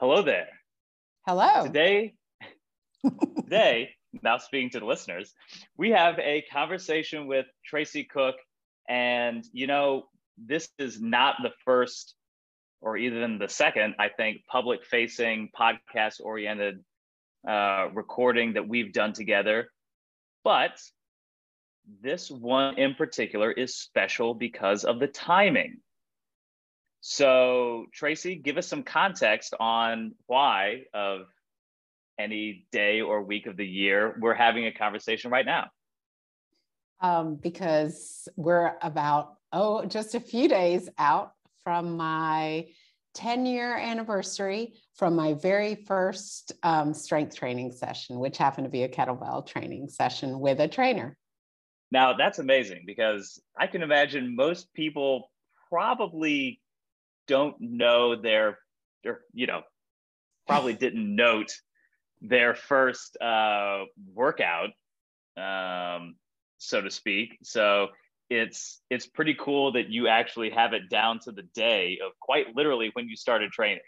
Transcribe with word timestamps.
Hello 0.00 0.22
there. 0.22 0.48
Hello. 1.24 1.66
Today, 1.66 2.14
today, 3.36 3.90
now 4.22 4.38
speaking 4.38 4.70
to 4.70 4.80
the 4.80 4.86
listeners, 4.86 5.32
we 5.78 5.90
have 5.90 6.18
a 6.18 6.44
conversation 6.52 7.28
with 7.28 7.46
Tracy 7.64 8.02
Cook. 8.02 8.34
And, 8.88 9.44
you 9.52 9.68
know, 9.68 10.08
this 10.36 10.68
is 10.80 11.00
not 11.00 11.36
the 11.42 11.52
first 11.64 12.16
or 12.80 12.96
even 12.96 13.38
the 13.38 13.48
second, 13.48 13.94
I 14.00 14.08
think, 14.08 14.38
public 14.50 14.84
facing, 14.84 15.50
podcast 15.56 16.20
oriented 16.20 16.84
uh, 17.48 17.86
recording 17.94 18.54
that 18.54 18.66
we've 18.66 18.92
done 18.92 19.12
together. 19.12 19.68
But 20.42 20.80
this 22.02 22.32
one 22.32 22.78
in 22.78 22.96
particular 22.96 23.52
is 23.52 23.76
special 23.76 24.34
because 24.34 24.84
of 24.84 24.98
the 24.98 25.06
timing. 25.06 25.78
So, 27.06 27.84
Tracy, 27.92 28.34
give 28.34 28.56
us 28.56 28.66
some 28.66 28.82
context 28.82 29.52
on 29.60 30.14
why, 30.26 30.84
of 30.94 31.26
any 32.18 32.66
day 32.72 33.02
or 33.02 33.22
week 33.22 33.44
of 33.46 33.58
the 33.58 33.66
year, 33.66 34.16
we're 34.18 34.32
having 34.32 34.64
a 34.64 34.72
conversation 34.72 35.30
right 35.30 35.44
now. 35.44 35.68
Um, 37.02 37.34
because 37.34 38.26
we're 38.36 38.72
about, 38.80 39.34
oh, 39.52 39.84
just 39.84 40.14
a 40.14 40.20
few 40.20 40.48
days 40.48 40.88
out 40.96 41.32
from 41.62 41.98
my 41.98 42.68
10 43.12 43.44
year 43.44 43.76
anniversary 43.76 44.72
from 44.94 45.14
my 45.14 45.34
very 45.34 45.74
first 45.74 46.52
um, 46.62 46.94
strength 46.94 47.36
training 47.36 47.72
session, 47.72 48.18
which 48.18 48.38
happened 48.38 48.64
to 48.64 48.70
be 48.70 48.84
a 48.84 48.88
kettlebell 48.88 49.46
training 49.46 49.90
session 49.90 50.40
with 50.40 50.58
a 50.58 50.68
trainer. 50.68 51.18
Now, 51.90 52.14
that's 52.16 52.38
amazing 52.38 52.84
because 52.86 53.42
I 53.60 53.66
can 53.66 53.82
imagine 53.82 54.34
most 54.34 54.72
people 54.72 55.30
probably 55.68 56.62
don't 57.26 57.56
know 57.60 58.16
their, 58.16 58.58
their 59.02 59.20
you 59.32 59.46
know, 59.46 59.62
probably 60.46 60.74
didn't 60.84 61.14
note 61.14 61.52
their 62.20 62.54
first 62.54 63.16
uh, 63.20 63.84
workout, 64.14 64.70
um, 65.36 66.16
so 66.58 66.80
to 66.80 66.90
speak. 66.90 67.38
So 67.42 67.88
it's 68.30 68.80
it's 68.90 69.06
pretty 69.06 69.34
cool 69.38 69.72
that 69.72 69.90
you 69.90 70.08
actually 70.08 70.50
have 70.50 70.72
it 70.72 70.88
down 70.88 71.20
to 71.20 71.32
the 71.32 71.42
day 71.54 71.98
of 72.04 72.12
quite 72.20 72.56
literally 72.56 72.90
when 72.94 73.08
you 73.08 73.16
started 73.16 73.52
training. 73.52 73.82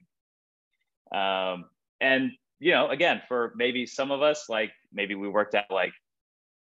Um, 1.15 1.65
and 2.01 2.33
you 2.59 2.73
know, 2.73 2.89
again, 2.89 3.23
for 3.29 3.53
maybe 3.57 3.87
some 3.87 4.11
of 4.11 4.23
us, 4.23 4.49
like 4.49 4.73
maybe 4.93 5.15
we 5.15 5.29
worked 5.29 5.55
out 5.55 5.71
like 5.71 5.93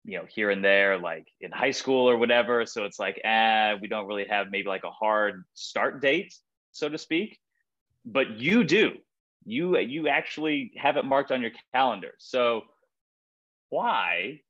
you 0.03 0.17
know 0.17 0.25
here 0.28 0.50
and 0.50 0.63
there 0.63 0.97
like 0.97 1.28
in 1.41 1.52
high 1.52 1.72
school 1.72 2.09
or 2.09 2.17
whatever 2.17 2.66
so 2.66 2.85
it's 2.85 3.00
like 3.00 3.22
ah 3.23 3.75
we 3.81 3.88
don't 3.88 4.08
really 4.08 4.25
have 4.28 4.47
maybe 4.50 4.67
like 4.67 4.83
a 4.83 4.89
hard 4.89 5.44
start 5.53 6.02
date 6.02 6.33
so 6.72 6.89
to 6.89 6.97
speak. 6.97 7.39
But 8.05 8.31
you 8.31 8.64
do. 8.64 8.94
You 9.45 9.77
you 9.77 10.08
actually 10.08 10.72
have 10.78 10.97
it 10.97 11.05
marked 11.05 11.31
on 11.31 11.41
your 11.41 11.52
calendar. 11.73 12.13
So 12.17 12.63
why 13.69 14.41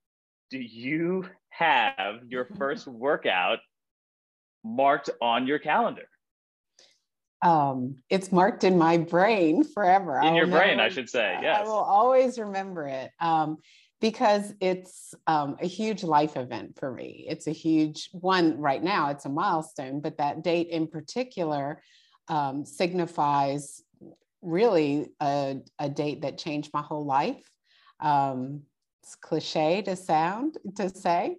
do 0.50 0.60
you 0.60 1.26
have 1.50 2.22
your 2.28 2.46
first 2.58 2.88
workout 2.88 3.60
marked 4.64 5.10
on 5.22 5.48
your 5.48 5.60
calendar? 5.60 6.08
Um, 7.42 7.96
it's 8.10 8.32
marked 8.32 8.64
in 8.64 8.78
my 8.78 8.98
brain 8.98 9.64
forever. 9.64 10.20
In 10.22 10.36
your 10.36 10.48
brain, 10.48 10.80
I 10.80 10.90
should 10.90 11.10
say. 11.10 11.40
Yes. 11.42 11.62
I 11.62 11.64
will 11.64 11.72
always 11.72 12.38
remember 12.38 12.86
it. 12.88 13.10
Um, 13.20 13.58
because 14.02 14.54
it's 14.60 15.14
um, 15.28 15.58
a 15.62 15.68
huge 15.68 16.04
life 16.04 16.36
event 16.36 16.78
for 16.78 16.92
me. 16.92 17.26
It's 17.30 17.48
a 17.48 17.52
huge 17.52 18.10
one 18.12 18.58
right 18.58 18.84
now, 18.84 19.12
it's 19.12 19.26
a 19.26 19.30
milestone, 19.30 20.02
but 20.02 20.18
that 20.18 20.44
date 20.44 20.70
in 20.70 20.88
particular 20.88 21.82
um, 22.28 22.66
signifies 22.66 23.84
really 24.42 25.10
a, 25.20 25.58
a, 25.80 25.90
date 25.90 26.22
that 26.22 26.38
changed 26.38 26.72
my 26.74 26.82
whole 26.82 27.06
life. 27.06 27.44
Um, 28.00 28.62
it's 29.04 29.16
cliche 29.16 29.82
to 29.84 29.96
sound 29.96 30.58
to 30.76 30.90
say, 30.90 31.38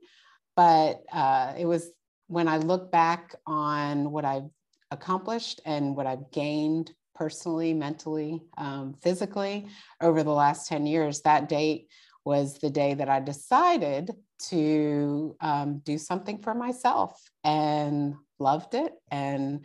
but 0.56 1.02
uh, 1.12 1.54
it 1.58 1.66
was 1.66 1.90
when 2.28 2.48
I 2.48 2.58
look 2.58 2.90
back 2.90 3.34
on 3.46 4.10
what 4.10 4.24
I've 4.24 4.48
accomplished 4.90 5.60
and 5.64 5.96
what 5.96 6.06
I've 6.06 6.30
gained 6.30 6.92
personally, 7.14 7.74
mentally, 7.74 8.42
um, 8.56 8.94
physically 9.02 9.66
over 10.00 10.22
the 10.22 10.32
last 10.32 10.68
10 10.68 10.86
years, 10.86 11.20
that 11.22 11.48
date 11.48 11.88
was 12.24 12.58
the 12.58 12.70
day 12.70 12.94
that 12.94 13.08
I 13.08 13.20
decided 13.20 14.12
to 14.48 15.36
um, 15.40 15.80
do 15.84 15.98
something 15.98 16.38
for 16.38 16.54
myself 16.54 17.20
and 17.44 18.14
loved 18.38 18.74
it 18.74 18.92
and 19.10 19.64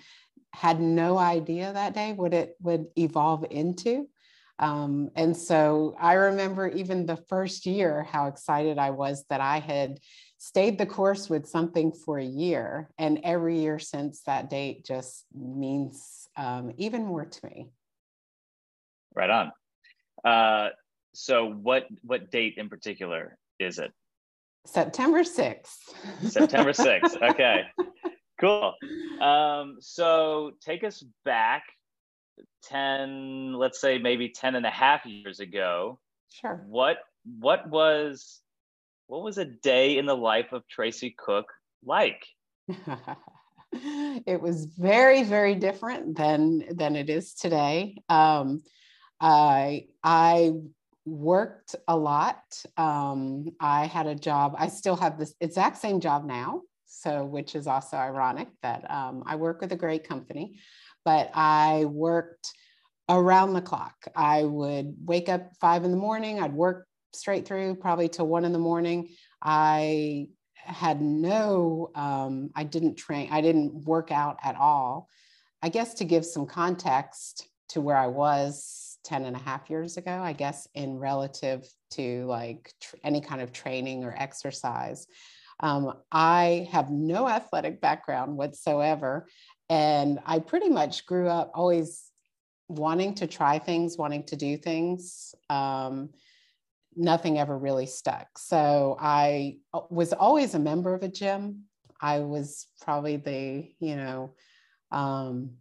had 0.58 0.82
no 0.82 1.20
idea 1.20 1.72
that 1.72 1.94
day 1.94 2.14
what 2.14 2.34
it 2.34 2.56
would 2.62 2.88
evolve 2.98 3.46
into. 3.52 4.10
Um, 4.58 5.12
and 5.16 5.38
so 5.38 5.96
I 6.00 6.14
remember 6.14 6.68
even 6.68 7.06
the 7.06 7.16
first 7.16 7.68
year 7.68 8.02
how 8.02 8.26
excited 8.26 8.80
I 8.80 8.90
was 8.90 9.24
that 9.30 9.40
I 9.40 9.60
had 9.60 10.00
stayed 10.40 10.80
the 10.80 10.88
course 10.88 11.30
with 11.30 11.48
something 11.48 11.92
for 11.92 12.18
a 12.18 12.26
year. 12.26 12.90
And 12.98 13.20
every 13.24 13.60
year 13.60 13.78
since 13.78 14.24
that 14.24 14.50
date 14.50 14.84
just 14.84 15.26
means 15.32 16.28
um, 16.36 16.74
even 16.78 17.06
more 17.06 17.26
to 17.26 17.46
me. 17.46 17.70
Right 19.14 19.30
on. 19.30 19.52
Uh, 20.26 20.70
so 21.14 21.52
what 21.52 21.86
what 22.02 22.32
date 22.32 22.56
in 22.58 22.68
particular 22.68 23.38
is 23.60 23.78
it? 23.78 23.92
September 24.66 25.22
6th. 25.22 25.76
September 26.28 26.74
6th. 26.74 27.16
Okay 27.32 27.66
cool. 28.40 28.74
Um, 29.22 29.78
so 29.80 30.52
take 30.62 30.84
us 30.84 31.04
back 31.26 31.64
10, 32.64 33.54
let's 33.54 33.82
say 33.82 33.98
maybe 33.98 34.30
10 34.30 34.56
and 34.56 34.66
a 34.66 34.72
half 34.72 35.06
years 35.06 35.40
ago. 35.40 36.00
Sure. 36.30 36.64
What 36.68 36.98
what 37.40 37.70
was 37.70 38.42
what 39.08 39.24
was 39.24 39.38
a 39.38 39.46
day 39.46 39.98
in 39.98 40.06
the 40.06 40.16
life 40.16 40.54
of 40.54 40.68
Tracy 40.68 41.16
Cook 41.18 41.52
like? 41.84 42.26
it 43.74 44.42
was 44.42 44.66
very, 44.66 45.24
very 45.24 45.56
different 45.56 46.18
than 46.18 46.64
than 46.76 46.96
it 46.96 47.10
is 47.10 47.34
today. 47.34 47.98
Um, 48.10 48.64
I 49.20 49.88
I 50.04 50.54
worked 51.06 51.76
a 51.88 51.98
lot. 51.98 52.42
Um, 52.78 53.50
I 53.60 53.86
had 53.86 54.08
a 54.08 54.16
job. 54.16 54.56
I 54.58 54.68
still 54.68 54.96
have 54.96 55.18
this 55.18 55.34
exact 55.42 55.78
same 55.78 56.00
job 56.00 56.26
now 56.26 56.62
so 56.88 57.26
which 57.26 57.56
is 57.56 57.68
also 57.68 57.98
ironic 57.98 58.48
that 58.64 58.90
um, 58.90 59.24
I 59.26 59.36
work 59.36 59.62
with 59.62 59.72
a 59.72 59.78
great 59.78 60.08
company, 60.08 60.60
but 61.06 61.30
I 61.34 61.86
worked 61.86 62.52
around 63.10 63.54
the 63.54 63.62
clock. 63.62 63.96
I 64.16 64.44
would 64.44 64.96
wake 65.06 65.30
up 65.30 65.52
five 65.62 65.84
in 65.84 65.92
the 65.92 65.98
morning. 65.98 66.40
I'd 66.40 66.54
work 66.54 66.88
straight 67.14 67.48
through 67.48 67.76
probably 67.76 68.10
till 68.10 68.28
one 68.28 68.46
in 68.46 68.54
the 68.54 68.60
morning. 68.60 69.10
I 69.42 70.28
had 70.56 71.02
no, 71.02 71.92
um, 71.96 72.50
I 72.56 72.64
didn't 72.64 72.96
train, 72.96 73.30
I 73.32 73.42
didn't 73.42 73.86
work 73.86 74.12
out 74.12 74.38
at 74.44 74.56
all. 74.56 75.08
I 75.62 75.70
guess 75.70 75.96
to 75.96 76.06
give 76.06 76.26
some 76.26 76.46
context 76.46 77.48
to 77.70 77.82
where 77.82 77.98
I 77.98 78.08
was 78.08 78.98
10 79.06 79.26
and 79.26 79.36
a 79.36 79.40
half 79.40 79.70
years 79.70 79.98
ago, 79.98 80.12
I 80.12 80.34
guess 80.34 80.68
in 80.76 80.98
relative 80.98 81.68
to 81.92 82.26
like 82.26 82.74
tr- 82.82 82.98
any 83.04 83.22
kind 83.22 83.42
of 83.42 83.54
training 83.54 84.04
or 84.04 84.14
exercise. 84.18 85.08
Um, 85.60 85.94
I 86.12 86.68
have 86.72 86.92
no 86.92 87.28
athletic 87.28 87.82
background 87.82 88.38
whatsoever. 88.38 89.28
And 89.70 90.20
I 90.26 90.40
pretty 90.40 90.70
much 90.70 91.06
grew 91.06 91.28
up 91.28 91.52
always 91.54 92.10
wanting 92.70 93.16
to 93.16 93.28
try 93.28 93.60
things, 93.60 93.98
wanting 93.98 94.24
to 94.26 94.36
do 94.36 94.58
things. 94.58 95.34
Um, 95.50 96.10
nothing 96.96 97.38
ever 97.38 97.58
really 97.58 97.86
stuck. 97.86 98.28
So 98.38 98.98
I 99.00 99.58
was 99.90 100.14
always 100.14 100.56
a 100.56 100.60
member 100.60 100.94
of 100.94 101.04
a 101.04 101.08
gym. 101.08 101.64
I 102.02 102.20
was 102.20 102.68
probably 102.82 103.18
the, 103.18 103.72
you 103.80 103.96
know, 103.96 104.34
um, 104.92 105.52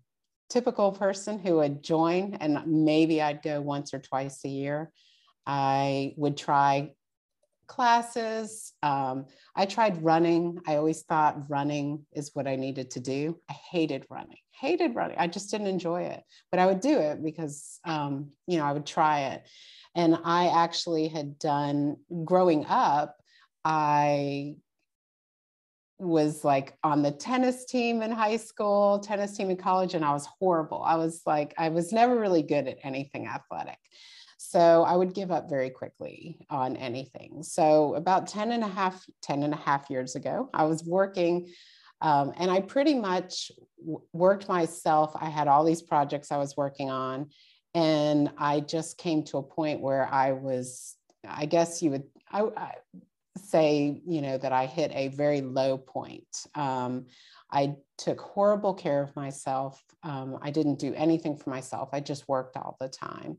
typical 0.49 0.93
person 0.93 1.39
who 1.39 1.57
would 1.57 1.83
join 1.83 2.35
and 2.41 2.63
maybe 2.67 3.21
I'd 3.21 3.43
go 3.43 3.61
once 3.61 3.93
or 3.93 3.99
twice 3.99 4.45
a 4.45 4.49
year. 4.49 4.93
I 5.47 6.15
would 6.17 6.37
try 6.37 6.93
classes. 7.67 8.73
Um, 8.83 9.27
I 9.55 9.67
tried 9.67 10.03
running. 10.03 10.59
I 10.67 10.77
always 10.77 11.03
thought 11.03 11.51
running 11.51 12.07
is 12.13 12.31
what 12.35 12.47
I 12.47 12.57
needed 12.57 12.91
to 12.93 13.01
do. 13.01 13.39
I 13.49 13.55
hated 13.71 14.07
running, 14.11 14.39
hated 14.51 14.95
running. 14.95 15.17
I 15.19 15.27
just 15.27 15.51
didn't 15.51 15.67
enjoy 15.67 16.03
it, 16.03 16.23
but 16.51 16.61
I 16.61 16.67
would 16.67 16.81
do 16.81 16.99
it 16.99 17.23
because, 17.23 17.79
um, 17.85 18.31
you 18.47 18.59
know, 18.59 18.65
I 18.65 18.73
would 18.73 18.87
try 18.87 19.21
it. 19.33 19.47
And 19.95 20.19
I 20.25 20.49
actually 20.49 21.09
had 21.09 21.39
done 21.39 21.97
growing 22.25 22.67
up, 22.67 23.17
I 23.65 24.57
was 25.99 26.45
like 26.45 26.77
on 26.85 27.03
the 27.03 27.11
tennis 27.11 27.65
team 27.65 28.03
in 28.03 28.11
high 28.11 28.37
school, 28.37 28.99
tennis 28.99 29.37
team 29.37 29.51
in 29.51 29.57
college, 29.57 29.95
and 29.95 30.05
I 30.05 30.13
was 30.13 30.29
horrible. 30.39 30.83
I 30.83 30.97
was 30.97 31.23
like, 31.27 31.55
I 31.57 31.71
was 31.71 31.93
never 31.93 32.19
really 32.19 32.43
good 32.43 32.69
at 32.69 32.79
anything 32.83 33.27
athletic. 33.27 33.79
So 34.37 34.83
I 34.83 34.95
would 34.95 35.15
give 35.15 35.31
up 35.31 35.49
very 35.49 35.71
quickly 35.71 36.39
on 36.51 36.77
anything. 36.77 37.43
So 37.43 37.95
about 37.95 38.27
10 38.27 38.53
and 38.53 38.63
a 38.63 38.69
half, 38.69 39.05
10 39.23 39.43
and 39.43 39.55
a 39.55 39.57
half 39.57 39.89
years 39.91 40.15
ago, 40.15 40.51
I 40.53 40.65
was 40.65 40.85
working 40.85 41.49
um, 42.03 42.33
and 42.37 42.51
I 42.51 42.61
pretty 42.61 42.95
much 42.95 43.51
worked 44.13 44.49
myself. 44.49 45.13
I 45.19 45.31
had 45.31 45.49
all 45.49 45.65
these 45.65 45.83
projects 45.83 46.31
I 46.31 46.37
was 46.37 46.57
working 46.57 46.91
on. 46.91 47.31
and 47.75 48.31
I 48.39 48.61
just 48.61 48.97
came 48.99 49.23
to 49.25 49.39
a 49.39 49.43
point 49.43 49.81
where 49.81 50.07
I 50.07 50.33
was, 50.33 50.97
I 51.27 51.47
guess 51.47 51.83
you 51.83 51.91
would 51.91 52.05
I, 52.31 52.43
I 52.57 52.75
say, 53.37 54.01
you 54.07 54.23
know, 54.23 54.39
that 54.39 54.53
I 54.53 54.67
hit 54.67 54.93
a 54.95 55.09
very 55.09 55.41
low 55.41 55.79
point. 55.79 56.27
Um, 56.55 57.07
I 57.51 57.77
took 57.99 58.21
horrible 58.21 58.75
care 58.75 59.03
of 59.03 59.15
myself. 59.15 59.83
Um, 60.03 60.39
I 60.43 60.51
didn't 60.51 60.79
do 60.79 60.95
anything 60.95 61.37
for 61.37 61.51
myself. 61.51 61.91
I 61.93 62.01
just 62.01 62.29
worked 62.29 62.57
all 62.57 62.77
the 62.81 62.89
time. 62.89 63.39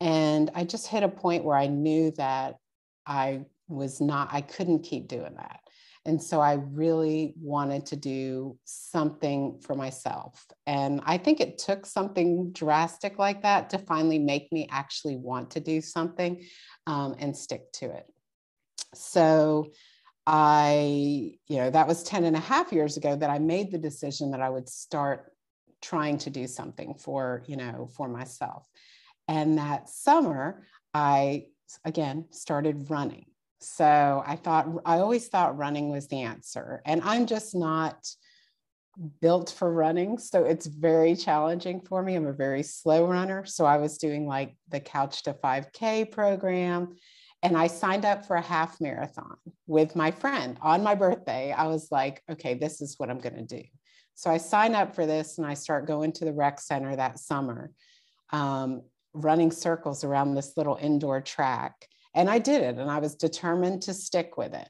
And 0.00 0.50
I 0.54 0.64
just 0.64 0.86
hit 0.86 1.02
a 1.02 1.08
point 1.08 1.44
where 1.44 1.56
I 1.56 1.66
knew 1.66 2.10
that 2.12 2.56
I 3.06 3.44
was 3.68 4.00
not, 4.00 4.28
I 4.32 4.40
couldn't 4.40 4.82
keep 4.82 5.08
doing 5.08 5.34
that. 5.36 5.60
And 6.06 6.22
so 6.22 6.40
I 6.40 6.54
really 6.54 7.34
wanted 7.38 7.84
to 7.86 7.96
do 7.96 8.58
something 8.64 9.60
for 9.60 9.74
myself. 9.74 10.46
And 10.66 11.02
I 11.04 11.18
think 11.18 11.40
it 11.40 11.58
took 11.58 11.84
something 11.84 12.52
drastic 12.52 13.18
like 13.18 13.42
that 13.42 13.68
to 13.70 13.78
finally 13.78 14.18
make 14.18 14.50
me 14.50 14.66
actually 14.70 15.16
want 15.16 15.50
to 15.52 15.60
do 15.60 15.82
something 15.82 16.42
um, 16.86 17.16
and 17.18 17.36
stick 17.36 17.70
to 17.74 17.90
it. 17.90 18.06
So 18.94 19.72
I, 20.26 21.34
you 21.48 21.56
know, 21.56 21.70
that 21.70 21.86
was 21.86 22.02
10 22.02 22.24
and 22.24 22.36
a 22.36 22.40
half 22.40 22.72
years 22.72 22.96
ago 22.96 23.14
that 23.16 23.30
I 23.30 23.38
made 23.38 23.70
the 23.70 23.78
decision 23.78 24.30
that 24.30 24.40
I 24.40 24.48
would 24.48 24.68
start 24.68 25.32
trying 25.82 26.18
to 26.18 26.30
do 26.30 26.46
something 26.46 26.94
for, 26.94 27.42
you 27.46 27.56
know, 27.56 27.88
for 27.94 28.08
myself. 28.08 28.64
And 29.30 29.58
that 29.58 29.88
summer, 29.88 30.66
I 30.92 31.46
again 31.84 32.26
started 32.30 32.90
running. 32.90 33.26
So 33.60 34.24
I 34.26 34.34
thought, 34.34 34.66
I 34.84 34.98
always 34.98 35.28
thought 35.28 35.56
running 35.56 35.88
was 35.88 36.08
the 36.08 36.22
answer. 36.22 36.82
And 36.84 37.00
I'm 37.04 37.26
just 37.26 37.54
not 37.54 38.08
built 39.20 39.54
for 39.56 39.72
running. 39.72 40.18
So 40.18 40.44
it's 40.44 40.66
very 40.66 41.14
challenging 41.14 41.80
for 41.80 42.02
me. 42.02 42.16
I'm 42.16 42.26
a 42.26 42.32
very 42.32 42.64
slow 42.64 43.06
runner. 43.06 43.44
So 43.46 43.64
I 43.64 43.76
was 43.76 43.98
doing 43.98 44.26
like 44.26 44.56
the 44.68 44.80
Couch 44.80 45.22
to 45.22 45.32
5K 45.32 46.10
program. 46.10 46.96
And 47.44 47.56
I 47.56 47.68
signed 47.68 48.04
up 48.04 48.26
for 48.26 48.34
a 48.34 48.42
half 48.42 48.80
marathon 48.80 49.36
with 49.68 49.94
my 49.94 50.10
friend 50.10 50.58
on 50.60 50.82
my 50.82 50.96
birthday. 50.96 51.52
I 51.52 51.68
was 51.68 51.88
like, 51.92 52.20
okay, 52.28 52.54
this 52.54 52.80
is 52.80 52.96
what 52.98 53.10
I'm 53.10 53.20
going 53.20 53.36
to 53.36 53.62
do. 53.62 53.62
So 54.16 54.28
I 54.28 54.38
sign 54.38 54.74
up 54.74 54.96
for 54.96 55.06
this 55.06 55.38
and 55.38 55.46
I 55.46 55.54
start 55.54 55.86
going 55.86 56.10
to 56.14 56.24
the 56.24 56.32
rec 56.32 56.60
center 56.60 56.96
that 56.96 57.20
summer, 57.20 57.70
um, 58.30 58.82
running 59.12 59.50
circles 59.50 60.04
around 60.04 60.34
this 60.34 60.56
little 60.56 60.78
indoor 60.80 61.20
track. 61.20 61.88
And 62.14 62.28
I 62.28 62.38
did 62.38 62.62
it 62.62 62.78
and 62.78 62.90
I 62.90 62.98
was 62.98 63.14
determined 63.14 63.82
to 63.82 63.94
stick 63.94 64.36
with 64.36 64.54
it. 64.54 64.68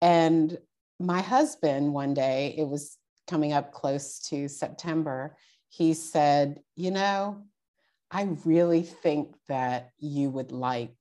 And 0.00 0.56
my 0.98 1.20
husband, 1.20 1.92
one 1.92 2.14
day, 2.14 2.54
it 2.56 2.68
was 2.68 2.96
coming 3.26 3.52
up 3.52 3.72
close 3.72 4.20
to 4.20 4.48
September, 4.48 5.36
he 5.68 5.94
said, 5.94 6.60
You 6.74 6.90
know, 6.90 7.44
I 8.10 8.28
really 8.44 8.82
think 8.82 9.34
that 9.48 9.90
you 9.98 10.30
would 10.30 10.52
like 10.52 10.94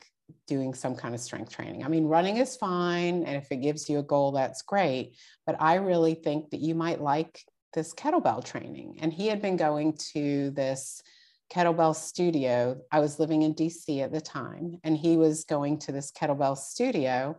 doing 0.47 0.73
some 0.73 0.95
kind 0.95 1.13
of 1.13 1.21
strength 1.21 1.51
training. 1.51 1.83
I 1.83 1.87
mean, 1.87 2.05
running 2.05 2.37
is 2.37 2.55
fine. 2.55 3.23
And 3.23 3.35
if 3.35 3.51
it 3.51 3.57
gives 3.57 3.89
you 3.89 3.99
a 3.99 4.03
goal, 4.03 4.31
that's 4.31 4.63
great. 4.63 5.15
But 5.45 5.55
I 5.59 5.75
really 5.75 6.15
think 6.15 6.49
that 6.49 6.61
you 6.61 6.75
might 6.75 7.01
like 7.01 7.41
this 7.73 7.93
kettlebell 7.93 8.43
training. 8.43 8.97
And 9.01 9.13
he 9.13 9.27
had 9.27 9.41
been 9.41 9.57
going 9.57 9.97
to 10.13 10.49
this 10.51 11.01
kettlebell 11.53 11.95
studio. 11.95 12.79
I 12.91 12.99
was 12.99 13.19
living 13.19 13.43
in 13.43 13.53
DC 13.53 14.01
at 14.01 14.11
the 14.11 14.21
time, 14.21 14.79
and 14.83 14.97
he 14.97 15.17
was 15.17 15.45
going 15.45 15.79
to 15.79 15.91
this 15.91 16.11
kettlebell 16.11 16.57
studio 16.57 17.37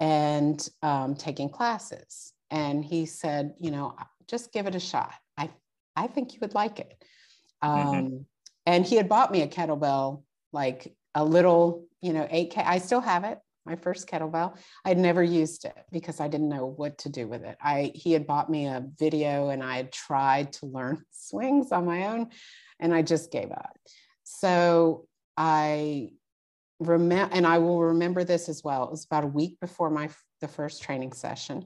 and 0.00 0.68
um, 0.82 1.14
taking 1.14 1.48
classes. 1.48 2.32
And 2.50 2.84
he 2.84 3.06
said, 3.06 3.54
you 3.60 3.70
know, 3.70 3.96
just 4.28 4.52
give 4.52 4.66
it 4.66 4.74
a 4.74 4.80
shot. 4.80 5.12
I, 5.36 5.50
I 5.96 6.06
think 6.06 6.34
you 6.34 6.38
would 6.42 6.54
like 6.54 6.80
it. 6.80 7.02
Mm-hmm. 7.62 7.88
Um, 7.88 7.94
mm-hmm. 7.94 8.16
And 8.66 8.86
he 8.86 8.96
had 8.96 9.08
bought 9.08 9.32
me 9.32 9.42
a 9.42 9.48
kettlebell, 9.48 10.22
like 10.52 10.94
a 11.14 11.24
little, 11.24 11.86
you 12.00 12.12
know, 12.12 12.24
8K. 12.24 12.64
I 12.64 12.78
still 12.78 13.00
have 13.00 13.24
it, 13.24 13.38
my 13.64 13.76
first 13.76 14.08
kettlebell. 14.08 14.56
I'd 14.84 14.98
never 14.98 15.22
used 15.22 15.64
it 15.64 15.84
because 15.92 16.20
I 16.20 16.28
didn't 16.28 16.48
know 16.48 16.66
what 16.66 16.98
to 16.98 17.08
do 17.08 17.28
with 17.28 17.44
it. 17.44 17.56
I 17.60 17.92
he 17.94 18.12
had 18.12 18.26
bought 18.26 18.50
me 18.50 18.66
a 18.66 18.84
video 18.98 19.50
and 19.50 19.62
I 19.62 19.76
had 19.76 19.92
tried 19.92 20.52
to 20.54 20.66
learn 20.66 21.02
swings 21.10 21.72
on 21.72 21.86
my 21.86 22.08
own 22.08 22.30
and 22.80 22.94
I 22.94 23.02
just 23.02 23.30
gave 23.30 23.50
up. 23.50 23.76
So 24.24 25.06
I 25.36 26.10
remember, 26.80 27.34
and 27.34 27.46
I 27.46 27.58
will 27.58 27.80
remember 27.80 28.24
this 28.24 28.48
as 28.48 28.62
well. 28.64 28.84
It 28.84 28.90
was 28.90 29.04
about 29.04 29.24
a 29.24 29.28
week 29.28 29.58
before 29.60 29.90
my 29.90 30.10
the 30.40 30.48
first 30.48 30.82
training 30.82 31.12
session, 31.12 31.64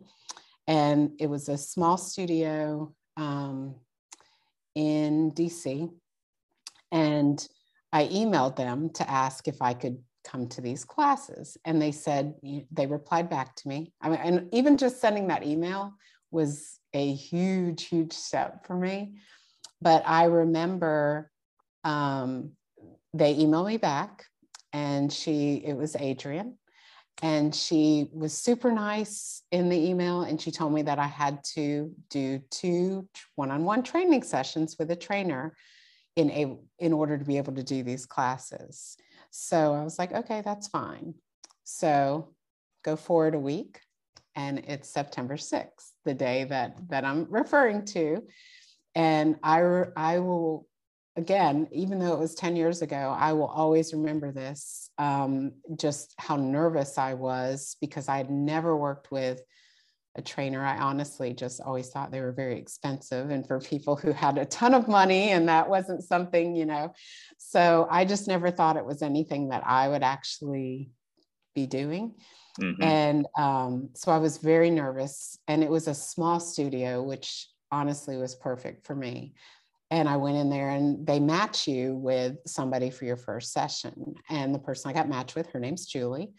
and 0.67 1.13
it 1.19 1.29
was 1.29 1.49
a 1.49 1.57
small 1.57 1.97
studio 1.97 2.95
um, 3.17 3.77
in 4.75 5.33
DC, 5.33 5.91
and 6.93 7.49
I 7.93 8.07
emailed 8.09 8.57
them 8.57 8.91
to 8.95 9.11
ask 9.11 9.49
if 9.49 9.63
I 9.63 9.73
could 9.73 9.99
come 10.27 10.49
to 10.49 10.61
these 10.61 10.85
classes, 10.85 11.57
and 11.65 11.81
they 11.81 11.93
said 11.93 12.35
they 12.71 12.87
replied 12.87 13.31
back 13.31 13.55
to 13.57 13.69
me. 13.69 13.93
I 14.01 14.09
mean, 14.09 14.21
and 14.23 14.49
even 14.53 14.77
just 14.77 15.01
sending 15.01 15.29
that 15.29 15.45
email 15.45 15.95
was 16.31 16.79
a 16.93 17.15
huge, 17.15 17.85
huge 17.85 18.13
step 18.13 18.67
for 18.67 18.75
me 18.75 19.15
but 19.81 20.03
I 20.07 20.25
remember 20.25 21.31
um, 21.85 22.53
they 23.13 23.35
emailed 23.35 23.67
me 23.67 23.77
back 23.77 24.25
and 24.73 25.13
she, 25.13 25.63
it 25.65 25.77
was 25.77 25.97
Adrian, 25.97 26.59
and 27.23 27.55
she 27.55 28.09
was 28.13 28.37
super 28.37 28.71
nice 28.71 29.43
in 29.51 29.71
the 29.71 29.89
email. 29.89 30.23
And 30.23 30.41
she 30.41 30.51
told 30.51 30.75
me 30.75 30.83
that 30.83 30.99
I 30.99 31.07
had 31.07 31.43
to 31.55 31.91
do 32.11 32.41
two 32.51 33.09
one 33.37 33.51
on 33.51 33.65
one 33.65 33.83
training 33.83 34.23
sessions 34.23 34.77
with 34.79 34.91
a 34.91 34.97
trainer 34.97 35.57
in, 36.17 36.31
a, 36.31 36.59
in 36.79 36.93
order 36.93 37.17
to 37.17 37.25
be 37.25 37.39
able 37.39 37.55
to 37.55 37.63
do 37.63 37.83
these 37.83 38.05
classes. 38.05 38.97
So 39.39 39.75
I 39.75 39.85
was 39.85 39.99
like, 39.99 40.13
okay, 40.13 40.41
that's 40.41 40.67
fine. 40.69 41.13
So 41.65 42.33
go 42.83 42.97
forward 42.97 43.35
a 43.35 43.39
week 43.39 43.81
and 44.35 44.61
it's 44.61 44.89
September 44.89 45.37
6th, 45.37 45.91
the 46.07 46.15
day 46.15 46.45
that, 46.45 46.89
that 46.89 47.05
I'm 47.05 47.27
referring 47.29 47.85
to. 47.87 48.23
And 48.95 49.37
I, 49.43 49.85
I 49.95 50.21
will, 50.21 50.67
again, 51.17 51.69
even 51.71 51.99
though 51.99 52.15
it 52.15 52.19
was 52.19 52.35
10 52.35 52.57
years 52.57 52.81
ago, 52.81 53.15
I 53.15 53.35
will 53.35 53.47
always 53.47 53.93
remember 53.93 54.33
this 54.33 54.89
um, 54.97 55.53
just 55.79 56.15
how 56.17 56.37
nervous 56.37 56.97
I 56.97 57.13
was 57.13 57.77
because 57.79 58.09
I 58.09 58.17
had 58.17 58.31
never 58.31 58.75
worked 58.75 59.11
with 59.11 59.43
a 60.17 60.23
trainer. 60.23 60.65
I 60.65 60.79
honestly 60.79 61.33
just 61.33 61.61
always 61.61 61.91
thought 61.91 62.11
they 62.11 62.21
were 62.21 62.33
very 62.33 62.59
expensive 62.59 63.31
and 63.31 63.47
for 63.47 63.61
people 63.61 63.97
who 63.97 64.13
had 64.13 64.39
a 64.39 64.47
ton 64.47 64.75
of 64.75 64.89
money, 64.89 65.31
and 65.31 65.49
that 65.49 65.69
wasn't 65.69 66.03
something, 66.03 66.57
you 66.57 66.67
know. 66.67 66.93
So 67.39 67.87
I 67.91 68.05
just 68.05 68.27
never 68.27 68.51
thought 68.51 68.77
it 68.77 68.85
was 68.85 69.03
anything 69.03 69.51
that 69.51 69.63
I 69.67 69.89
would 69.89 70.03
actually 70.03 70.91
be 71.55 71.67
doing. 71.67 72.15
Mm-hmm. 72.61 72.83
And 72.83 73.27
um, 73.37 73.91
so 73.95 74.13
I 74.13 74.19
was 74.19 74.39
very 74.39 74.71
nervous. 74.71 75.39
And 75.49 75.63
it 75.63 75.71
was 75.71 75.89
a 75.89 75.95
small 75.95 76.41
studio, 76.41 77.03
which 77.03 77.49
honestly 77.71 78.17
was 78.17 78.35
perfect 78.35 78.87
for 78.87 78.95
me. 78.95 79.35
And 79.91 80.09
I 80.09 80.17
went 80.17 80.37
in 80.37 80.51
there 80.51 80.71
and 80.71 81.07
they 81.07 81.21
match 81.21 81.69
you 81.69 81.95
with 81.95 82.37
somebody 82.47 82.91
for 82.91 83.05
your 83.05 83.17
first 83.17 83.53
session. 83.53 84.15
And 84.29 84.55
the 84.55 84.59
person 84.59 84.91
I 84.91 84.95
got 84.95 85.09
matched 85.09 85.37
with, 85.37 85.49
her 85.51 85.61
name's 85.61 85.87
Julie. 85.87 86.33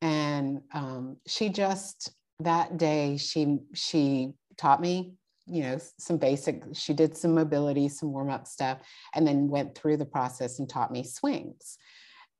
And 0.00 0.60
um, 0.72 1.16
she 1.26 1.48
just 1.48 2.12
that 2.40 2.76
day 2.76 3.16
she 3.16 3.58
she 3.74 4.32
taught 4.56 4.80
me 4.80 5.14
you 5.46 5.62
know 5.62 5.78
some 5.98 6.16
basic 6.16 6.62
she 6.72 6.94
did 6.94 7.16
some 7.16 7.34
mobility 7.34 7.88
some 7.88 8.12
warm 8.12 8.30
up 8.30 8.46
stuff 8.46 8.78
and 9.14 9.26
then 9.26 9.48
went 9.48 9.74
through 9.74 9.96
the 9.96 10.06
process 10.06 10.58
and 10.58 10.68
taught 10.68 10.92
me 10.92 11.02
swings. 11.04 11.78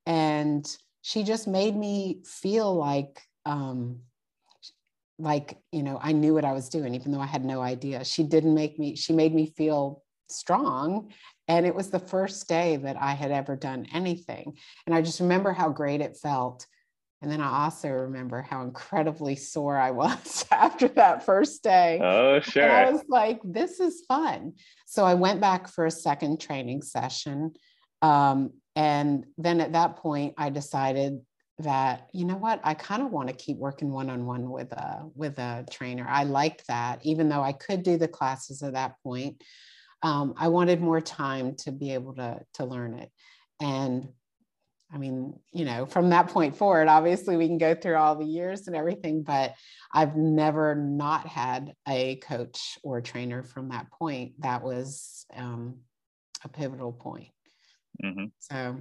And 0.05 0.65
she 1.01 1.23
just 1.23 1.47
made 1.47 1.75
me 1.75 2.21
feel 2.25 2.73
like 2.73 3.21
um, 3.45 3.99
like 5.17 5.57
you 5.71 5.83
know 5.83 5.97
i 6.01 6.11
knew 6.11 6.33
what 6.33 6.43
i 6.43 6.51
was 6.51 6.67
doing 6.67 6.93
even 6.93 7.11
though 7.11 7.21
i 7.21 7.25
had 7.25 7.45
no 7.45 7.61
idea. 7.61 8.03
She 8.03 8.23
didn't 8.23 8.53
make 8.53 8.79
me 8.79 8.95
she 8.95 9.13
made 9.13 9.33
me 9.33 9.53
feel 9.55 10.03
strong 10.27 11.13
and 11.47 11.67
it 11.67 11.75
was 11.75 11.91
the 11.91 11.99
first 11.99 12.49
day 12.49 12.77
that 12.77 12.97
i 12.99 13.13
had 13.13 13.31
ever 13.31 13.55
done 13.55 13.87
anything. 13.93 14.57
And 14.85 14.95
i 14.95 15.01
just 15.01 15.19
remember 15.19 15.53
how 15.53 15.69
great 15.69 16.01
it 16.01 16.17
felt 16.17 16.65
and 17.21 17.31
then 17.31 17.41
i 17.41 17.63
also 17.63 17.89
remember 17.89 18.41
how 18.41 18.61
incredibly 18.61 19.35
sore 19.35 19.77
i 19.77 19.91
was 20.01 20.45
after 20.51 20.87
that 20.87 21.25
first 21.25 21.63
day. 21.63 21.99
Oh 22.01 22.39
sure 22.39 22.63
and 22.63 22.71
i 22.71 22.91
was 22.91 23.03
like 23.09 23.39
this 23.43 23.79
is 23.79 24.03
fun. 24.07 24.53
So 24.85 25.05
i 25.05 25.13
went 25.13 25.41
back 25.41 25.67
for 25.67 25.85
a 25.85 25.91
second 25.91 26.39
training 26.39 26.81
session 26.81 27.53
um, 28.01 28.51
and 28.75 29.25
then 29.37 29.61
at 29.61 29.73
that 29.73 29.97
point 29.97 30.33
i 30.37 30.49
decided 30.49 31.21
that 31.59 32.09
you 32.11 32.25
know 32.25 32.35
what? 32.35 32.59
I 32.65 32.73
kind 32.73 33.01
of 33.01 33.11
want 33.11 33.29
to 33.29 33.33
keep 33.33 33.57
working 33.57 33.89
one-on-one 33.89 34.49
with 34.49 34.73
a 34.73 35.09
with 35.15 35.39
a 35.39 35.65
trainer. 35.71 36.05
I 36.07 36.25
liked 36.25 36.67
that 36.67 36.99
even 37.05 37.29
though 37.29 37.41
i 37.41 37.53
could 37.53 37.83
do 37.83 37.97
the 37.97 38.07
classes 38.09 38.61
at 38.61 38.73
that 38.73 38.95
point 39.03 39.41
um, 40.03 40.33
i 40.37 40.49
wanted 40.49 40.81
more 40.81 41.01
time 41.01 41.55
to 41.55 41.71
be 41.71 41.93
able 41.93 42.13
to 42.15 42.39
to 42.55 42.65
learn 42.65 42.99
it. 42.99 43.09
And 43.61 44.09
i 44.93 44.97
mean 44.97 45.33
you 45.51 45.65
know 45.65 45.85
from 45.85 46.09
that 46.09 46.27
point 46.27 46.55
forward 46.55 46.87
obviously 46.87 47.37
we 47.37 47.47
can 47.47 47.57
go 47.57 47.73
through 47.73 47.95
all 47.95 48.15
the 48.15 48.25
years 48.25 48.67
and 48.67 48.75
everything 48.75 49.23
but 49.23 49.53
i've 49.93 50.15
never 50.15 50.75
not 50.75 51.27
had 51.27 51.73
a 51.87 52.17
coach 52.17 52.77
or 52.83 53.01
trainer 53.01 53.43
from 53.43 53.69
that 53.69 53.89
point 53.91 54.33
that 54.39 54.63
was 54.63 55.25
um, 55.35 55.77
a 56.43 56.47
pivotal 56.47 56.91
point 56.91 57.29
Mm-hmm. 58.03 58.25
So, 58.39 58.77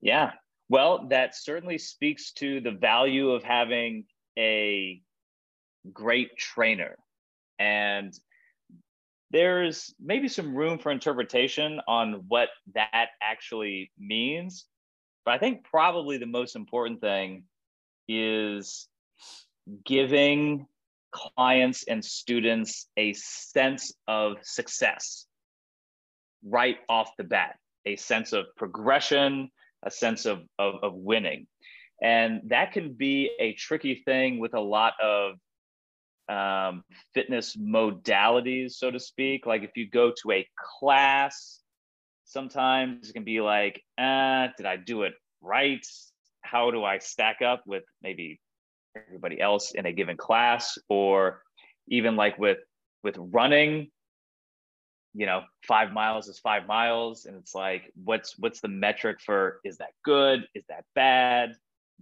yeah. 0.00 0.32
Well, 0.68 1.08
that 1.08 1.36
certainly 1.36 1.78
speaks 1.78 2.32
to 2.34 2.60
the 2.60 2.70
value 2.70 3.30
of 3.30 3.42
having 3.42 4.04
a 4.38 5.00
great 5.92 6.36
trainer. 6.36 6.96
And 7.58 8.14
there's 9.30 9.94
maybe 10.00 10.28
some 10.28 10.54
room 10.54 10.78
for 10.78 10.90
interpretation 10.90 11.80
on 11.86 12.24
what 12.28 12.48
that 12.74 13.08
actually 13.22 13.90
means. 13.98 14.66
But 15.24 15.34
I 15.34 15.38
think 15.38 15.64
probably 15.64 16.16
the 16.18 16.26
most 16.26 16.56
important 16.56 17.00
thing 17.00 17.44
is 18.08 18.88
giving 19.84 20.66
clients 21.12 21.84
and 21.88 22.04
students 22.04 22.88
a 22.96 23.12
sense 23.14 23.92
of 24.08 24.36
success 24.42 25.26
right 26.44 26.78
off 26.88 27.10
the 27.18 27.24
bat, 27.24 27.58
a 27.86 27.96
sense 27.96 28.32
of 28.32 28.46
progression, 28.56 29.50
a 29.82 29.90
sense 29.90 30.26
of, 30.26 30.42
of, 30.58 30.76
of 30.82 30.94
winning. 30.94 31.46
And 32.02 32.42
that 32.46 32.72
can 32.72 32.94
be 32.94 33.30
a 33.38 33.52
tricky 33.54 34.02
thing 34.06 34.38
with 34.38 34.54
a 34.54 34.60
lot 34.60 34.94
of 35.02 35.34
um, 36.28 36.84
fitness 37.12 37.56
modalities, 37.56 38.72
so 38.72 38.90
to 38.90 39.00
speak. 39.00 39.46
Like 39.46 39.62
if 39.62 39.76
you 39.76 39.88
go 39.90 40.12
to 40.22 40.32
a 40.32 40.48
class, 40.78 41.59
sometimes 42.30 43.10
it 43.10 43.12
can 43.12 43.24
be 43.24 43.40
like, 43.40 43.82
uh, 43.98 44.48
did 44.56 44.66
I 44.66 44.76
do 44.76 45.02
it 45.02 45.14
right? 45.40 45.84
How 46.42 46.70
do 46.70 46.84
I 46.84 46.98
stack 46.98 47.42
up 47.42 47.62
with 47.66 47.84
maybe 48.02 48.40
everybody 48.96 49.40
else 49.40 49.72
in 49.72 49.86
a 49.86 49.92
given 49.92 50.16
class? 50.16 50.78
Or 50.88 51.42
even 51.88 52.16
like 52.16 52.38
with 52.38 52.58
with 53.02 53.16
running, 53.18 53.90
you 55.14 55.26
know, 55.26 55.42
five 55.66 55.92
miles 55.92 56.28
is 56.28 56.38
five 56.38 56.66
miles, 56.66 57.26
and 57.26 57.36
it's 57.36 57.54
like, 57.54 57.92
what's 58.04 58.38
what's 58.38 58.60
the 58.60 58.68
metric 58.68 59.18
for 59.24 59.60
is 59.64 59.78
that 59.78 59.90
good? 60.04 60.46
Is 60.54 60.64
that 60.68 60.84
bad? 60.94 61.52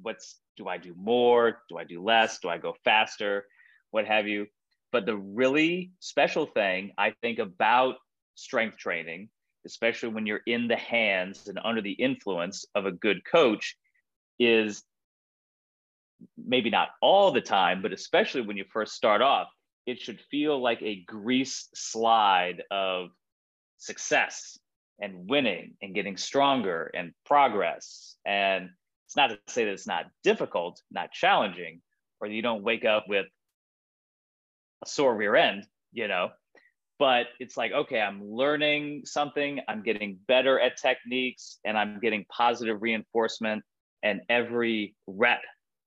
What's 0.03 0.37
do 0.57 0.69
I 0.69 0.79
do 0.79 0.95
more? 0.97 1.63
Do 1.69 1.79
I 1.79 1.85
do 1.85 2.03
less? 2.03 2.39
Do 2.39 2.49
I 2.49 2.59
go 2.59 2.75
faster? 2.85 3.45
what 3.91 4.07
have 4.07 4.27
you. 4.27 4.47
But 4.93 5.07
the 5.07 5.17
really 5.17 5.93
special 6.01 6.47
thing 6.47 6.93
I 6.97 7.13
think 7.23 7.39
about 7.39 7.97
strength 8.35 8.79
training, 8.79 9.29
especially 9.69 10.09
when 10.09 10.27
you're 10.27 10.41
in 10.47 10.67
the 10.67 10.77
hands 10.77 11.47
and 11.47 11.61
under 11.63 11.83
the 11.83 11.93
influence 11.93 12.65
of 12.75 12.87
a 12.87 12.93
good 12.93 13.25
coach, 13.25 13.77
is 14.39 14.83
maybe 16.37 16.71
not 16.71 16.89
all 17.03 17.31
the 17.31 17.41
time, 17.41 17.83
but 17.83 17.93
especially 17.93 18.41
when 18.41 18.57
you 18.57 18.65
first 18.73 18.95
start 18.95 19.21
off, 19.21 19.49
it 19.87 20.01
should 20.01 20.21
feel 20.31 20.61
like 20.61 20.83
a 20.83 21.05
grease 21.07 21.69
slide 21.75 22.63
of 22.71 23.11
success 23.77 24.59
and 25.01 25.29
winning 25.29 25.75
and 25.81 25.95
getting 25.95 26.17
stronger 26.17 26.91
and 26.95 27.13
progress. 27.25 28.17
And 28.27 28.71
it's 29.07 29.17
not 29.17 29.29
to 29.29 29.39
say 29.47 29.65
that 29.65 29.73
it's 29.73 29.87
not 29.87 30.07
difficult, 30.25 30.81
not 30.91 31.13
challenging, 31.13 31.83
or 32.21 32.27
you 32.29 32.43
don't 32.43 32.65
wake 32.65 32.85
up 32.85 33.05
with 33.07 33.27
a 34.83 34.89
sore 34.89 35.15
rear 35.15 35.37
end, 35.37 35.67
you 35.93 36.09
know. 36.09 36.31
But 36.99 37.27
it's 37.39 37.57
like, 37.57 37.73
okay, 37.73 38.01
I'm 38.01 38.25
learning 38.25 39.03
something, 39.05 39.61
I'm 39.69 39.83
getting 39.83 40.19
better 40.27 40.59
at 40.59 40.77
techniques, 40.77 41.59
and 41.65 41.79
I'm 41.79 42.01
getting 42.01 42.25
positive 42.29 42.83
reinforcement. 42.83 43.63
And 44.03 44.21
every 44.29 44.95
rep 45.07 45.43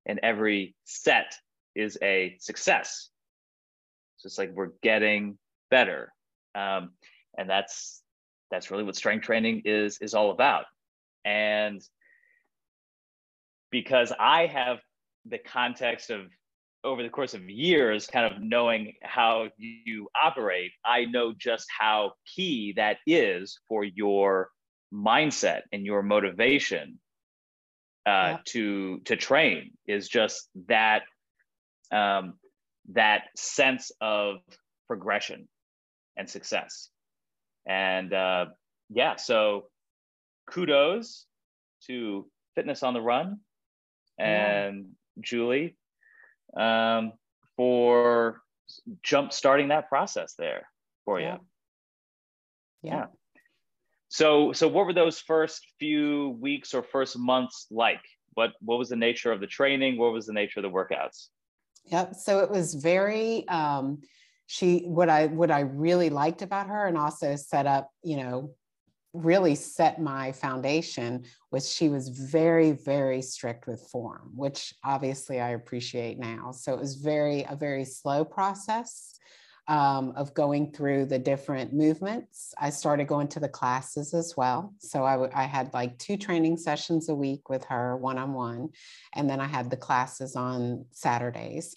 and 0.05 0.19
every 0.23 0.75
set 0.83 1.33
is 1.75 1.97
a 2.01 2.35
success. 2.39 3.09
So 4.17 4.27
it's 4.27 4.37
like 4.37 4.51
we're 4.53 4.71
getting 4.83 5.37
better. 5.69 6.13
Um, 6.55 6.91
and 7.37 7.49
that's 7.49 8.01
that's 8.51 8.69
really 8.69 8.83
what 8.83 8.95
strength 8.95 9.25
training 9.25 9.63
is 9.65 9.97
is 9.99 10.13
all 10.13 10.31
about. 10.31 10.65
And 11.23 11.81
because 13.71 14.11
I 14.19 14.47
have 14.47 14.79
the 15.25 15.37
context 15.37 16.09
of 16.09 16.27
over 16.83 17.03
the 17.03 17.09
course 17.09 17.33
of 17.33 17.49
years, 17.49 18.07
kind 18.07 18.33
of 18.33 18.41
knowing 18.41 18.93
how 19.03 19.49
you 19.57 20.09
operate, 20.19 20.71
I 20.85 21.05
know 21.05 21.33
just 21.37 21.67
how 21.77 22.13
key 22.25 22.73
that 22.77 22.97
is 23.05 23.59
for 23.67 23.83
your 23.83 24.49
mindset 24.93 25.61
and 25.71 25.85
your 25.85 26.01
motivation 26.01 26.99
uh, 28.05 28.09
yeah. 28.09 28.37
to 28.45 28.99
to 29.05 29.15
train. 29.15 29.71
Is 29.87 30.09
just 30.09 30.49
that 30.67 31.03
um, 31.91 32.33
that 32.93 33.23
sense 33.35 33.91
of 34.01 34.37
progression 34.87 35.47
and 36.17 36.29
success. 36.29 36.89
And 37.67 38.11
uh, 38.11 38.45
yeah, 38.89 39.17
so 39.17 39.65
kudos 40.49 41.25
to 41.87 42.27
Fitness 42.55 42.83
on 42.83 42.93
the 42.93 43.01
Run 43.01 43.39
and 44.19 44.75
yeah. 45.15 45.21
Julie 45.21 45.77
um, 46.57 47.13
for 47.55 48.41
jump 49.03 49.33
starting 49.33 49.69
that 49.69 49.89
process 49.89 50.33
there 50.37 50.67
for 51.05 51.19
yeah. 51.19 51.33
you. 51.33 51.39
Yeah. 52.83 52.95
yeah. 52.95 53.05
So 54.09 54.51
so 54.51 54.67
what 54.67 54.85
were 54.85 54.93
those 54.93 55.19
first 55.19 55.65
few 55.79 56.37
weeks 56.41 56.73
or 56.73 56.83
first 56.83 57.17
months 57.17 57.67
like? 57.71 58.01
What 58.33 58.51
what 58.59 58.77
was 58.77 58.89
the 58.89 58.95
nature 58.95 59.31
of 59.31 59.39
the 59.39 59.47
training? 59.47 59.97
What 59.97 60.13
was 60.13 60.25
the 60.25 60.33
nature 60.33 60.59
of 60.59 60.63
the 60.63 60.69
workouts? 60.69 61.27
Yep. 61.85 62.15
So 62.15 62.39
it 62.39 62.49
was 62.49 62.73
very 62.73 63.47
um 63.47 64.01
she 64.47 64.79
what 64.79 65.09
I 65.09 65.27
what 65.27 65.49
I 65.49 65.61
really 65.61 66.09
liked 66.09 66.41
about 66.41 66.67
her 66.67 66.87
and 66.87 66.97
also 66.97 67.35
set 67.37 67.65
up, 67.65 67.89
you 68.03 68.17
know, 68.17 68.53
really 69.13 69.55
set 69.55 70.01
my 70.01 70.31
foundation 70.31 71.23
was 71.51 71.71
she 71.71 71.89
was 71.89 72.07
very 72.07 72.71
very 72.71 73.21
strict 73.21 73.67
with 73.67 73.81
form 73.91 74.31
which 74.35 74.73
obviously 74.85 75.41
i 75.41 75.49
appreciate 75.49 76.17
now. 76.17 76.51
So 76.51 76.73
it 76.73 76.79
was 76.79 76.95
very 76.95 77.45
a 77.49 77.55
very 77.55 77.85
slow 77.85 78.23
process 78.23 79.13
um, 79.67 80.13
of 80.15 80.33
going 80.33 80.71
through 80.71 81.05
the 81.05 81.19
different 81.19 81.71
movements. 81.71 82.53
I 82.59 82.71
started 82.71 83.07
going 83.07 83.27
to 83.29 83.39
the 83.39 83.47
classes 83.47 84.13
as 84.13 84.35
well. 84.35 84.73
So 84.79 85.05
I, 85.05 85.43
had 85.43 85.73
like 85.73 85.97
two 85.97 86.17
training 86.17 86.57
sessions 86.57 87.09
a 87.09 87.15
week 87.15 87.47
with 87.47 87.63
her 87.65 87.95
one-on-one 87.97 88.69
and 89.15 89.29
then 89.29 89.41
i 89.41 89.47
had 89.47 89.69
the 89.69 89.77
classes 89.77 90.35
on 90.35 90.85
saturdays 90.91 91.75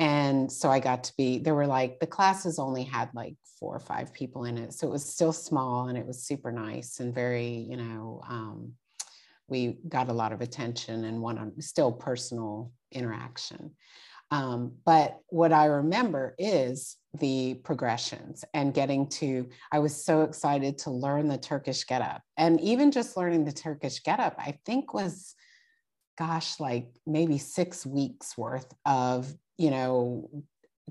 and 0.00 0.50
so 0.50 0.70
I 0.70 0.80
got 0.80 1.04
to 1.04 1.12
be, 1.16 1.38
there 1.38 1.54
were 1.54 1.66
like, 1.66 2.00
the 2.00 2.06
classes 2.06 2.58
only 2.58 2.82
had 2.82 3.10
like 3.14 3.36
four 3.60 3.76
or 3.76 3.80
five 3.80 4.12
people 4.12 4.44
in 4.44 4.58
it. 4.58 4.72
So 4.72 4.88
it 4.88 4.90
was 4.90 5.08
still 5.08 5.32
small 5.32 5.88
and 5.88 5.96
it 5.96 6.06
was 6.06 6.24
super 6.24 6.50
nice 6.50 7.00
and 7.00 7.14
very, 7.14 7.48
you 7.48 7.76
know, 7.76 8.20
um, 8.28 8.72
we 9.46 9.78
got 9.88 10.08
a 10.08 10.12
lot 10.12 10.32
of 10.32 10.40
attention 10.40 11.04
and 11.04 11.20
one 11.20 11.38
on 11.38 11.60
still 11.60 11.92
personal 11.92 12.72
interaction. 12.90 13.72
Um, 14.30 14.72
but 14.84 15.18
what 15.28 15.52
I 15.52 15.66
remember 15.66 16.34
is 16.38 16.96
the 17.18 17.54
progressions 17.62 18.44
and 18.52 18.74
getting 18.74 19.06
to, 19.08 19.48
I 19.70 19.78
was 19.78 20.04
so 20.04 20.22
excited 20.22 20.78
to 20.78 20.90
learn 20.90 21.28
the 21.28 21.38
Turkish 21.38 21.86
get 21.86 22.02
up. 22.02 22.22
And 22.36 22.60
even 22.60 22.90
just 22.90 23.16
learning 23.16 23.44
the 23.44 23.52
Turkish 23.52 24.02
get 24.02 24.18
up, 24.18 24.34
I 24.38 24.58
think 24.64 24.92
was, 24.92 25.34
gosh, 26.18 26.58
like 26.58 26.88
maybe 27.06 27.38
six 27.38 27.86
weeks 27.86 28.36
worth 28.36 28.72
of 28.84 29.32
you 29.56 29.70
know 29.70 30.28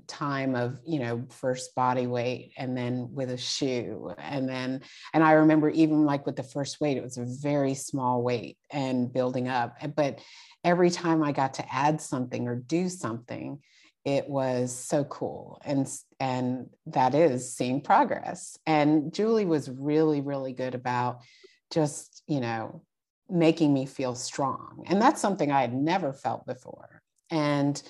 time 0.06 0.54
of 0.54 0.78
you 0.86 0.98
know 0.98 1.24
first 1.30 1.74
body 1.74 2.06
weight 2.06 2.52
and 2.56 2.76
then 2.76 3.08
with 3.12 3.30
a 3.30 3.36
shoe. 3.36 4.12
And 4.18 4.48
then 4.48 4.82
and 5.12 5.24
i 5.24 5.32
remember 5.32 5.70
even 5.70 6.04
like 6.04 6.26
with 6.26 6.36
the 6.36 6.42
first 6.42 6.80
weight 6.80 6.96
it 6.96 7.02
was 7.02 7.16
a 7.16 7.24
very 7.24 7.74
small 7.74 8.22
weight 8.22 8.58
and 8.70 9.12
building 9.12 9.48
up. 9.48 9.76
But 9.94 10.20
every 10.62 10.90
time 10.90 11.22
i 11.22 11.32
got 11.32 11.54
to 11.54 11.74
add 11.74 12.00
something 12.00 12.48
or 12.48 12.56
do 12.56 12.88
something 12.88 13.60
it 14.04 14.28
was 14.28 14.76
so 14.76 15.02
cool. 15.04 15.62
And 15.64 15.90
and 16.20 16.68
that 16.86 17.14
is 17.14 17.54
seeing 17.54 17.80
progress. 17.80 18.58
And 18.66 19.12
julie 19.14 19.46
was 19.46 19.70
really 19.70 20.20
really 20.20 20.52
good 20.52 20.74
about 20.74 21.20
just 21.72 22.22
you 22.26 22.40
know 22.40 22.82
making 23.30 23.72
me 23.72 23.86
feel 23.86 24.14
strong. 24.14 24.84
And 24.86 25.00
that's 25.00 25.20
something 25.20 25.50
i 25.50 25.62
had 25.62 25.74
never 25.74 26.12
felt 26.12 26.46
before. 26.46 27.00
And 27.30 27.82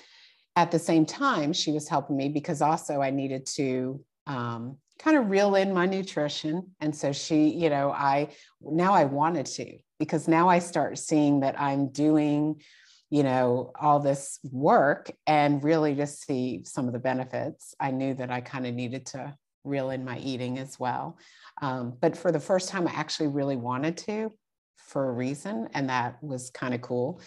at 0.55 0.71
the 0.71 0.79
same 0.79 1.05
time, 1.05 1.53
she 1.53 1.71
was 1.71 1.87
helping 1.87 2.15
me 2.15 2.29
because 2.29 2.61
also 2.61 3.01
I 3.01 3.09
needed 3.09 3.45
to 3.55 4.03
um, 4.27 4.77
kind 4.99 5.17
of 5.17 5.29
reel 5.29 5.55
in 5.55 5.73
my 5.73 5.85
nutrition. 5.85 6.71
And 6.79 6.95
so 6.95 7.11
she, 7.11 7.49
you 7.49 7.69
know, 7.69 7.91
I 7.91 8.29
now 8.61 8.93
I 8.93 9.05
wanted 9.05 9.45
to 9.47 9.77
because 9.99 10.27
now 10.27 10.47
I 10.49 10.59
start 10.59 10.97
seeing 10.97 11.41
that 11.41 11.59
I'm 11.59 11.89
doing, 11.89 12.61
you 13.09 13.23
know, 13.23 13.71
all 13.79 13.99
this 13.99 14.39
work 14.43 15.11
and 15.27 15.63
really 15.63 15.93
just 15.93 16.25
see 16.25 16.63
some 16.63 16.87
of 16.87 16.93
the 16.93 16.99
benefits. 16.99 17.75
I 17.79 17.91
knew 17.91 18.13
that 18.15 18.31
I 18.31 18.41
kind 18.41 18.65
of 18.65 18.73
needed 18.73 19.05
to 19.07 19.35
reel 19.65 19.89
in 19.89 20.05
my 20.05 20.19
eating 20.19 20.57
as 20.57 20.79
well. 20.79 21.17
Um, 21.61 21.97
but 21.99 22.15
for 22.15 22.31
the 22.31 22.39
first 22.39 22.69
time, 22.69 22.87
I 22.87 22.91
actually 22.91 23.27
really 23.27 23.55
wanted 23.55 23.97
to 23.97 24.31
for 24.77 25.09
a 25.09 25.11
reason, 25.11 25.67
and 25.73 25.89
that 25.89 26.21
was 26.23 26.51
kind 26.51 26.73
of 26.73 26.81
cool. 26.81 27.19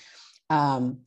Um, 0.48 1.00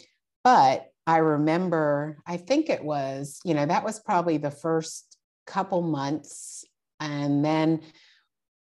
but 0.44 0.91
I 1.12 1.18
remember, 1.18 2.20
I 2.26 2.38
think 2.38 2.70
it 2.70 2.82
was, 2.82 3.42
you 3.44 3.54
know, 3.54 3.66
that 3.66 3.84
was 3.84 4.00
probably 4.00 4.38
the 4.38 4.50
first 4.50 5.18
couple 5.46 5.82
months. 5.82 6.64
And 7.02 7.44
then, 7.44 7.82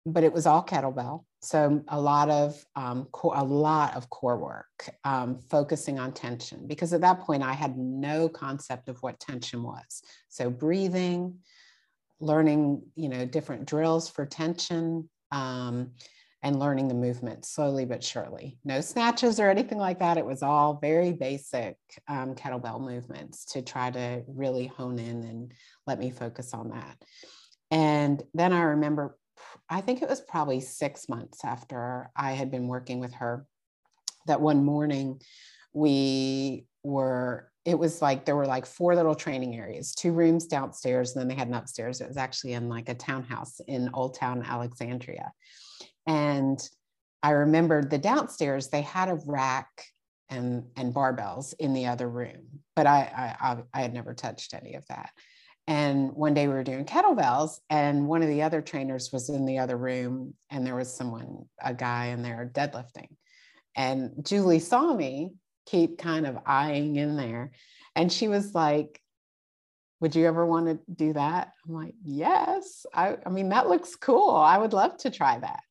but 0.06 0.26
it 0.26 0.34
was 0.34 0.46
all 0.46 0.62
kettlebell. 0.62 1.24
so 1.42 1.82
a 1.88 2.00
lot 2.00 2.30
of 2.30 2.62
um, 2.76 3.06
core, 3.14 3.36
a 3.38 3.44
lot 3.44 3.96
of 3.96 4.10
core 4.10 4.38
work, 4.38 4.90
um, 5.06 5.40
focusing 5.50 5.98
on 5.98 6.12
tension, 6.12 6.68
because 6.68 6.92
at 6.92 7.00
that 7.02 7.22
point 7.22 7.42
I 7.42 7.54
had 7.54 7.78
no 7.78 8.28
concept 8.28 8.90
of 8.90 9.02
what 9.02 9.22
tension 9.22 9.64
was. 9.64 10.04
So 10.28 10.50
breathing, 10.50 11.38
learning, 12.20 12.84
you 12.98 13.08
know, 13.08 13.26
different 13.26 13.66
drills 13.66 14.10
for 14.10 14.26
tension, 14.26 15.10
um, 15.32 15.92
and 16.44 16.60
learning 16.60 16.88
the 16.88 16.94
movement 16.94 17.46
slowly 17.46 17.86
but 17.86 18.04
surely. 18.04 18.58
No 18.66 18.82
snatches 18.82 19.40
or 19.40 19.50
anything 19.50 19.78
like 19.78 20.00
that. 20.00 20.18
It 20.18 20.26
was 20.26 20.42
all 20.42 20.80
very 20.82 21.14
basic 21.14 21.78
um, 22.08 22.36
kettlebell 22.36 22.82
movements 22.82 23.46
to 23.54 23.62
try 23.62 23.92
to 23.92 24.24
really 24.28 24.68
hone 24.68 24.98
in 24.98 25.24
and 25.24 25.54
let 25.86 26.00
me 26.00 26.10
focus 26.10 26.54
on 26.54 26.70
that. 26.70 26.98
And 27.70 28.22
then 28.34 28.54
I 28.54 28.62
remember, 28.62 29.18
I 29.70 29.82
think 29.82 30.02
it 30.02 30.10
was 30.10 30.22
probably 30.22 30.62
six 30.62 31.08
months 31.08 31.46
after 31.46 32.10
I 32.16 32.32
had 32.32 32.50
been 32.50 32.68
working 32.68 33.00
with 33.00 33.14
her, 33.16 33.46
that 34.28 34.42
one 34.42 34.64
morning 34.64 35.22
we 35.74 36.66
were 36.84 37.52
it 37.64 37.78
was 37.78 38.02
like 38.02 38.26
there 38.26 38.36
were 38.36 38.48
like 38.48 38.66
four 38.66 38.96
little 38.96 39.14
training 39.14 39.56
areas, 39.56 39.94
two 39.94 40.12
rooms 40.12 40.48
downstairs, 40.48 41.12
and 41.12 41.22
then 41.22 41.28
they 41.28 41.36
had 41.36 41.48
an 41.48 41.54
upstairs. 41.54 42.02
It 42.02 42.08
was 42.08 42.18
actually 42.18 42.54
in 42.54 42.70
like 42.70 42.90
a 42.90 42.96
townhouse 42.96 43.62
in 43.68 43.92
Old 43.94 44.16
Town 44.16 44.44
Alexandria. 44.44 45.32
And 46.08 46.60
I 47.24 47.32
remembered 47.32 47.90
the 47.90 47.98
downstairs, 47.98 48.70
they 48.70 48.82
had 48.82 49.10
a 49.10 49.20
rack 49.26 49.86
and, 50.30 50.66
and 50.76 50.94
barbells 50.94 51.54
in 51.60 51.74
the 51.74 51.88
other 51.88 52.10
room, 52.10 52.48
but 52.76 52.88
I, 52.88 53.36
I, 53.40 53.58
I 53.74 53.82
had 53.82 53.94
never 53.94 54.14
touched 54.14 54.54
any 54.54 54.76
of 54.76 54.86
that. 54.88 55.12
And 55.68 56.12
one 56.14 56.34
day 56.34 56.48
we 56.48 56.54
were 56.54 56.64
doing 56.64 56.86
kettlebells, 56.86 57.60
and 57.70 58.08
one 58.08 58.24
of 58.24 58.30
the 58.30 58.42
other 58.42 58.62
trainers 58.62 59.12
was 59.14 59.30
in 59.30 59.46
the 59.46 59.60
other 59.60 59.78
room, 59.78 60.34
and 60.50 60.66
there 60.66 60.76
was 60.76 60.92
someone, 60.92 61.46
a 61.62 61.74
guy 61.74 62.08
in 62.08 62.24
there 62.24 62.50
deadlifting. 62.52 63.08
And 63.76 64.12
Julie 64.24 64.60
saw 64.60 64.94
me 64.94 65.34
keep 65.68 65.98
kind 65.98 66.26
of 66.26 66.40
eyeing 66.46 66.96
in 66.96 67.16
there, 67.16 67.52
and 67.96 68.12
she 68.12 68.28
was 68.28 68.56
like, 68.56 69.00
would 70.00 70.16
you 70.16 70.26
ever 70.26 70.46
want 70.46 70.66
to 70.66 70.80
do 70.92 71.14
that? 71.14 71.52
I'm 71.68 71.76
like, 71.76 71.94
yes. 72.04 72.88
I, 72.94 73.18
I 73.24 73.30
mean, 73.30 73.50
that 73.50 73.70
looks 73.70 73.96
cool. 73.96 74.32
I 74.32 74.58
would 74.58 74.74
love 74.74 74.98
to 74.98 75.12
try 75.12 75.38
that. 75.38 75.62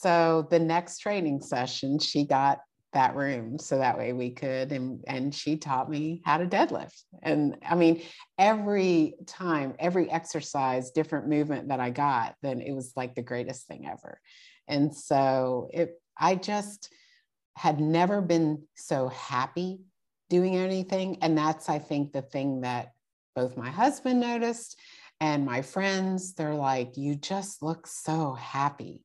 So 0.00 0.46
the 0.50 0.58
next 0.58 0.98
training 0.98 1.42
session, 1.42 1.98
she 1.98 2.24
got 2.24 2.60
that 2.92 3.16
room 3.16 3.58
so 3.58 3.78
that 3.78 3.96
way 3.96 4.12
we 4.12 4.30
could 4.30 4.70
and 4.70 5.02
and 5.06 5.34
she 5.34 5.56
taught 5.56 5.88
me 5.88 6.20
how 6.24 6.36
to 6.36 6.46
deadlift. 6.46 7.02
And 7.22 7.56
i 7.68 7.74
mean 7.74 8.02
every 8.38 9.14
time 9.26 9.74
every 9.78 10.10
exercise 10.10 10.90
different 10.90 11.28
movement 11.28 11.68
that 11.68 11.80
i 11.80 11.90
got 11.90 12.34
then 12.42 12.60
it 12.60 12.72
was 12.72 12.92
like 12.96 13.14
the 13.14 13.22
greatest 13.22 13.66
thing 13.66 13.86
ever. 13.86 14.20
And 14.68 14.94
so 14.94 15.70
it 15.72 16.00
i 16.18 16.34
just 16.34 16.92
had 17.56 17.80
never 17.80 18.20
been 18.20 18.62
so 18.74 19.08
happy 19.08 19.80
doing 20.30 20.56
anything. 20.56 21.18
And 21.22 21.36
that's 21.36 21.68
i 21.68 21.78
think 21.78 22.12
the 22.12 22.22
thing 22.22 22.60
that 22.60 22.92
both 23.34 23.56
my 23.56 23.70
husband 23.70 24.20
noticed 24.20 24.78
and 25.20 25.46
my 25.46 25.62
friends 25.62 26.34
they're 26.34 26.54
like 26.54 26.96
you 26.96 27.14
just 27.14 27.62
look 27.62 27.86
so 27.86 28.34
happy 28.34 29.02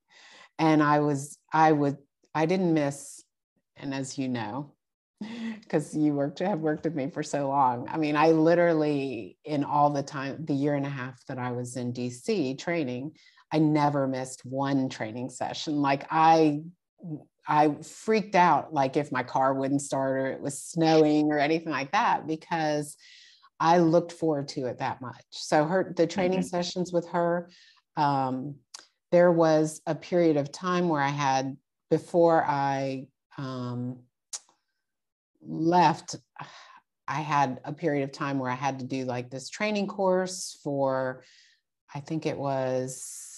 and 0.60 0.82
i 0.82 1.00
was 1.00 1.38
i 1.52 1.72
would 1.72 1.98
i 2.34 2.46
didn't 2.46 2.74
miss 2.74 3.24
and 3.78 3.94
as 3.94 4.18
you 4.18 4.28
know 4.28 4.74
because 5.62 5.96
you 5.96 6.14
worked 6.14 6.40
have 6.40 6.60
worked 6.60 6.84
with 6.84 6.96
me 6.96 7.10
for 7.10 7.24
so 7.24 7.48
long 7.48 7.88
i 7.90 7.98
mean 7.98 8.16
i 8.16 8.32
literally 8.32 9.38
in 9.46 9.64
all 9.64 9.90
the 9.90 10.04
time 10.04 10.46
the 10.46 10.54
year 10.54 10.76
and 10.76 10.86
a 10.86 10.90
half 10.90 11.24
that 11.28 11.38
i 11.38 11.52
was 11.52 11.76
in 11.76 11.94
dc 11.94 12.58
training 12.58 13.12
i 13.52 13.58
never 13.58 14.08
missed 14.08 14.46
one 14.46 14.90
training 14.90 15.30
session 15.30 15.82
like 15.82 16.06
i 16.12 16.62
i 17.48 17.74
freaked 17.82 18.36
out 18.36 18.74
like 18.74 18.98
if 18.98 19.12
my 19.12 19.24
car 19.24 19.54
wouldn't 19.54 19.82
start 19.82 20.18
or 20.18 20.28
it 20.28 20.42
was 20.42 20.62
snowing 20.62 21.32
or 21.32 21.40
anything 21.40 21.72
like 21.72 21.92
that 21.92 22.28
because 22.28 22.96
i 23.60 23.80
looked 23.80 24.12
forward 24.12 24.48
to 24.48 24.66
it 24.66 24.78
that 24.80 25.02
much 25.02 25.26
so 25.32 25.66
her 25.66 25.94
the 25.98 26.06
training 26.06 26.40
mm-hmm. 26.40 26.48
sessions 26.48 26.94
with 26.94 27.08
her 27.08 27.50
um, 27.98 28.56
there 29.12 29.32
was 29.32 29.82
a 29.86 29.96
period 29.96 30.38
of 30.38 30.52
time 30.52 30.90
where 30.90 31.02
I 31.02 31.10
had, 31.10 31.58
before 31.90 32.44
I 32.44 33.08
um, 33.38 34.00
left, 35.42 36.16
I 37.08 37.22
had 37.22 37.62
a 37.64 37.72
period 37.72 38.04
of 38.04 38.12
time 38.12 38.40
where 38.40 38.52
I 38.52 38.56
had 38.56 38.80
to 38.80 38.86
do 38.86 39.06
like 39.06 39.30
this 39.30 39.50
training 39.50 39.88
course 39.88 40.60
for, 40.64 41.24
I 41.94 42.02
think 42.02 42.26
it 42.26 42.38
was 42.38 43.34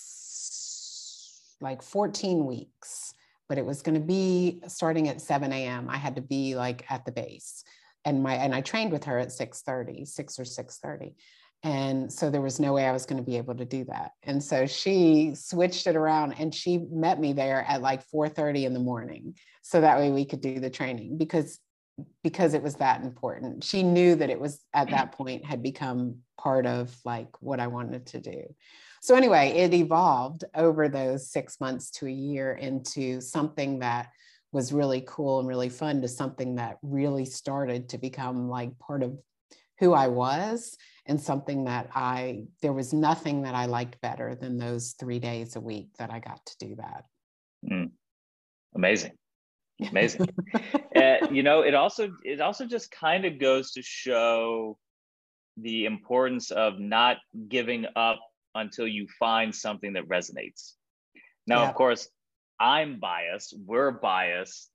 like 1.62 1.84
14 1.84 2.46
weeks, 2.46 3.14
but 3.48 3.58
it 3.58 3.66
was 3.66 3.82
going 3.82 4.00
to 4.00 4.06
be 4.06 4.62
starting 4.68 5.08
at 5.10 5.22
7 5.22 5.52
a.m. 5.52 5.90
I 5.90 5.98
had 5.98 6.16
to 6.16 6.22
be 6.22 6.56
like 6.56 6.86
at 6.90 7.06
the 7.06 7.12
base. 7.12 7.64
And 8.06 8.24
my 8.24 8.36
and 8.36 8.56
I 8.56 8.62
trained 8.62 8.92
with 8.94 9.04
her 9.04 9.20
at 9.20 9.32
6 9.32 9.62
30, 9.62 10.06
6 10.06 10.40
or 10.40 10.46
6 10.46 10.78
30 10.78 11.16
and 11.64 12.12
so 12.12 12.30
there 12.30 12.42
was 12.42 12.60
no 12.60 12.74
way 12.74 12.86
i 12.86 12.92
was 12.92 13.06
going 13.06 13.22
to 13.22 13.30
be 13.30 13.38
able 13.38 13.56
to 13.56 13.66
do 13.66 13.84
that 13.84 14.12
and 14.24 14.42
so 14.42 14.66
she 14.66 15.34
switched 15.36 15.88
it 15.88 15.96
around 15.96 16.34
and 16.34 16.56
she 16.56 16.78
met 16.92 17.20
me 17.20 17.34
there 17.34 17.66
at 17.68 17.82
like 17.82 18.08
4.30 18.10 18.64
in 18.64 18.74
the 18.74 18.80
morning 18.80 19.36
so 19.62 19.82
that 19.82 19.98
way 19.98 20.12
we 20.12 20.26
could 20.26 20.42
do 20.42 20.60
the 20.60 20.70
training 20.70 21.18
because 21.18 21.60
because 22.24 22.54
it 22.54 22.64
was 22.64 22.76
that 22.76 23.04
important. 23.04 23.64
She 23.64 23.84
knew 23.84 24.16
that 24.16 24.30
it 24.30 24.40
was 24.40 24.62
at 24.74 24.88
mm. 24.88 24.92
that 24.92 25.12
point 25.12 25.46
had 25.46 25.62
become 25.62 26.18
part 26.38 26.66
of 26.66 26.96
like 27.04 27.28
what 27.42 27.60
i 27.60 27.68
wanted 27.68 28.06
to 28.08 28.20
do. 28.20 28.44
So 29.02 29.16
anyway 29.16 29.50
it 29.50 29.74
evolved 29.74 30.44
over 30.56 30.90
those 30.90 31.32
six 31.32 31.60
months 31.60 31.92
to 31.92 32.08
a 32.08 32.12
year 32.12 32.54
into 32.54 33.22
something 33.22 33.80
that 33.80 34.10
was 34.52 34.74
really 34.74 35.04
cool 35.06 35.40
and 35.40 35.48
really 35.48 35.70
fun 35.70 36.02
to 36.02 36.08
something 36.08 36.56
that 36.56 36.78
really 36.82 37.26
started 37.26 37.90
to 37.90 37.98
become 37.98 38.50
like 38.50 38.78
part 38.80 39.04
of 39.04 39.18
who 39.80 39.94
i 39.94 40.08
was 40.08 40.76
and 41.10 41.20
something 41.20 41.66
that 41.66 41.90
I, 41.94 42.44
there 42.62 42.72
was 42.72 42.94
nothing 42.94 43.42
that 43.42 43.56
I 43.56 43.66
liked 43.66 44.00
better 44.00 44.36
than 44.36 44.58
those 44.58 44.96
three 45.00 45.20
days 45.20 45.56
a 45.56 45.60
week 45.60 45.90
that 45.98 46.12
I 46.12 46.20
got 46.20 46.46
to 46.46 46.68
do 46.68 46.76
that. 46.76 47.06
Mm. 47.70 47.90
Amazing. 48.76 49.14
Amazing. 49.90 50.28
uh, 50.96 51.28
you 51.32 51.42
know, 51.42 51.62
it 51.62 51.74
also, 51.74 52.12
it 52.24 52.40
also 52.40 52.66
just 52.66 52.92
kind 52.92 53.26
of 53.26 53.40
goes 53.40 53.72
to 53.72 53.82
show 53.82 54.78
the 55.58 55.86
importance 55.86 56.52
of 56.52 56.80
not 56.80 57.18
giving 57.48 57.86
up 57.96 58.20
until 58.54 58.88
you 58.88 59.08
find 59.20 59.54
something 59.54 59.94
that 59.94 60.08
resonates. 60.08 60.74
Now, 61.48 61.64
yeah. 61.64 61.70
of 61.70 61.76
course, 61.76 62.08
I'm 62.60 63.00
biased, 63.00 63.56
we're 63.66 63.92
biased 63.92 64.70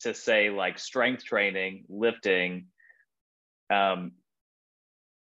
to 0.00 0.14
say 0.14 0.48
like 0.48 0.78
strength 0.78 1.24
training, 1.24 1.84
lifting, 1.90 2.68
um, 3.70 4.12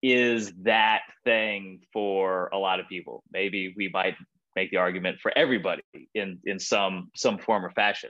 is 0.02 0.54
that 0.64 1.02
thing 1.24 1.82
for 1.92 2.50
a 2.54 2.58
lot 2.58 2.80
of 2.80 2.88
people. 2.88 3.24
Maybe 3.32 3.74
we 3.76 3.90
might 3.90 4.16
make 4.56 4.72
the 4.72 4.78
argument 4.78 5.20
for 5.22 5.36
everybody 5.38 5.84
in 6.14 6.40
in 6.46 6.60
some 6.60 7.10
some 7.16 7.38
form 7.38 7.66
or 7.66 7.72
fashion, 7.72 8.10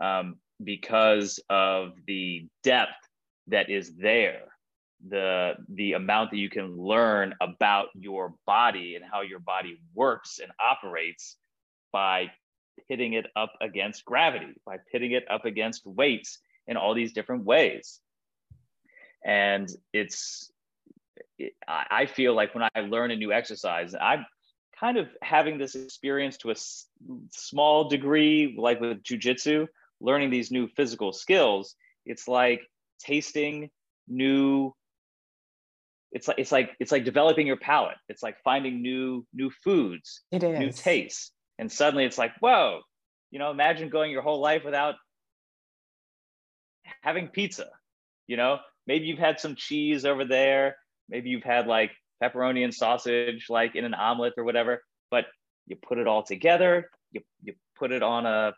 um, 0.00 0.36
because 0.62 1.40
of 1.48 1.92
the 2.06 2.46
depth 2.62 2.92
that 3.48 3.70
is 3.70 3.94
there, 3.96 4.44
the 5.08 5.54
the 5.68 5.92
amount 5.92 6.30
that 6.30 6.38
you 6.38 6.50
can 6.50 6.76
learn 6.76 7.34
about 7.40 7.88
your 7.94 8.34
body 8.46 8.96
and 8.96 9.04
how 9.04 9.22
your 9.22 9.40
body 9.40 9.78
works 9.94 10.38
and 10.42 10.52
operates 10.58 11.36
by 11.92 12.30
pitting 12.88 13.12
it 13.12 13.26
up 13.36 13.52
against 13.60 14.04
gravity, 14.04 14.54
by 14.66 14.78
pitting 14.90 15.12
it 15.12 15.24
up 15.30 15.44
against 15.44 15.86
weights 15.86 16.38
in 16.66 16.76
all 16.76 16.94
these 16.94 17.12
different 17.12 17.44
ways. 17.44 18.00
And 19.24 19.68
it's 19.92 20.50
I 21.66 22.06
feel 22.06 22.34
like 22.34 22.54
when 22.54 22.68
I 22.74 22.80
learn 22.80 23.10
a 23.10 23.16
new 23.16 23.32
exercise, 23.32 23.94
I'm 24.00 24.24
kind 24.78 24.98
of 24.98 25.08
having 25.22 25.58
this 25.58 25.74
experience 25.74 26.36
to 26.38 26.50
a 26.50 26.54
small 27.30 27.88
degree, 27.88 28.54
like 28.58 28.80
with 28.80 29.02
jujitsu, 29.02 29.66
learning 30.00 30.30
these 30.30 30.50
new 30.50 30.68
physical 30.68 31.12
skills. 31.12 31.74
It's 32.06 32.28
like 32.28 32.62
tasting 33.00 33.70
new. 34.08 34.72
It's 36.12 36.28
like 36.28 36.38
it's 36.38 36.52
like 36.52 36.70
it's 36.78 36.92
like 36.92 37.04
developing 37.04 37.46
your 37.46 37.56
palate. 37.56 37.96
It's 38.08 38.22
like 38.22 38.36
finding 38.44 38.82
new 38.82 39.26
new 39.32 39.50
foods, 39.50 40.22
it 40.30 40.44
is. 40.44 40.58
new 40.58 40.70
tastes, 40.70 41.32
and 41.58 41.70
suddenly 41.70 42.04
it's 42.04 42.18
like, 42.18 42.32
whoa, 42.38 42.82
you 43.30 43.38
know, 43.38 43.50
imagine 43.50 43.88
going 43.88 44.12
your 44.12 44.22
whole 44.22 44.40
life 44.40 44.64
without 44.64 44.94
having 47.02 47.28
pizza. 47.28 47.68
You 48.28 48.36
know, 48.36 48.58
maybe 48.86 49.06
you've 49.06 49.18
had 49.18 49.40
some 49.40 49.56
cheese 49.56 50.04
over 50.04 50.24
there 50.24 50.76
maybe 51.08 51.30
you've 51.30 51.42
had 51.44 51.66
like 51.66 51.90
pepperoni 52.22 52.64
and 52.64 52.74
sausage 52.74 53.46
like 53.48 53.74
in 53.76 53.84
an 53.84 53.94
omelet 53.94 54.34
or 54.36 54.44
whatever 54.44 54.82
but 55.10 55.26
you 55.66 55.76
put 55.76 55.98
it 55.98 56.06
all 56.06 56.22
together 56.22 56.88
you, 57.12 57.20
you 57.42 57.54
put 57.76 57.92
it 57.92 58.02
on 58.02 58.26
a 58.26 58.52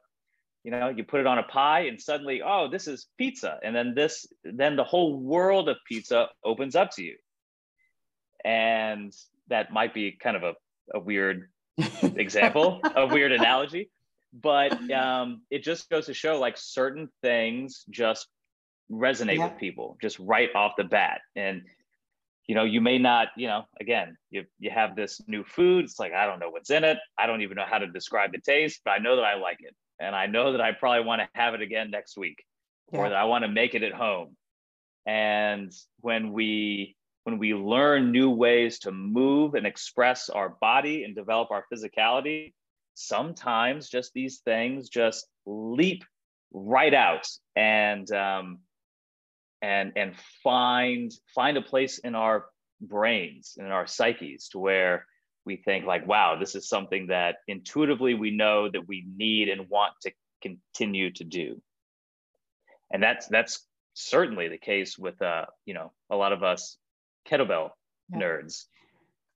you 0.65 0.71
know 0.71 0.89
you 0.89 1.05
put 1.05 1.21
it 1.21 1.27
on 1.27 1.39
a 1.39 1.43
pie 1.45 1.81
and 1.83 2.01
suddenly 2.01 2.43
oh 2.45 2.69
this 2.69 2.89
is 2.89 3.07
pizza. 3.17 3.59
And 3.63 3.75
then 3.75 3.95
this 3.95 4.27
then 4.43 4.75
the 4.75 4.85
whole 4.85 5.17
world 5.17 5.69
of 5.69 5.77
pizza 5.89 6.29
opens 6.45 6.75
up 6.75 6.91
to 6.97 7.03
you. 7.05 7.15
And 8.45 9.13
that 9.49 9.73
might 9.73 9.95
be 9.95 10.13
kind 10.13 10.37
of 10.37 10.43
a, 10.43 10.55
a 10.95 10.99
weird 10.99 11.49
example 12.03 12.81
a 12.97 13.07
weird 13.07 13.33
analogy 13.33 13.91
but 14.33 14.91
um, 14.91 15.43
it 15.51 15.63
just 15.63 15.89
goes 15.89 16.07
to 16.07 16.15
show 16.15 16.39
like 16.39 16.57
certain 16.59 17.09
things 17.23 17.85
just 17.89 18.27
resonate 18.91 19.39
Yeah. 19.39 19.49
with 19.49 19.59
people 19.59 19.97
just 20.03 20.19
right 20.19 20.51
off 20.55 20.73
the 20.77 20.85
bat. 20.85 21.21
And 21.35 21.63
you 22.47 22.55
know 22.55 22.65
you 22.65 22.81
may 22.81 22.99
not 22.99 23.29
you 23.37 23.47
know 23.47 23.65
again 23.81 24.17
you 24.31 24.45
you 24.59 24.71
have 24.71 24.95
this 24.95 25.21
new 25.27 25.45
food 25.45 25.85
it's 25.85 25.99
like 25.99 26.13
i 26.13 26.27
don't 26.27 26.39
know 26.39 26.51
what's 26.51 26.71
in 26.71 26.85
it 26.85 26.99
i 27.19 27.27
don't 27.27 27.43
even 27.43 27.57
know 27.57 27.65
how 27.67 27.79
to 27.79 27.87
describe 27.87 28.33
the 28.33 28.41
taste 28.41 28.81
but 28.85 28.93
i 28.93 28.99
know 28.99 29.17
that 29.17 29.25
i 29.25 29.35
like 29.35 29.59
it 29.61 29.75
and 29.99 30.15
i 30.15 30.27
know 30.27 30.53
that 30.53 30.61
i 30.61 30.73
probably 30.73 31.05
want 31.05 31.21
to 31.21 31.29
have 31.35 31.55
it 31.55 31.63
again 31.63 31.91
next 31.91 32.17
week 32.17 32.45
or 32.93 33.09
that 33.09 33.17
i 33.17 33.25
want 33.25 33.43
to 33.45 33.49
make 33.49 33.75
it 33.75 33.83
at 33.83 33.93
home. 33.93 34.37
And 35.07 35.73
when 36.01 36.33
we 36.33 36.97
when 37.25 37.39
we 37.39 37.55
learn 37.55 38.13
new 38.13 38.31
ways 38.31 38.79
to 38.81 38.93
move 38.93 39.55
and 39.55 39.67
express 39.67 40.29
our 40.29 40.57
body 40.61 41.05
and 41.05 41.15
develop 41.15 41.51
our 41.51 41.65
physicality 41.73 42.53
sometimes 42.95 43.89
just 43.89 44.13
these 44.15 44.39
things 44.39 44.89
just 44.89 45.27
leap 45.45 46.05
right 46.53 46.95
out. 46.95 47.29
And 47.55 48.11
um, 48.13 48.61
and 49.67 49.93
and 49.97 50.15
find 50.45 51.13
find 51.35 51.57
a 51.57 51.63
place 51.63 51.99
in 51.99 52.15
our 52.15 52.47
brains 52.81 53.55
and 53.57 53.67
in 53.67 53.73
our 53.73 53.87
psyches 53.87 54.49
to 54.49 54.61
where 54.61 55.07
we 55.45 55.57
think 55.57 55.85
like 55.85 56.07
wow 56.07 56.39
this 56.39 56.55
is 56.55 56.69
something 56.69 57.09
that 57.09 57.37
intuitively 57.49 58.15
we 58.15 58.31
know 58.31 58.69
that 58.71 58.87
we 58.87 59.05
need 59.17 59.49
and 59.49 59.69
want 59.69 59.93
to 60.01 60.13
continue 60.41 61.11
to 61.13 61.25
do 61.25 61.61
and 62.93 63.03
that's 63.03 63.27
that's 63.27 63.67
certainly 63.95 64.47
the 64.49 64.59
case 64.59 64.97
with 64.97 65.21
uh 65.21 65.45
you 65.65 65.75
know 65.75 65.91
a 66.11 66.17
lot 66.17 66.33
of 66.33 66.45
us 66.45 66.79
kettlebell 67.29 67.71
Yeah. 68.13 68.21
nerds 68.21 68.67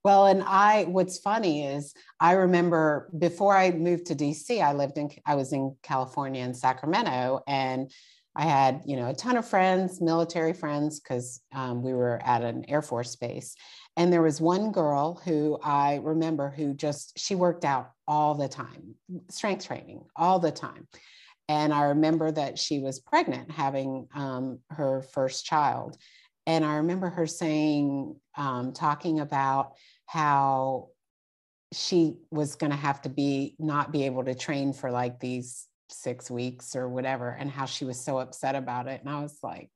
Well, 0.03 0.27
and 0.33 0.43
I, 0.47 0.85
what's 0.85 1.19
funny 1.19 1.67
is 1.75 1.93
I 2.21 2.33
remember 2.33 3.11
before 3.19 3.55
I 3.55 3.71
moved 3.71 4.07
to 4.07 4.15
DC, 4.15 4.63
I 4.63 4.73
lived 4.73 4.97
in, 4.97 5.11
I 5.27 5.35
was 5.35 5.53
in 5.53 5.77
California 5.83 6.43
in 6.43 6.55
Sacramento, 6.55 7.43
and 7.47 7.93
I 8.41 8.45
had, 8.45 8.81
you 8.87 8.97
know, 8.97 9.11
a 9.11 9.15
ton 9.15 9.37
of 9.37 9.47
friends, 9.47 10.01
military 10.01 10.55
friends, 10.55 10.99
because 10.99 11.43
um, 11.53 11.83
we 11.83 11.93
were 11.93 12.19
at 12.25 12.43
an 12.43 12.65
Air 12.71 12.81
Force 12.81 13.15
base. 13.15 13.55
And 13.99 14.11
there 14.11 14.23
was 14.23 14.41
one 14.41 14.73
girl 14.73 15.21
who 15.27 15.59
I 15.63 15.97
remember 15.97 16.49
who 16.49 16.73
just, 16.73 17.19
she 17.19 17.35
worked 17.35 17.67
out 17.67 17.91
all 18.09 18.35
the 18.35 18.49
time, 18.49 18.95
strength 19.29 19.67
training 19.67 20.07
all 20.17 20.39
the 20.39 20.51
time. 20.51 20.89
And 21.51 21.71
I 21.75 21.83
remember 21.89 22.33
that 22.33 22.59
she 22.59 22.79
was 22.79 22.99
pregnant, 22.99 23.51
having 23.51 24.09
um, 24.15 24.61
her 24.71 25.03
first 25.03 25.45
child. 25.45 25.99
And 26.47 26.65
I 26.65 26.77
remember 26.77 27.11
her 27.11 27.27
saying, 27.27 28.17
um, 28.39 28.73
talking 28.73 29.21
about 29.21 29.75
how 30.07 30.89
she 31.75 32.17
was 32.31 32.55
going 32.55 32.71
to 32.71 32.77
have 32.79 33.03
to 33.03 33.11
be 33.11 33.55
not 33.59 33.93
be 33.93 34.07
able 34.07 34.25
to 34.25 34.35
train 34.35 34.73
for 34.73 34.91
like 34.91 35.21
these 35.21 35.67
six 35.91 36.31
weeks 36.31 36.77
or 36.77 36.89
whatever, 36.89 37.31
and 37.31 37.51
how 37.51 37.67
she 37.67 37.85
was 37.85 38.01
so 38.01 38.19
upset 38.19 38.55
about 38.55 38.89
it. 38.89 39.01
And 39.01 39.09
I 39.09 39.21
was 39.21 39.39
like, 39.43 39.71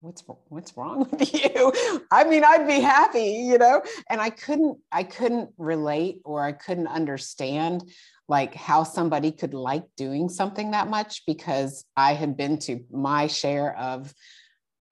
what's 0.00 0.22
what's 0.48 0.76
wrong 0.76 1.08
with 1.10 1.34
you? 1.34 1.72
I 2.12 2.24
mean 2.24 2.44
i'd 2.44 2.66
be 2.66 2.80
happy 2.80 3.46
you 3.48 3.58
know? 3.58 3.82
And 4.10 4.20
i 4.20 4.30
couldn't 4.30 4.78
i 4.92 5.02
couldn't 5.02 5.50
relate 5.56 6.20
or 6.24 6.44
i 6.44 6.52
couldn't 6.52 6.86
understand 6.86 7.90
like 8.28 8.54
how 8.54 8.84
somebody 8.84 9.32
could 9.32 9.54
like 9.54 9.84
doing 9.96 10.28
something 10.28 10.72
that 10.72 10.88
much 10.88 11.24
because 11.26 11.84
i 11.96 12.12
had 12.12 12.36
been 12.36 12.58
to 12.58 12.84
my 12.90 13.26
share 13.26 13.74
of 13.76 14.12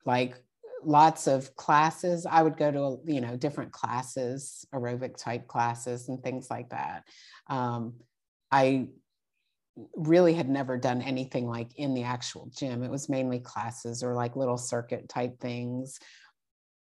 like 0.06 0.37
lots 0.87 1.26
of 1.26 1.54
classes. 1.56 2.26
I 2.26 2.42
would 2.42 2.56
go 2.56 2.70
to 2.70 3.12
you 3.12 3.20
know 3.20 3.37
different 3.37 3.72
classes 3.72 4.66
aerobic 4.74 5.16
type 5.16 5.46
classes 5.46 6.08
and 6.08 6.22
things 6.22 6.50
like 6.50 6.70
that. 6.70 7.04
Um, 7.48 7.94
i 8.50 8.87
really 9.96 10.34
had 10.34 10.48
never 10.48 10.76
done 10.76 11.02
anything 11.02 11.48
like 11.48 11.74
in 11.76 11.94
the 11.94 12.04
actual 12.04 12.48
gym. 12.56 12.82
It 12.82 12.90
was 12.90 13.08
mainly 13.08 13.40
classes 13.40 14.02
or 14.02 14.14
like 14.14 14.37
little 14.37 14.58
circuit 14.58 15.08
type 15.08 15.40
things. 15.40 15.98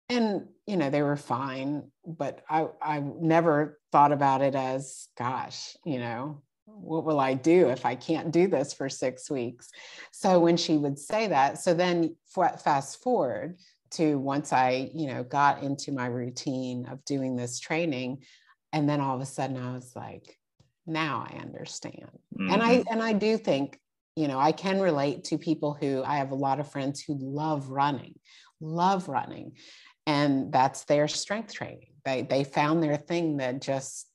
And 0.08 0.48
you 0.66 0.76
know 0.76 0.90
they 0.90 1.02
were 1.02 1.16
fine 1.16 1.90
but 2.06 2.42
i 2.48 2.66
i 2.82 3.00
never 3.00 3.78
thought 3.92 4.12
about 4.12 4.42
it 4.42 4.54
as 4.54 5.08
gosh 5.16 5.76
you 5.84 5.98
know 5.98 6.42
what 6.66 7.04
will 7.04 7.20
i 7.20 7.34
do 7.34 7.68
if 7.68 7.84
i 7.86 7.94
can't 7.94 8.30
do 8.30 8.46
this 8.46 8.72
for 8.72 8.88
6 8.88 9.30
weeks? 9.30 9.70
So 10.10 10.38
when 10.38 10.56
she 10.56 10.76
would 10.76 10.98
say 10.98 11.28
that 11.28 11.58
so 11.58 11.74
then 11.74 12.16
fast 12.34 13.02
forward 13.02 13.58
to 13.92 14.18
once 14.18 14.52
i 14.52 14.90
you 14.94 15.06
know 15.06 15.22
got 15.24 15.62
into 15.62 15.92
my 15.92 16.06
routine 16.06 16.86
of 16.90 17.04
doing 17.04 17.36
this 17.36 17.58
training 17.58 18.22
and 18.72 18.88
then 18.88 19.00
all 19.00 19.16
of 19.16 19.22
a 19.22 19.26
sudden 19.26 19.56
i 19.56 19.72
was 19.74 19.92
like 19.96 20.38
now 20.86 21.26
i 21.30 21.36
understand. 21.38 22.10
Mm-hmm. 22.38 22.52
and 22.52 22.62
i 22.62 22.84
and 22.90 23.02
i 23.02 23.12
do 23.12 23.36
think 23.36 23.78
you 24.16 24.28
know 24.28 24.38
i 24.38 24.52
can 24.52 24.80
relate 24.80 25.24
to 25.24 25.38
people 25.38 25.76
who 25.78 26.02
i 26.04 26.16
have 26.16 26.30
a 26.30 26.36
lot 26.36 26.60
of 26.60 26.70
friends 26.70 27.00
who 27.00 27.16
love 27.18 27.68
running 27.68 28.14
love 28.60 29.08
running 29.08 29.52
and 30.06 30.52
that's 30.52 30.84
their 30.84 31.08
strength 31.08 31.52
training. 31.52 31.88
They 32.04 32.22
they 32.22 32.44
found 32.44 32.82
their 32.82 32.96
thing 32.96 33.36
that 33.36 33.60
just 33.60 34.08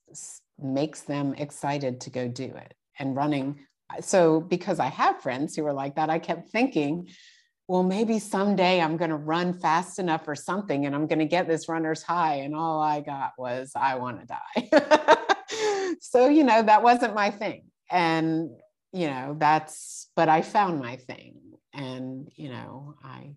makes 0.58 1.02
them 1.02 1.34
excited 1.34 2.02
to 2.02 2.10
go 2.10 2.28
do 2.28 2.44
it. 2.44 2.74
And 2.98 3.14
running 3.14 3.60
so 4.00 4.40
because 4.40 4.78
i 4.78 4.86
have 4.86 5.22
friends 5.22 5.56
who 5.56 5.64
are 5.66 5.72
like 5.72 5.96
that 5.96 6.10
i 6.10 6.18
kept 6.18 6.50
thinking 6.50 7.08
well 7.68 7.82
maybe 7.82 8.18
someday 8.18 8.80
i'm 8.80 8.96
going 8.96 9.10
to 9.10 9.16
run 9.16 9.58
fast 9.58 9.98
enough 9.98 10.28
or 10.28 10.34
something 10.34 10.84
and 10.84 10.94
i'm 10.94 11.06
going 11.06 11.18
to 11.18 11.24
get 11.24 11.48
this 11.48 11.68
runner's 11.68 12.02
high 12.02 12.36
and 12.36 12.54
all 12.54 12.82
i 12.82 13.00
got 13.00 13.32
was 13.38 13.72
i 13.74 13.94
want 13.94 14.20
to 14.20 14.26
die 14.26 15.16
so 16.00 16.28
you 16.28 16.44
know 16.44 16.62
that 16.62 16.82
wasn't 16.82 17.14
my 17.14 17.30
thing 17.30 17.64
and 17.90 18.50
you 18.92 19.06
know 19.08 19.36
that's 19.38 20.10
but 20.16 20.28
i 20.28 20.42
found 20.42 20.78
my 20.80 20.96
thing 20.96 21.34
and 21.74 22.30
you 22.36 22.48
know 22.48 22.94
i 23.04 23.30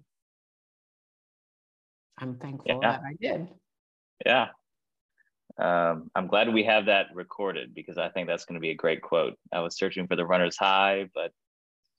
i'm 2.18 2.36
thankful 2.38 2.80
Yeah. 2.82 2.92
that 2.92 3.02
i 3.06 3.16
did 3.20 3.48
Yeah. 4.26 4.50
Um, 5.60 6.10
I'm 6.16 6.28
glad 6.28 6.52
we 6.54 6.64
have 6.64 6.86
that 6.86 7.08
recorded 7.14 7.76
because 7.76 7.98
I 7.98 8.08
think 8.10 8.28
that's 8.28 8.46
going 8.46 8.56
to 8.56 8.62
be 8.62 8.70
a 8.72 8.76
great 8.76 9.02
quote. 9.02 9.36
I 9.52 9.60
was 9.60 9.76
searching 9.78 10.08
for 10.08 10.16
the 10.16 10.26
runner's 10.26 10.58
high, 10.58 11.10
but 11.14 11.32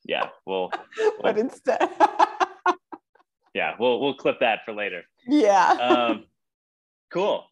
yeah, 0.05 0.29
we'll 0.47 0.71
but 1.23 1.37
instead 1.39 1.91
yeah, 3.55 3.75
we'll 3.79 4.01
we'll 4.01 4.15
clip 4.15 4.41
that 4.41 4.61
for 4.65 4.73
later. 4.73 5.03
yeah 5.29 5.69
Um, 5.89 6.25
cool. 7.13 7.45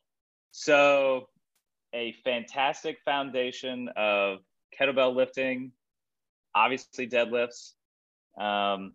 So 0.52 1.28
a 1.92 2.12
fantastic 2.24 2.98
foundation 3.04 3.88
of 3.96 4.38
kettlebell 4.78 5.14
lifting, 5.14 5.72
obviously 6.54 7.08
deadlifts. 7.08 7.72
Um, 8.38 8.94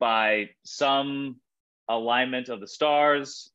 by 0.00 0.50
some 0.64 1.36
alignment 1.88 2.48
of 2.48 2.60
the 2.60 2.68
stars, 2.68 3.50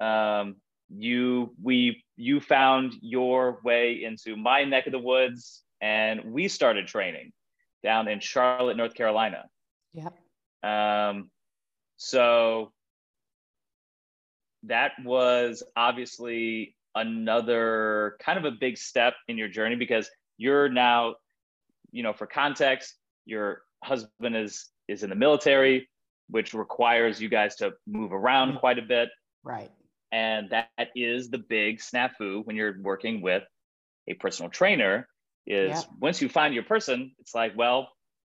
um, 0.00 0.56
you 0.88 1.54
we 1.62 2.04
you 2.16 2.40
found 2.40 2.94
your 3.00 3.60
way 3.64 4.04
into 4.04 4.36
my 4.36 4.64
neck 4.64 4.86
of 4.86 4.92
the 4.92 4.98
woods, 4.98 5.62
and 5.80 6.32
we 6.32 6.48
started 6.48 6.86
training 6.86 7.32
down 7.82 8.08
in 8.08 8.20
Charlotte, 8.20 8.76
North 8.76 8.94
Carolina. 8.94 9.44
yeah 9.92 10.08
Um, 10.62 11.30
so 11.96 12.72
that 14.64 14.92
was 15.04 15.62
obviously 15.76 16.75
another 16.96 18.16
kind 18.20 18.38
of 18.38 18.46
a 18.46 18.52
big 18.52 18.78
step 18.78 19.14
in 19.28 19.38
your 19.38 19.48
journey 19.48 19.76
because 19.76 20.10
you're 20.38 20.68
now, 20.68 21.16
you 21.92 22.02
know, 22.02 22.12
for 22.14 22.26
context, 22.26 22.96
your 23.26 23.62
husband 23.84 24.36
is 24.36 24.70
is 24.88 25.02
in 25.04 25.10
the 25.10 25.16
military, 25.16 25.88
which 26.30 26.54
requires 26.54 27.20
you 27.20 27.28
guys 27.28 27.56
to 27.56 27.72
move 27.86 28.12
around 28.12 28.54
Mhm. 28.54 28.60
quite 28.60 28.78
a 28.78 28.82
bit. 28.82 29.10
right 29.44 29.72
And 30.12 30.50
that 30.50 30.70
is 30.78 31.30
the 31.30 31.38
big 31.38 31.78
snafu 31.78 32.28
when 32.30 32.40
you're 32.56 32.80
working 32.82 33.20
with 33.22 33.44
a 34.06 34.14
personal 34.14 34.50
trainer 34.50 35.08
is 35.46 35.86
Yeah. 35.86 35.86
once 35.98 36.20
you 36.22 36.28
find 36.28 36.54
your 36.54 36.64
person, 36.64 37.14
it's 37.18 37.34
like, 37.34 37.56
well, 37.56 37.90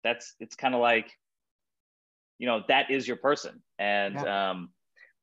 that's 0.05 0.35
it's 0.41 0.57
kind 0.57 0.75
of 0.75 0.81
like, 0.81 1.11
you 2.39 2.47
know, 2.47 2.63
that 2.69 2.91
is 2.91 3.07
your 3.07 3.17
person. 3.17 3.63
And 3.79 4.23
um, 4.25 4.73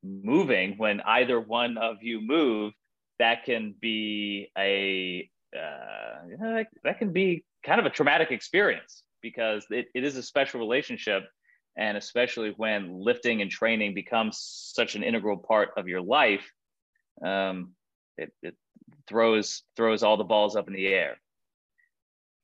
moving 0.02 0.76
when 0.78 1.00
either 1.00 1.40
one 1.40 1.78
of 1.78 2.02
you 2.02 2.20
move, 2.20 2.72
that 3.18 3.44
can 3.44 3.74
be 3.80 4.50
a 4.58 5.28
uh, 5.56 6.26
you 6.28 6.36
know, 6.36 6.54
that, 6.54 6.66
that 6.82 6.98
can 6.98 7.12
be 7.12 7.44
kind 7.64 7.78
of 7.78 7.86
a 7.86 7.90
traumatic 7.90 8.30
experience 8.30 9.04
because 9.22 9.64
it, 9.70 9.86
it 9.94 10.04
is 10.04 10.16
a 10.16 10.22
special 10.22 10.60
relationship. 10.60 11.24
And 11.76 11.96
especially 11.96 12.54
when 12.56 13.00
lifting 13.00 13.42
and 13.42 13.50
training 13.50 13.94
becomes 13.94 14.38
such 14.38 14.94
an 14.94 15.02
integral 15.02 15.36
part 15.36 15.70
of 15.76 15.88
your 15.88 16.00
life 16.00 16.48
um, 17.22 17.72
it, 18.16 18.32
it 18.42 18.54
throws 19.06 19.62
throws 19.76 20.02
all 20.02 20.16
the 20.16 20.24
balls 20.24 20.56
up 20.56 20.68
in 20.68 20.74
the 20.74 20.86
air. 20.86 21.16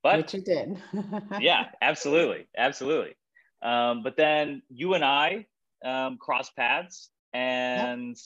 But 0.03 0.19
which 0.19 0.35
it 0.35 0.45
did. 0.45 0.81
Yeah 1.41 1.67
absolutely. 1.83 2.47
Absolutely. 2.57 3.15
Um, 3.63 4.03
but 4.03 4.17
then 4.17 4.63
you 4.71 4.95
and 4.95 5.05
i 5.05 5.47
um, 5.85 6.19
crossed 6.19 6.57
paths 6.57 7.11
and 7.33 8.17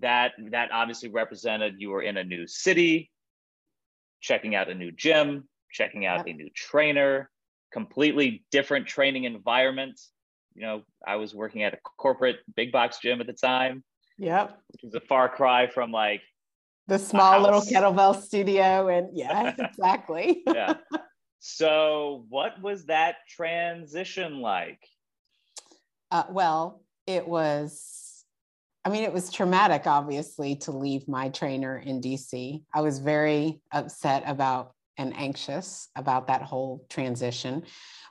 that 0.00 0.32
that 0.50 0.70
obviously 0.72 1.08
represented 1.08 1.74
you 1.78 1.90
were 1.90 2.02
in 2.02 2.16
a 2.16 2.24
new 2.24 2.46
city 2.46 3.10
checking 4.20 4.54
out 4.54 4.68
a 4.68 4.74
new 4.74 4.90
gym 4.90 5.48
checking 5.74 6.06
out 6.06 6.26
yep. 6.26 6.34
a 6.34 6.38
new 6.38 6.48
trainer, 6.54 7.30
completely 7.72 8.44
different 8.50 8.86
training 8.86 9.24
environment. 9.24 10.00
You 10.54 10.62
know, 10.62 10.82
I 11.06 11.16
was 11.16 11.34
working 11.34 11.64
at 11.64 11.74
a 11.74 11.78
corporate 11.98 12.36
big 12.54 12.72
box 12.72 12.98
gym 13.02 13.20
at 13.20 13.26
the 13.26 13.32
time. 13.32 13.82
Yep. 14.18 14.56
Which 14.70 14.84
is 14.84 14.94
a 14.94 15.00
far 15.00 15.28
cry 15.28 15.66
from 15.66 15.90
like 15.90 16.22
the 16.86 16.98
small 16.98 17.42
little 17.42 17.60
kettlebell 17.60 18.22
studio. 18.22 18.88
And 18.88 19.08
yeah, 19.12 19.54
exactly. 19.58 20.42
yeah. 20.46 20.74
So, 21.40 22.24
what 22.30 22.62
was 22.62 22.86
that 22.86 23.16
transition 23.28 24.40
like? 24.40 24.78
Uh, 26.10 26.24
well, 26.30 26.82
it 27.06 27.26
was, 27.26 28.03
I 28.84 28.90
mean, 28.90 29.04
it 29.04 29.12
was 29.12 29.32
traumatic, 29.32 29.86
obviously, 29.86 30.56
to 30.56 30.72
leave 30.72 31.08
my 31.08 31.30
trainer 31.30 31.78
in 31.78 32.00
DC. 32.00 32.62
I 32.72 32.80
was 32.82 32.98
very 32.98 33.60
upset 33.72 34.24
about 34.26 34.74
and 34.96 35.16
anxious 35.16 35.88
about 35.96 36.26
that 36.28 36.42
whole 36.42 36.84
transition. 36.88 37.64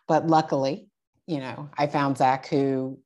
But 0.07 0.27
luckily, 0.27 0.87
you 1.27 1.39
know, 1.39 1.69
I 1.77 1.87
found 1.87 2.17
Zach 2.17 2.47
who 2.47 2.99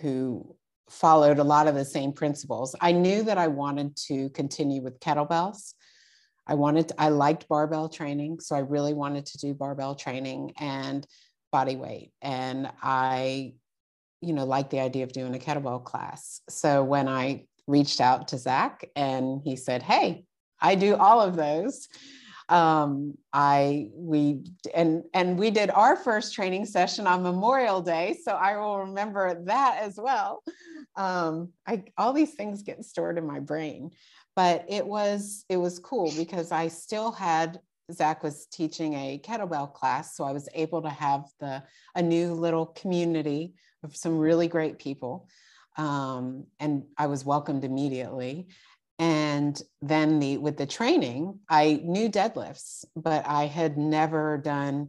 who 0.00 0.54
followed 0.90 1.38
a 1.38 1.44
lot 1.44 1.66
of 1.66 1.74
the 1.74 1.84
same 1.84 2.12
principles. 2.12 2.74
I 2.80 2.92
knew 2.92 3.22
that 3.24 3.38
I 3.38 3.48
wanted 3.48 3.96
to 4.08 4.30
continue 4.30 4.82
with 4.82 5.00
kettlebells. 5.00 5.74
I 6.46 6.54
wanted, 6.54 6.88
to, 6.88 6.94
I 6.98 7.08
liked 7.10 7.48
barbell 7.48 7.88
training. 7.88 8.40
So 8.40 8.56
I 8.56 8.60
really 8.60 8.94
wanted 8.94 9.26
to 9.26 9.38
do 9.38 9.54
barbell 9.54 9.94
training 9.94 10.52
and 10.58 11.06
body 11.52 11.76
weight. 11.76 12.12
And 12.22 12.70
I, 12.82 13.54
you 14.20 14.32
know, 14.32 14.44
liked 14.44 14.70
the 14.70 14.80
idea 14.80 15.04
of 15.04 15.12
doing 15.12 15.34
a 15.34 15.38
kettlebell 15.38 15.84
class. 15.84 16.40
So 16.48 16.82
when 16.82 17.08
I 17.08 17.46
reached 17.66 18.00
out 18.00 18.28
to 18.28 18.38
Zach 18.38 18.84
and 18.96 19.40
he 19.44 19.56
said, 19.56 19.82
Hey, 19.82 20.24
I 20.60 20.74
do 20.74 20.96
all 20.96 21.20
of 21.20 21.36
those 21.36 21.88
um, 22.48 23.14
I 23.32 23.90
we 23.94 24.42
and 24.74 25.02
and 25.12 25.38
we 25.38 25.50
did 25.50 25.70
our 25.70 25.96
first 25.96 26.34
training 26.34 26.64
session 26.64 27.06
on 27.06 27.22
Memorial 27.22 27.82
Day, 27.82 28.16
so 28.22 28.32
I 28.32 28.56
will 28.56 28.80
remember 28.80 29.42
that 29.44 29.80
as 29.82 29.98
well. 29.98 30.42
Um, 30.96 31.50
I 31.66 31.84
all 31.98 32.12
these 32.12 32.34
things 32.34 32.62
get 32.62 32.84
stored 32.84 33.18
in 33.18 33.26
my 33.26 33.40
brain, 33.40 33.90
but 34.34 34.64
it 34.68 34.86
was 34.86 35.44
it 35.50 35.58
was 35.58 35.78
cool 35.78 36.12
because 36.16 36.50
I 36.50 36.68
still 36.68 37.12
had 37.12 37.60
Zach 37.92 38.22
was 38.22 38.46
teaching 38.46 38.94
a 38.94 39.20
kettlebell 39.22 39.74
class, 39.74 40.16
so 40.16 40.24
I 40.24 40.32
was 40.32 40.48
able 40.54 40.80
to 40.82 40.90
have 40.90 41.24
the 41.40 41.62
a 41.94 42.02
new 42.02 42.32
little 42.32 42.66
community 42.66 43.54
of 43.82 43.96
some 43.96 44.18
really 44.18 44.48
great 44.48 44.78
people, 44.78 45.28
um, 45.76 46.46
and 46.58 46.84
I 46.96 47.06
was 47.06 47.24
welcomed 47.24 47.64
immediately. 47.64 48.48
And 48.98 49.60
then 49.80 50.18
the 50.18 50.38
with 50.38 50.56
the 50.56 50.66
training 50.66 51.38
i 51.48 51.80
knew 51.84 52.08
deadlifts 52.08 52.84
but 52.96 53.24
i 53.28 53.46
had 53.46 53.78
never 53.78 54.38
done 54.38 54.88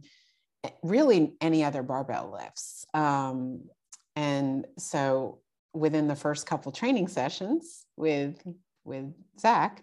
eh, 0.64 0.70
really 0.82 1.34
any 1.40 1.62
other 1.62 1.84
barbell 1.84 2.32
lifts. 2.32 2.84
Um, 2.92 3.68
and 4.16 4.66
so 4.78 5.38
within 5.72 6.08
the 6.08 6.16
first 6.16 6.46
couple 6.46 6.72
training 6.72 7.06
sessions 7.06 7.86
with 7.96 8.42
with 8.84 9.12
zach 9.38 9.82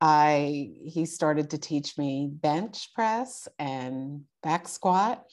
i 0.00 0.70
he 0.84 1.04
started 1.04 1.50
to 1.50 1.58
teach 1.58 1.98
me 1.98 2.30
bench 2.32 2.88
press 2.94 3.48
and 3.58 4.22
back 4.42 4.66
squat 4.66 5.24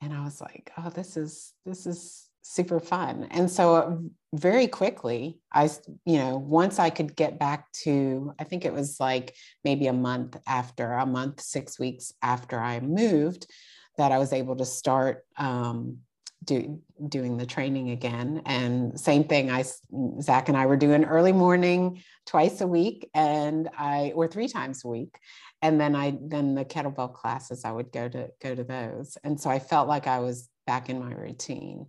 and 0.00 0.12
i 0.12 0.22
was 0.24 0.40
like 0.40 0.70
oh 0.78 0.90
this 0.90 1.16
is 1.16 1.52
this 1.64 1.86
is 1.86 2.30
super 2.50 2.80
fun. 2.80 3.28
And 3.30 3.50
so 3.50 3.74
uh, 3.76 3.96
very 4.34 4.66
quickly, 4.66 5.38
I, 5.52 5.70
you 6.04 6.18
know, 6.18 6.36
once 6.36 6.78
I 6.78 6.90
could 6.90 7.14
get 7.14 7.38
back 7.38 7.70
to, 7.84 8.32
I 8.38 8.44
think 8.44 8.64
it 8.64 8.72
was 8.72 8.98
like 8.98 9.36
maybe 9.64 9.86
a 9.86 9.92
month 9.92 10.36
after, 10.48 10.92
a 10.92 11.06
month, 11.06 11.40
six 11.40 11.78
weeks 11.78 12.12
after 12.22 12.58
I 12.58 12.80
moved, 12.80 13.46
that 13.98 14.10
I 14.12 14.18
was 14.18 14.32
able 14.32 14.56
to 14.56 14.64
start 14.64 15.24
um, 15.36 15.98
do, 16.44 16.80
doing 17.08 17.36
the 17.36 17.46
training 17.46 17.90
again. 17.90 18.42
And 18.46 18.98
same 18.98 19.24
thing, 19.24 19.50
I, 19.50 19.64
Zach 20.20 20.48
and 20.48 20.56
I 20.56 20.66
were 20.66 20.76
doing 20.76 21.04
early 21.04 21.32
morning 21.32 22.02
twice 22.26 22.60
a 22.60 22.66
week 22.66 23.08
and 23.14 23.68
I, 23.76 24.12
or 24.14 24.26
three 24.26 24.48
times 24.48 24.84
a 24.84 24.88
week. 24.88 25.18
And 25.62 25.80
then 25.80 25.94
I, 25.94 26.18
then 26.20 26.54
the 26.54 26.64
kettlebell 26.64 27.12
classes, 27.12 27.64
I 27.64 27.72
would 27.72 27.92
go 27.92 28.08
to, 28.08 28.30
go 28.40 28.54
to 28.54 28.64
those. 28.64 29.18
And 29.22 29.38
so 29.38 29.50
I 29.50 29.58
felt 29.58 29.88
like 29.88 30.06
I 30.06 30.20
was 30.20 30.48
back 30.66 30.88
in 30.88 30.98
my 30.98 31.12
routine 31.12 31.86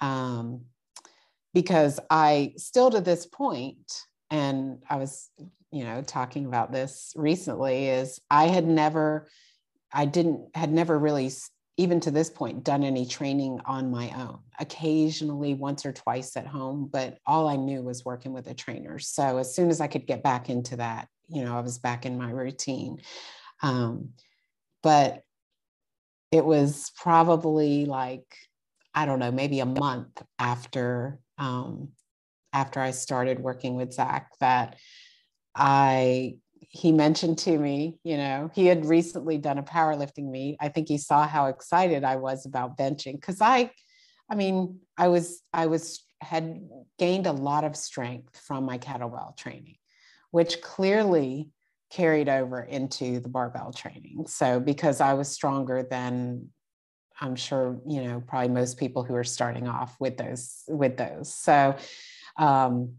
um, 0.00 0.62
because 1.52 2.00
I 2.08 2.54
still 2.56 2.90
to 2.90 3.00
this 3.00 3.26
point, 3.26 3.92
and 4.30 4.82
I 4.88 4.96
was, 4.96 5.28
you 5.70 5.84
know, 5.84 6.00
talking 6.00 6.46
about 6.46 6.72
this 6.72 7.12
recently, 7.14 7.88
is 7.88 8.18
I 8.30 8.46
had 8.46 8.66
never, 8.66 9.28
I 9.92 10.06
didn't, 10.06 10.56
had 10.56 10.72
never 10.72 10.98
really, 10.98 11.30
even 11.76 12.00
to 12.00 12.10
this 12.10 12.28
point, 12.28 12.64
done 12.64 12.84
any 12.84 13.06
training 13.06 13.60
on 13.64 13.90
my 13.90 14.10
own. 14.16 14.40
Occasionally, 14.60 15.54
once 15.54 15.86
or 15.86 15.92
twice 15.92 16.36
at 16.36 16.46
home, 16.46 16.88
but 16.92 17.18
all 17.26 17.48
I 17.48 17.56
knew 17.56 17.82
was 17.82 18.04
working 18.04 18.32
with 18.32 18.46
a 18.46 18.54
trainer. 18.54 18.98
So 18.98 19.38
as 19.38 19.54
soon 19.54 19.70
as 19.70 19.80
I 19.80 19.86
could 19.86 20.06
get 20.06 20.22
back 20.22 20.50
into 20.50 20.76
that, 20.76 21.08
you 21.28 21.44
know, 21.44 21.56
I 21.56 21.60
was 21.60 21.78
back 21.78 22.04
in 22.04 22.18
my 22.18 22.30
routine. 22.30 23.00
Um, 23.62 24.10
but 24.82 25.22
it 26.30 26.44
was 26.44 26.90
probably 26.96 27.86
like 27.86 28.36
I 28.94 29.06
don't 29.06 29.18
know, 29.18 29.32
maybe 29.32 29.60
a 29.60 29.66
month 29.66 30.22
after 30.38 31.18
um, 31.38 31.88
after 32.52 32.80
I 32.80 32.90
started 32.90 33.40
working 33.40 33.76
with 33.76 33.94
Zach 33.94 34.32
that 34.40 34.76
I 35.54 36.36
he 36.68 36.92
mentioned 36.92 37.38
to 37.38 37.58
me, 37.58 37.98
you 38.04 38.16
know, 38.16 38.50
he 38.54 38.66
had 38.66 38.84
recently 38.84 39.38
done 39.38 39.58
a 39.58 39.62
powerlifting 39.62 40.30
meet. 40.30 40.56
I 40.60 40.68
think 40.68 40.88
he 40.88 40.98
saw 40.98 41.26
how 41.26 41.46
excited 41.46 42.04
I 42.04 42.16
was 42.16 42.46
about 42.46 42.76
benching 42.76 43.14
because 43.14 43.40
I, 43.40 43.70
I 44.30 44.34
mean, 44.34 44.80
I 44.96 45.08
was 45.08 45.42
I 45.52 45.66
was 45.66 46.04
had 46.20 46.60
gained 46.98 47.26
a 47.26 47.32
lot 47.32 47.64
of 47.64 47.76
strength 47.76 48.38
from 48.38 48.64
my 48.64 48.78
kettlebell 48.78 49.36
training, 49.36 49.76
which 50.30 50.62
clearly 50.62 51.50
carried 51.90 52.28
over 52.28 52.62
into 52.62 53.20
the 53.20 53.28
barbell 53.28 53.72
training. 53.72 54.24
So 54.26 54.60
because 54.60 55.00
I 55.00 55.14
was 55.14 55.28
stronger 55.28 55.82
than 55.82 56.48
I'm 57.20 57.36
sure 57.36 57.80
you 57.86 58.02
know 58.02 58.22
probably 58.26 58.48
most 58.48 58.78
people 58.78 59.04
who 59.04 59.14
are 59.14 59.24
starting 59.24 59.68
off 59.68 59.96
with 60.00 60.16
those 60.16 60.62
with 60.68 60.96
those. 60.96 61.34
So 61.34 61.76
um, 62.36 62.94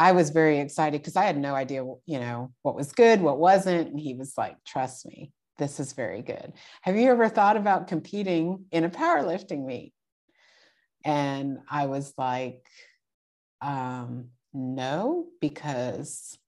I 0.00 0.12
was 0.12 0.30
very 0.30 0.60
excited 0.60 1.02
because 1.02 1.14
I 1.14 1.24
had 1.24 1.36
no 1.36 1.54
idea 1.54 1.84
you 2.06 2.18
know 2.18 2.52
what 2.62 2.74
was 2.74 2.92
good, 2.92 3.20
what 3.20 3.38
wasn't, 3.38 3.90
and 3.90 4.00
he 4.00 4.14
was 4.14 4.32
like, 4.38 4.56
"Trust 4.64 5.04
me, 5.06 5.30
this 5.58 5.78
is 5.78 5.92
very 5.92 6.22
good." 6.22 6.54
Have 6.80 6.96
you 6.96 7.10
ever 7.10 7.28
thought 7.28 7.58
about 7.58 7.86
competing 7.86 8.64
in 8.72 8.84
a 8.84 8.90
powerlifting 8.90 9.66
meet? 9.66 9.92
And 11.04 11.58
I 11.70 11.84
was 11.84 12.14
like, 12.16 12.66
um, 13.60 14.30
"No," 14.54 15.26
because 15.38 16.38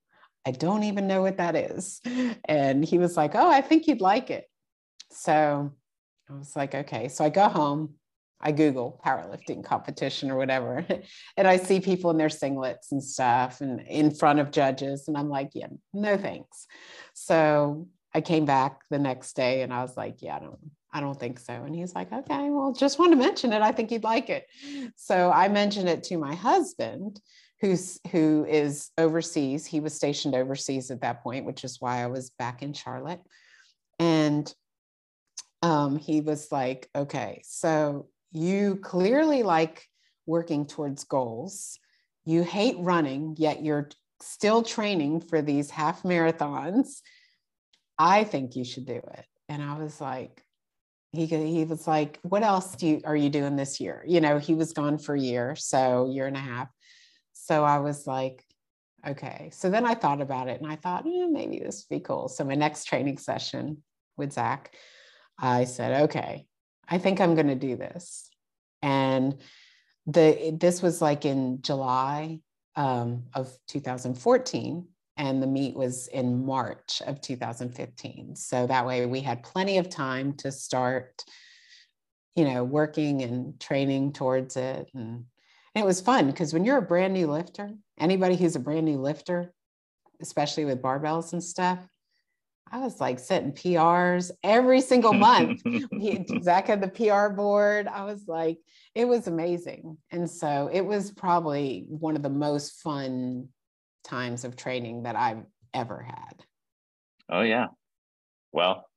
I 0.47 0.53
don't 0.53 0.85
even 0.85 1.07
know 1.07 1.21
what 1.21 1.37
that 1.37 1.55
is. 1.55 2.01
And 2.47 2.83
he 2.83 2.97
was 2.97 3.19
like, 3.19 3.35
"Oh, 3.35 3.51
I 3.51 3.61
think 3.61 3.87
you'd 3.87 4.01
like 4.01 4.31
it." 4.31 4.47
So 5.11 5.73
I 6.31 6.33
was 6.33 6.57
like, 6.57 6.75
okay. 6.75 7.09
So 7.09 7.23
I 7.25 7.29
go 7.29 7.49
home, 7.49 7.97
I 8.43 8.53
Google 8.53 9.01
powerlifting 9.05 9.65
competition 9.65 10.31
or 10.31 10.37
whatever, 10.37 10.85
and 11.37 11.49
I 11.49 11.57
see 11.57 11.81
people 11.81 12.11
in 12.11 12.19
their 12.19 12.29
singlets 12.29 12.91
and 12.91 13.03
stuff 13.03 13.61
and 13.61 13.81
in 13.83 14.11
front 14.11 14.41
of 14.41 14.51
judges. 14.51 15.09
And 15.09 15.17
I'm 15.17 15.29
like, 15.29 15.51
yeah, 15.55 15.69
no 15.93 16.17
thanks. 16.17 16.67
So 17.15 17.89
I 18.15 18.21
came 18.21 18.45
back 18.45 18.83
the 18.91 18.99
next 18.99 19.35
day 19.35 19.63
and 19.63 19.73
I 19.73 19.83
was 19.83 19.97
like, 19.97 20.17
yeah, 20.21 20.37
I 20.37 20.41
don't, 20.41 20.59
I 20.93 21.01
don't 21.01 21.19
think 21.19 21.39
so. 21.39 21.55
And 21.55 21.75
he's 21.75 21.95
like, 21.95 22.13
okay, 22.13 22.51
well, 22.51 22.73
just 22.73 22.99
want 22.99 23.13
to 23.13 23.17
mention 23.17 23.53
it. 23.53 23.63
I 23.63 23.73
think 23.73 23.91
you'd 23.91 24.05
like 24.05 24.29
it. 24.29 24.47
So 24.97 25.31
I 25.31 25.49
mentioned 25.49 25.89
it 25.89 26.03
to 26.05 26.19
my 26.19 26.35
husband, 26.35 27.21
who's 27.61 28.01
who 28.11 28.45
is 28.49 28.91
overseas. 28.99 29.65
He 29.65 29.81
was 29.81 29.95
stationed 29.95 30.35
overseas 30.35 30.91
at 30.91 31.01
that 31.01 31.23
point, 31.23 31.47
which 31.47 31.65
is 31.65 31.81
why 31.81 32.03
I 32.03 32.09
was 32.09 32.31
back 32.31 32.63
in 32.63 32.75
Charlotte. 32.75 33.21
And 33.99 34.53
um, 35.63 35.97
he 35.97 36.21
was 36.21 36.51
like, 36.51 36.91
okay, 36.95 37.41
so 37.45 38.09
you 38.33 38.77
clearly 38.77 39.43
like 39.43 39.87
working 40.27 40.67
towards 40.67 41.05
goals. 41.05 41.79
You 42.25 42.43
hate 42.43 42.77
running, 42.79 43.37
yet 43.39 43.63
you're 43.63 43.91
still 44.21 44.63
training 44.63 45.21
for 45.21 45.43
these 45.43 45.71
half 45.71 46.03
marathons. 46.03 47.01
I 47.99 48.25
think 48.25 48.57
you 48.57 48.65
should 48.65 48.87
do 48.87 49.01
it. 49.15 49.25
And 49.49 49.63
I 49.63 49.79
was 49.79 50.01
like, 50.01 50.43
he, 51.13 51.27
he 51.27 51.65
was 51.65 51.87
like, 51.87 52.19
what 52.23 52.43
else 52.43 52.75
do 52.77 52.87
you, 52.87 53.01
are 53.05 53.17
you 53.17 53.29
doing 53.29 53.57
this 53.57 53.81
year? 53.81 54.03
You 54.07 54.21
know, 54.21 54.39
he 54.39 54.55
was 54.55 54.73
gone 54.73 54.97
for 54.97 55.15
a 55.15 55.21
year, 55.21 55.55
so 55.57 56.09
year 56.11 56.27
and 56.27 56.37
a 56.37 56.41
half. 56.41 56.69
So 57.33 57.65
I 57.65 57.81
was 57.81 58.07
like, 58.07 58.45
okay. 59.07 59.51
So 59.53 59.69
then 59.69 59.85
I 59.85 59.95
thought 59.95 60.23
about 60.23 60.49
it 60.49 60.61
and 60.61 60.71
I 60.71 60.77
thought, 60.77 61.07
eh, 61.07 61.27
maybe 61.29 61.59
this 61.59 61.85
would 61.91 61.97
be 61.97 62.01
cool. 62.01 62.29
So 62.29 62.45
my 62.45 62.55
next 62.55 62.85
training 62.85 63.19
session 63.19 63.83
with 64.17 64.33
Zach, 64.33 64.75
I 65.39 65.65
said, 65.65 66.03
okay, 66.05 66.47
I 66.89 66.99
think 66.99 67.21
I'm 67.21 67.35
going 67.35 67.49
to 67.49 67.55
do 67.55 67.77
this. 67.77 68.31
And 68.83 69.41
the 70.07 70.57
this 70.59 70.83
was 70.83 71.01
like 71.01 71.25
in 71.25 71.63
July 71.63 72.41
um, 72.77 73.25
of 73.35 73.57
2014. 73.69 74.89
and 75.17 75.43
the 75.43 75.47
meet 75.47 75.77
was 75.77 76.09
in 76.09 76.45
March 76.45 77.03
of 77.07 77.21
2015. 77.21 78.35
So 78.35 78.67
that 78.67 78.87
way 78.87 79.07
we 79.07 79.21
had 79.21 79.43
plenty 79.43 79.79
of 79.79 79.91
time 79.91 80.33
to 80.39 80.51
start, 80.51 81.23
you 82.35 82.45
know, 82.45 82.65
working 82.65 83.23
and 83.23 83.61
training 83.61 84.15
towards 84.15 84.57
it. 84.57 84.89
And 84.95 85.27
it 85.75 85.85
was 85.85 86.01
fun 86.01 86.27
because 86.27 86.53
when 86.53 86.65
you're 86.65 86.79
a 86.79 86.83
brand 86.83 87.13
new 87.13 87.27
lifter, 87.27 87.71
anybody 87.99 88.37
who's 88.37 88.57
a 88.57 88.61
brand 88.61 88.87
new 88.87 88.99
lifter, 88.99 89.53
especially 90.21 90.65
with 90.65 90.83
barbells 90.83 91.33
and 91.33 91.45
stuff, 91.45 91.87
I 92.73 92.79
was 92.79 93.01
like 93.01 93.19
setting 93.19 93.53
PRs 93.53 94.31
every 94.43 94.81
single 94.81 95.13
month. 95.13 95.63
Zach 96.43 96.69
had 96.69 96.81
the 96.81 96.89
PR 96.89 97.35
board. 97.35 97.87
I 97.87 98.05
was 98.05 98.27
like, 98.27 98.59
it 98.95 99.05
was 99.05 99.27
amazing. 99.27 99.99
And 100.11 100.29
so 100.29 100.71
it 100.73 100.81
was 100.81 101.11
probably 101.11 101.85
one 101.89 102.17
of 102.17 102.23
the 102.23 102.31
most 102.31 102.81
fun 102.81 103.49
times 104.05 104.45
of 104.45 104.57
training 104.57 105.03
that 105.03 105.17
I've 105.17 105.45
ever 105.75 106.03
had. 106.03 106.45
Oh 107.31 107.43
yeah. 107.43 107.69
Well, 108.53 108.89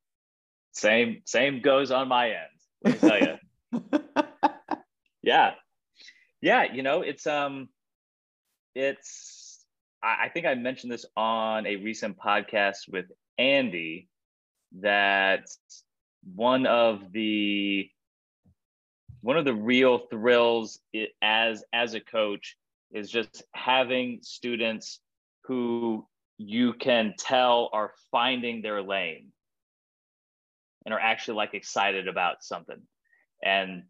same 0.72 1.22
same 1.26 1.62
goes 1.62 1.92
on 1.92 2.08
my 2.08 2.30
end. 2.30 2.38
Let 2.84 3.04
me 3.04 3.10
tell 3.10 3.20
you. 3.20 4.04
yeah. 5.22 5.52
Yeah, 6.42 6.64
you 6.72 6.82
know, 6.82 7.02
it's 7.02 7.28
um 7.28 7.68
it's 8.74 9.66
I, 10.02 10.26
I 10.26 10.30
think 10.30 10.46
I 10.46 10.56
mentioned 10.56 10.94
this 10.94 11.06
on 11.18 11.66
a 11.66 11.76
recent 11.76 12.18
podcast 12.18 12.90
with 12.90 13.06
Andy 13.38 14.08
that 14.80 15.48
one 16.36 16.66
of 16.66 17.12
the 17.12 17.90
one 19.22 19.38
of 19.38 19.46
the 19.46 19.54
real 19.54 20.00
thrills 20.10 20.80
as 21.22 21.64
as 21.74 21.94
a 21.94 22.00
coach 22.00 22.58
is 22.92 23.10
just 23.10 23.44
having 23.54 24.20
students 24.22 25.00
who 25.46 26.06
you 26.38 26.74
can 26.74 27.14
tell 27.18 27.70
are 27.74 27.92
finding 28.12 28.62
their 28.62 28.82
lane 28.82 29.32
and 30.86 30.94
are 30.94 31.00
actually 31.00 31.36
like 31.36 31.54
excited 31.54 32.08
about 32.08 32.44
something. 32.44 32.82
And 33.44 33.84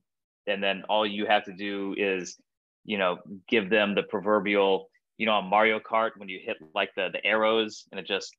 and 0.48 0.62
then 0.64 0.84
all 0.90 1.06
you 1.06 1.26
have 1.26 1.46
to 1.46 1.54
do 1.54 1.96
is 1.98 2.38
you 2.84 2.98
know 2.98 3.18
give 3.48 3.70
them 3.70 3.96
the 3.96 4.04
proverbial 4.04 4.90
you 5.18 5.26
know 5.26 5.34
on 5.34 5.50
mario 5.50 5.80
kart 5.80 6.12
when 6.18 6.30
you 6.30 6.40
hit 6.44 6.58
like 6.74 6.92
the 6.96 7.10
the 7.12 7.26
arrows 7.26 7.86
and 7.92 8.00
it 8.00 8.06
just 8.06 8.36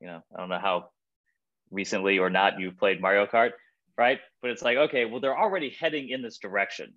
you 0.00 0.06
know 0.06 0.22
i 0.34 0.38
don't 0.38 0.48
know 0.48 0.58
how 0.58 0.88
recently 1.70 2.18
or 2.18 2.30
not 2.30 2.58
you've 2.60 2.78
played 2.78 3.00
mario 3.00 3.26
kart 3.26 3.50
right 3.96 4.20
but 4.42 4.50
it's 4.50 4.62
like 4.62 4.76
okay 4.76 5.04
well 5.04 5.20
they're 5.20 5.38
already 5.38 5.70
heading 5.70 6.08
in 6.08 6.22
this 6.22 6.38
direction 6.38 6.94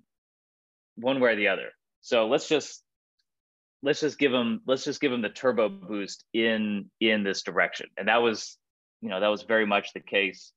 one 0.96 1.20
way 1.20 1.32
or 1.32 1.36
the 1.36 1.48
other 1.48 1.70
so 2.02 2.28
let's 2.28 2.48
just 2.48 2.84
let's 3.82 4.02
just 4.02 4.20
give 4.20 4.32
them 4.32 4.62
let's 4.68 4.84
just 4.84 5.02
give 5.02 5.12
them 5.12 5.22
the 5.22 5.30
turbo 5.30 5.70
boost 5.70 6.26
in 6.34 6.90
in 7.00 7.24
this 7.24 7.44
direction. 7.44 7.88
And 7.98 8.08
that 8.08 8.22
was 8.22 8.58
you 9.02 9.10
know 9.10 9.20
that 9.20 9.28
was 9.28 9.44
very 9.44 9.66
much 9.66 9.94
the 9.94 10.00
case 10.00 10.52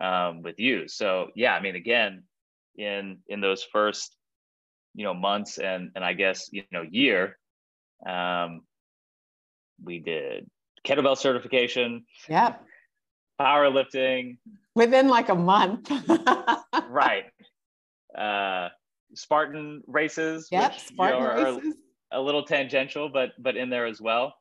um, 0.00 0.42
with 0.42 0.58
you. 0.58 0.88
So 0.88 1.28
yeah, 1.34 1.54
I 1.54 1.60
mean 1.60 1.76
again 1.76 2.24
in 2.76 3.18
in 3.28 3.40
those 3.40 3.62
first 3.62 4.16
you 4.94 5.04
know 5.04 5.14
months 5.14 5.58
and 5.58 5.90
and 5.94 6.04
I 6.04 6.12
guess 6.12 6.48
you 6.52 6.62
know 6.70 6.84
year 6.88 7.38
um, 8.06 8.62
we 9.82 9.98
did 9.98 10.48
kettlebell 10.86 11.16
certification. 11.16 12.04
Yeah. 12.28 12.56
Powerlifting. 13.40 14.38
Within 14.74 15.08
like 15.08 15.28
a 15.28 15.34
month. 15.34 15.90
right. 16.88 17.24
Uh, 18.16 18.68
Spartan 19.14 19.82
races. 19.86 20.48
Yep, 20.50 20.72
which, 20.72 20.80
Spartan 20.82 21.20
you 21.20 21.26
know, 21.26 21.54
races. 21.56 21.74
a 22.12 22.20
little 22.20 22.44
tangential, 22.44 23.08
but 23.08 23.30
but 23.38 23.56
in 23.56 23.70
there 23.70 23.86
as 23.86 24.00
well. 24.00 24.34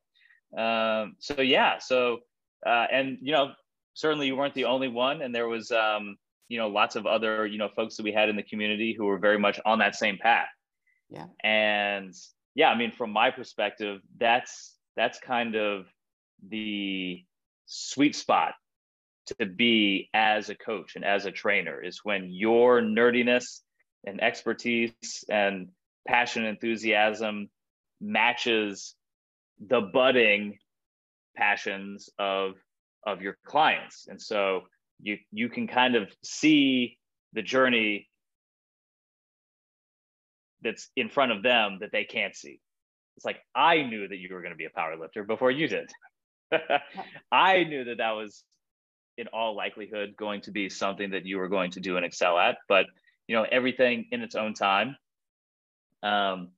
Um, 0.58 1.16
so 1.20 1.42
yeah, 1.42 1.80
so 1.80 2.20
uh, 2.66 2.88
and 2.92 3.18
you 3.22 3.32
know 3.32 3.52
certainly 3.94 4.28
you 4.28 4.36
weren't 4.36 4.54
the 4.54 4.66
only 4.66 4.88
one, 4.88 5.22
and 5.22 5.34
there 5.34 5.48
was 5.48 5.72
um, 5.72 6.18
you 6.48 6.58
know 6.58 6.68
lots 6.68 6.96
of 6.96 7.06
other 7.06 7.46
you 7.46 7.58
know 7.58 7.70
folks 7.76 7.96
that 7.98 8.04
we 8.04 8.12
had 8.12 8.30
in 8.30 8.36
the 8.36 8.44
community 8.44 8.94
who 8.98 9.06
were 9.06 9.18
very 9.18 9.40
much 9.40 9.60
on 9.66 9.80
that 9.80 9.96
same 9.96 10.18
path. 10.18 10.48
Yeah. 11.10 11.26
And 11.44 12.14
yeah, 12.56 12.70
I 12.70 12.78
mean, 12.78 12.92
from 12.92 13.12
my 13.12 13.32
perspective, 13.32 14.02
that's 14.18 14.76
that's 14.96 15.20
kind 15.20 15.56
of 15.56 15.86
the 16.48 17.24
sweet 17.66 18.16
spot 18.16 18.54
to 19.40 19.46
be 19.46 20.10
as 20.14 20.50
a 20.50 20.56
coach 20.56 20.96
and 20.96 21.06
as 21.06 21.26
a 21.26 21.32
trainer 21.32 21.82
is 21.82 22.02
when 22.04 22.30
your 22.30 22.82
nerdiness 22.82 23.62
and 24.06 24.22
expertise 24.22 25.24
and 25.30 25.70
passion 26.08 26.44
and 26.44 26.50
enthusiasm 26.50 27.50
matches 28.00 28.96
the 29.60 29.82
budding 29.82 30.58
passions 31.36 32.10
of 32.18 32.54
of 33.06 33.22
your 33.22 33.38
clients. 33.46 34.08
And 34.08 34.22
so 34.22 34.62
you 35.02 35.18
you 35.32 35.50
can 35.50 35.68
kind 35.68 35.96
of 35.96 36.12
see 36.24 36.98
the 37.34 37.42
journey 37.42 38.10
that's 40.64 40.90
in 40.96 41.10
front 41.10 41.32
of 41.32 41.44
them 41.44 41.78
that 41.82 41.92
they 41.92 42.04
can't 42.04 42.36
see. 42.36 42.60
It's 43.18 43.26
like 43.26 43.42
i 43.54 43.84
knew 43.84 44.08
that 44.08 44.18
you 44.18 44.34
were 44.34 44.42
going 44.42 44.54
to 44.54 44.58
be 44.58 44.66
a 44.66 44.70
power 44.72 44.98
lifter 44.98 45.24
before 45.24 45.52
you 45.52 45.68
did 45.68 45.92
i 47.32 47.64
knew 47.64 47.84
that 47.84 47.98
that 47.98 48.12
was 48.12 48.44
in 49.18 49.28
all 49.28 49.56
likelihood 49.56 50.16
going 50.18 50.42
to 50.42 50.52
be 50.52 50.70
something 50.70 51.12
that 51.12 51.26
you 51.26 51.38
were 51.38 51.50
going 51.50 51.72
to 51.72 51.80
do 51.80 51.98
and 51.98 52.06
excel 52.06 52.38
at 52.38 52.58
but 52.68 52.86
you 53.32 53.38
know 53.38 53.46
everything 53.50 54.08
in 54.12 54.22
its 54.22 54.36
own 54.36 54.54
time. 54.54 54.98
Um, 56.04 56.50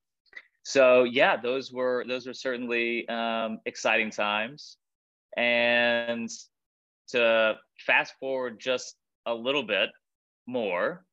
so 0.63 1.03
yeah 1.03 1.37
those 1.37 1.71
were 1.71 2.03
those 2.07 2.25
were 2.25 2.33
certainly 2.33 3.07
um, 3.07 3.59
exciting 3.67 4.09
times. 4.09 4.77
And 5.37 6.29
to 7.09 7.55
fast 7.85 8.15
forward 8.19 8.59
just 8.59 8.95
a 9.27 9.33
little 9.35 9.61
bit 9.61 9.89
more 10.47 11.05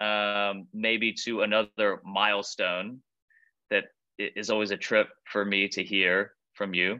um, 0.00 0.66
maybe 0.72 1.12
to 1.24 1.42
another 1.42 2.00
milestone 2.04 3.00
that 3.70 3.84
is 4.18 4.50
always 4.50 4.72
a 4.72 4.76
trip 4.76 5.10
for 5.30 5.44
me 5.44 5.68
to 5.68 5.84
hear 5.84 6.32
from 6.54 6.74
you 6.74 6.98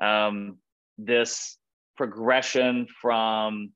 um, 0.00 0.58
this 0.96 1.56
progression 1.96 2.86
from 3.00 3.72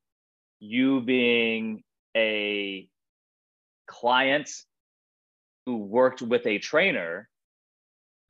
you 0.61 1.01
being 1.01 1.83
a 2.17 2.89
client 3.87 4.49
who 5.67 5.77
worked 5.77 6.23
with 6.23 6.47
a 6.47 6.59
trainer 6.59 7.29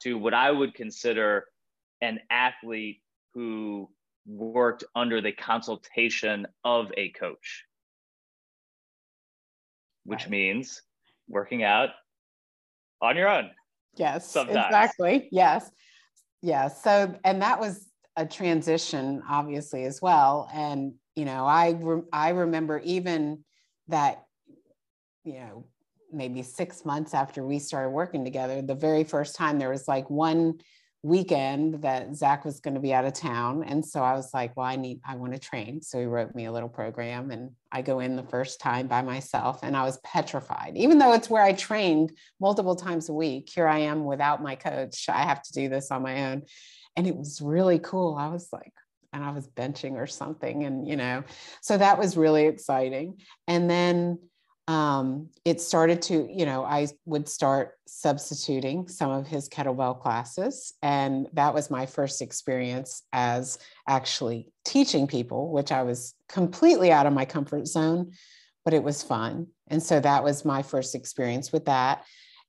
to 0.02 0.18
what 0.18 0.34
I 0.34 0.50
would 0.50 0.74
consider 0.74 1.44
an 2.00 2.20
athlete 2.30 3.00
who 3.34 3.88
worked 4.26 4.84
under 4.94 5.20
the 5.20 5.32
consultation 5.32 6.46
of 6.64 6.90
a 6.96 7.10
coach, 7.10 7.64
which 10.04 10.22
right. 10.22 10.30
means 10.30 10.82
working 11.28 11.62
out 11.62 11.90
on 13.00 13.16
your 13.16 13.28
own. 13.28 13.50
Yes, 13.94 14.30
sometimes. 14.30 14.66
exactly. 14.66 15.28
Yes. 15.30 15.70
Yes. 16.42 16.82
So, 16.82 17.14
and 17.24 17.40
that 17.42 17.60
was 17.60 17.86
a 18.16 18.26
transition, 18.26 19.22
obviously, 19.28 19.84
as 19.84 20.02
well. 20.02 20.48
And, 20.52 20.94
you 21.16 21.24
know, 21.24 21.46
I, 21.46 21.76
re- 21.80 22.02
I 22.12 22.30
remember 22.30 22.80
even 22.84 23.44
that 23.88 24.24
you 25.24 25.34
know, 25.34 25.64
maybe 26.12 26.42
six 26.42 26.84
months 26.84 27.14
after 27.14 27.44
we 27.44 27.58
started 27.58 27.90
working 27.90 28.24
together, 28.24 28.60
the 28.62 28.74
very 28.74 29.04
first 29.04 29.36
time 29.36 29.58
there 29.58 29.70
was 29.70 29.88
like 29.88 30.10
one 30.10 30.58
weekend 31.04 31.82
that 31.82 32.14
Zach 32.14 32.44
was 32.44 32.60
going 32.60 32.74
to 32.74 32.80
be 32.80 32.94
out 32.94 33.04
of 33.04 33.12
town. 33.12 33.64
And 33.64 33.84
so 33.84 34.02
I 34.02 34.14
was 34.14 34.32
like, 34.32 34.56
well, 34.56 34.66
I 34.66 34.76
need, 34.76 35.00
I 35.04 35.16
want 35.16 35.32
to 35.32 35.38
train. 35.38 35.82
So 35.82 35.98
he 35.98 36.04
wrote 36.04 36.34
me 36.34 36.44
a 36.44 36.52
little 36.52 36.68
program 36.68 37.32
and 37.32 37.50
I 37.72 37.82
go 37.82 37.98
in 37.98 38.14
the 38.14 38.22
first 38.22 38.60
time 38.60 38.86
by 38.86 39.02
myself 39.02 39.60
and 39.64 39.76
I 39.76 39.82
was 39.82 39.98
petrified, 40.04 40.76
even 40.76 40.98
though 40.98 41.12
it's 41.12 41.28
where 41.28 41.42
I 41.42 41.54
trained 41.54 42.12
multiple 42.40 42.76
times 42.76 43.08
a 43.08 43.14
week. 43.14 43.50
Here 43.52 43.66
I 43.66 43.80
am 43.80 44.04
without 44.04 44.42
my 44.42 44.54
coach. 44.54 45.08
I 45.08 45.24
have 45.24 45.42
to 45.42 45.52
do 45.52 45.68
this 45.68 45.90
on 45.90 46.02
my 46.02 46.30
own. 46.30 46.42
And 46.96 47.06
it 47.06 47.16
was 47.16 47.40
really 47.40 47.80
cool. 47.80 48.14
I 48.14 48.28
was 48.28 48.48
like, 48.52 48.72
and 49.12 49.24
I 49.24 49.30
was 49.30 49.48
benching 49.48 49.94
or 49.94 50.06
something. 50.06 50.64
And, 50.64 50.86
you 50.86 50.96
know, 50.96 51.24
so 51.62 51.76
that 51.76 51.98
was 51.98 52.16
really 52.16 52.46
exciting. 52.46 53.18
And 53.48 53.68
then 53.68 54.18
um, 54.68 55.28
it 55.44 55.60
started 55.60 56.02
to, 56.02 56.28
you 56.30 56.46
know, 56.46 56.64
I 56.64 56.86
would 57.04 57.28
start 57.28 57.74
substituting 57.86 58.86
some 58.86 59.10
of 59.10 59.26
his 59.26 59.48
kettlebell 59.48 60.00
classes. 60.00 60.74
And 60.82 61.28
that 61.32 61.52
was 61.52 61.70
my 61.70 61.86
first 61.86 62.22
experience 62.22 63.02
as 63.12 63.58
actually 63.88 64.52
teaching 64.64 65.06
people, 65.06 65.50
which 65.50 65.72
I 65.72 65.82
was 65.82 66.14
completely 66.28 66.92
out 66.92 67.06
of 67.06 67.12
my 67.12 67.24
comfort 67.24 67.66
zone, 67.66 68.12
but 68.64 68.72
it 68.72 68.84
was 68.84 69.02
fun. 69.02 69.48
And 69.66 69.82
so 69.82 69.98
that 69.98 70.22
was 70.22 70.44
my 70.44 70.62
first 70.62 70.94
experience 70.94 71.52
with 71.52 71.64
that. 71.64 72.04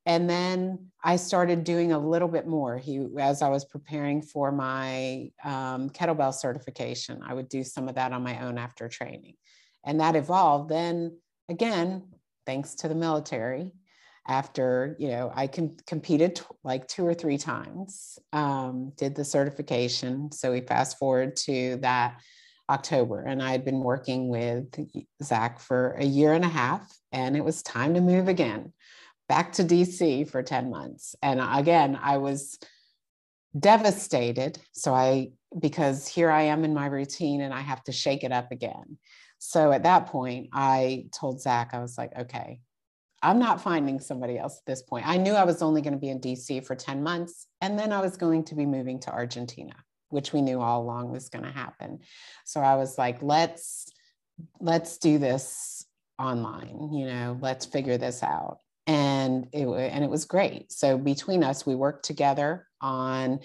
And 0.06 0.30
then 0.30 0.88
I 1.04 1.16
started 1.16 1.64
doing 1.64 1.94
a 1.94 2.00
little 2.00 2.28
bit 2.28 2.46
more. 2.46 2.78
He, 2.78 3.08
as 3.20 3.42
I 3.42 3.50
was 3.50 3.66
preparing 3.66 4.22
for 4.22 4.52
my 4.52 5.32
um, 5.44 5.90
kettlebell 5.90 6.34
certification, 6.34 7.22
I 7.26 7.34
would 7.34 7.48
do 7.50 7.64
some 7.64 7.88
of 7.88 7.96
that 7.96 8.12
on 8.12 8.22
my 8.22 8.40
own 8.46 8.58
after 8.58 8.88
training. 8.90 9.36
And 9.86 10.00
that 10.02 10.16
evolved. 10.16 10.70
Then 10.70 11.18
again, 11.50 12.04
thanks 12.46 12.76
to 12.76 12.88
the 12.88 12.96
military 12.96 13.72
after 14.28 14.96
you 15.00 15.10
know 15.10 15.32
i 15.36 15.48
com- 15.48 15.76
competed 15.86 16.36
t- 16.36 16.44
like 16.64 16.88
two 16.88 17.06
or 17.06 17.14
three 17.14 17.38
times 17.38 18.18
um, 18.32 18.92
did 18.96 19.16
the 19.16 19.26
certification. 19.26 20.32
So 20.32 20.52
we 20.52 20.62
fast 20.62 20.98
forward 20.98 21.36
to 21.38 21.78
that 21.82 22.22
october 22.70 23.22
and 23.22 23.44
i 23.44 23.52
had 23.52 23.66
been 23.66 23.82
working 23.82 24.30
with 24.30 24.74
zach 25.22 25.60
for 25.60 25.92
a 26.00 26.06
year 26.06 26.32
and 26.32 26.46
a 26.46 26.50
half 26.50 26.98
and 27.12 27.36
it 27.36 27.44
was 27.44 27.62
time 27.62 27.94
to 27.94 28.00
move 28.00 28.30
again 28.30 28.72
back 29.28 29.52
to 29.52 29.64
dc 29.66 30.30
for 30.30 30.42
10 30.42 30.70
months. 30.70 31.16
And 31.22 31.42
again 31.42 32.00
i 32.02 32.18
was 32.18 32.58
devastated. 33.60 34.58
So 34.72 34.94
i 34.96 35.32
because 35.60 36.08
here 36.08 36.32
i 36.32 36.44
am 36.44 36.64
in 36.64 36.74
my 36.74 36.86
routine 36.86 37.42
and 37.42 37.54
i 37.54 37.60
have 37.60 37.84
to 37.84 37.92
shake 37.92 38.24
it 38.24 38.32
up 38.32 38.52
again 38.52 38.98
so 39.46 39.72
at 39.72 39.84
that 39.84 40.08
point 40.08 40.50
i 40.54 41.06
told 41.12 41.42
zach 41.42 41.74
i 41.74 41.80
was 41.80 41.98
like 41.98 42.12
okay 42.18 42.60
I'm 43.24 43.40
not 43.40 43.62
finding 43.62 44.02
somebody 44.02 44.38
else 44.38 44.58
at 44.58 44.66
this 44.66 44.82
point. 44.82 45.08
I 45.08 45.16
knew 45.16 45.32
I 45.32 45.46
was 45.46 45.62
only 45.62 45.82
going 45.82 45.94
to 45.94 46.00
be 46.00 46.10
in 46.10 46.20
DC 46.20 46.66
for 46.66 46.76
10 46.76 47.02
months, 47.02 47.48
and 47.62 47.80
then 47.80 47.94
I 47.94 48.02
was 48.02 48.18
going 48.18 48.44
to 48.46 48.56
be 48.56 48.66
moving 48.66 49.00
to 49.00 49.12
Argentina, 49.12 49.74
which 50.10 50.34
we 50.34 50.42
knew 50.42 50.60
all 50.60 50.84
along 50.84 51.12
was 51.12 51.30
going 51.30 51.46
to 51.46 51.52
happen. 51.52 52.00
So 52.44 52.60
I 52.60 52.76
was 52.76 52.98
like, 52.98 53.20
let's 53.22 53.90
let's 54.60 54.98
do 54.98 55.20
this 55.20 55.86
online, 56.20 56.92
you 56.92 57.06
know, 57.06 57.38
let's 57.40 57.66
figure 57.66 57.98
this 57.98 58.24
out. 58.24 58.58
And 58.88 59.48
it 59.54 59.66
and 59.68 60.04
it 60.04 60.10
was 60.10 60.26
great. 60.26 60.72
So 60.74 60.98
between 60.98 61.44
us, 61.46 61.66
we 61.66 61.76
worked 61.76 62.04
together 62.04 62.68
on 62.82 63.40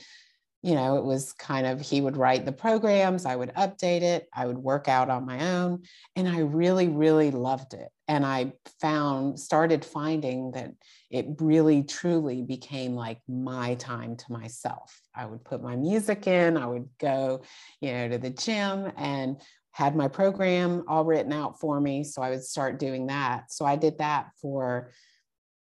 you 0.63 0.75
know, 0.75 0.97
it 0.97 1.05
was 1.05 1.33
kind 1.35 1.67
of 1.67 1.81
he 1.81 2.01
would 2.01 2.17
write 2.17 2.45
the 2.45 2.53
programs, 2.53 3.25
I 3.25 3.37
would 3.37 3.55
update 3.55 4.03
it, 4.03 4.29
I 4.35 4.47
would 4.47 4.59
work 4.59 4.89
out 4.89 5.09
on 5.09 5.25
my 5.25 5.55
own. 5.55 5.85
And 6.17 6.29
I 6.29 6.41
really, 6.41 6.89
really 6.89 7.31
loved 7.31 7.75
it. 7.75 7.89
And 8.09 8.27
I 8.27 8.53
found, 8.81 9.39
started 9.39 9.85
finding 9.85 10.51
that 10.53 10.73
it 11.11 11.27
really, 11.39 11.85
truly 11.85 12.43
became 12.43 12.97
like 12.97 13.21
my 13.29 13.77
time 13.77 14.17
to 14.17 14.33
myself. 14.33 15.01
I 15.15 15.27
would 15.27 15.45
put 15.45 15.63
my 15.63 15.77
music 15.77 16.27
in, 16.27 16.57
I 16.57 16.67
would 16.67 16.89
go, 16.99 17.43
you 17.81 17.93
know, 17.93 18.09
to 18.09 18.19
the 18.19 18.31
gym 18.31 18.91
and 18.97 19.41
had 19.71 19.95
my 19.95 20.09
program 20.09 20.83
all 20.89 21.05
written 21.05 21.33
out 21.33 21.61
for 21.61 21.81
me. 21.81 22.03
So 22.03 22.21
I 22.21 22.31
would 22.31 22.43
start 22.43 22.81
doing 22.81 23.07
that. 23.07 23.53
So 23.53 23.65
I 23.65 23.77
did 23.77 23.99
that 23.99 24.31
for 24.43 24.91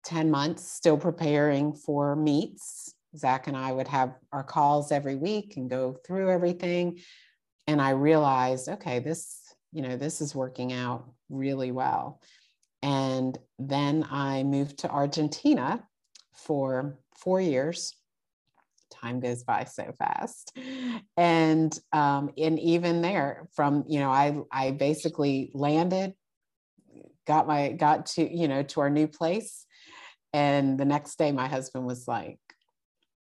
10 0.05 0.31
months, 0.31 0.73
still 0.73 0.97
preparing 0.97 1.75
for 1.75 2.17
meets 2.17 2.95
Zach 3.19 3.47
and 3.47 3.57
I 3.57 3.73
would 3.73 3.89
have 3.89 4.15
our 4.33 4.45
calls 4.45 4.93
every 4.93 5.17
week 5.17 5.57
and 5.57 5.69
go 5.69 5.97
through 6.07 6.31
everything. 6.31 6.99
And 7.67 7.83
I 7.83 7.91
realized, 7.91 8.69
okay, 8.69 8.99
this, 9.01 9.41
you 9.73 9.83
know, 9.83 9.97
this 9.97 10.21
is 10.21 10.35
working 10.35 10.73
out 10.73 11.11
really 11.29 11.73
well. 11.73 12.21
And 12.83 13.37
then 13.59 14.07
I 14.11 14.45
moved 14.45 14.79
to 14.79 14.91
Argentina 14.91 15.85
for 16.35 16.99
four 17.17 17.41
years. 17.41 17.95
Time 18.91 19.21
goes 19.21 19.45
by 19.45 19.65
so 19.65 19.93
fast. 19.99 20.57
And 21.17 21.79
um, 21.93 22.31
and 22.39 22.59
even 22.59 23.03
there, 23.03 23.49
from 23.55 23.85
you 23.89 24.01
know, 24.01 24.11
I 24.11 24.39
I 24.51 24.71
basically 24.71 25.51
landed, 25.53 26.15
got 27.27 27.47
my 27.47 27.73
got 27.73 28.07
to, 28.07 28.37
you 28.37 28.49
know, 28.49 28.63
to 28.63 28.81
our 28.81 28.91
new 28.91 29.07
place. 29.07 29.67
And 30.33 30.79
the 30.79 30.85
next 30.85 31.19
day 31.19 31.33
my 31.33 31.49
husband 31.49 31.85
was 31.85 32.09
like, 32.09 32.39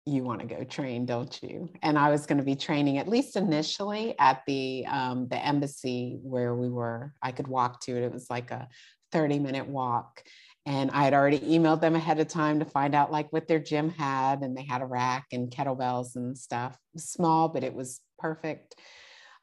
you 0.10 0.24
want 0.24 0.41
to 0.41 0.47
go 0.47 0.64
train, 0.64 1.05
don't 1.05 1.41
you? 1.41 1.70
And 1.82 1.97
I 1.97 2.10
was 2.10 2.26
going 2.26 2.38
to 2.38 2.43
be 2.43 2.55
training 2.55 2.97
at 2.97 3.07
least 3.07 3.36
initially 3.36 4.18
at 4.20 4.41
the 4.47 4.86
um, 4.88 5.28
the 5.28 5.38
embassy 5.38 6.20
where 6.22 6.55
we 6.55 6.70
were. 6.70 7.14
I 7.22 7.32
could 7.32 7.47
walk 7.47 7.82
to 7.82 7.95
it. 7.95 8.03
It 8.03 8.12
was 8.12 8.30
like 8.30 8.51
a 8.51 8.68
30 9.12 9.39
minute 9.39 9.68
walk. 9.68 10.24
And 10.66 10.91
I 10.91 11.03
had 11.03 11.14
already 11.14 11.39
emailed 11.39 11.82
them 11.82 11.95
ahead 11.95 12.20
of 12.20 12.28
time 12.28 12.60
to 12.60 12.66
find 12.66 12.93
out 12.93 13.12
like 13.12 13.32
what 13.32 13.47
their 13.47 13.60
gym 13.60 13.89
had, 13.89 14.41
and 14.41 14.55
they 14.55 14.64
had 14.64 14.82
a 14.82 14.86
rack 14.86 15.28
and 15.32 15.49
kettlebells 15.49 16.16
and 16.16 16.38
stuff. 16.38 16.78
small, 16.97 17.49
but 17.49 17.64
it 17.64 17.74
was 17.74 18.01
perfect. 18.20 18.76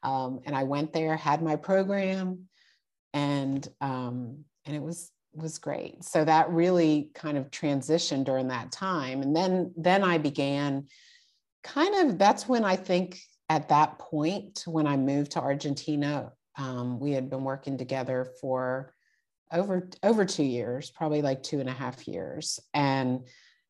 Um, 0.02 0.40
and 0.44 0.54
I 0.54 0.64
went 0.64 0.92
there, 0.92 1.16
had 1.16 1.42
my 1.42 1.56
program, 1.56 2.48
and 3.12 3.66
um, 3.80 4.44
and 4.66 4.76
it 4.76 4.82
was 4.82 5.10
was 5.37 5.59
great. 5.59 6.03
So 6.03 6.24
that 6.24 6.51
really 6.51 7.11
kind 7.14 7.37
of 7.37 7.51
transitioned 7.51 8.24
during 8.24 8.49
that 8.49 8.72
time. 8.72 9.22
And 9.22 9.34
then 9.37 9.72
then 9.76 10.03
I 10.03 10.18
began 10.18 10.87
kind 11.62 11.95
of 12.11 12.18
that's 12.18 12.49
when 12.49 12.64
I 12.64 12.76
think 12.76 13.20
at 13.49 13.68
that 13.68 13.99
point 13.99 14.64
when 14.66 14.87
I 14.87 14.97
moved 14.97 15.32
to 15.32 15.41
Argentina, 15.41 16.32
um, 16.57 16.99
we 16.99 17.12
had 17.12 17.30
been 17.30 17.45
working 17.45 17.76
together 17.76 18.28
for 18.41 18.95
over 19.53 19.89
over 20.03 20.24
two 20.24 20.45
years, 20.45 20.91
probably 20.91 21.22
like 21.22 21.43
two 21.43 21.61
and 21.61 21.68
a 21.68 21.72
half 21.72 22.09
years. 22.09 22.59
And 22.74 23.26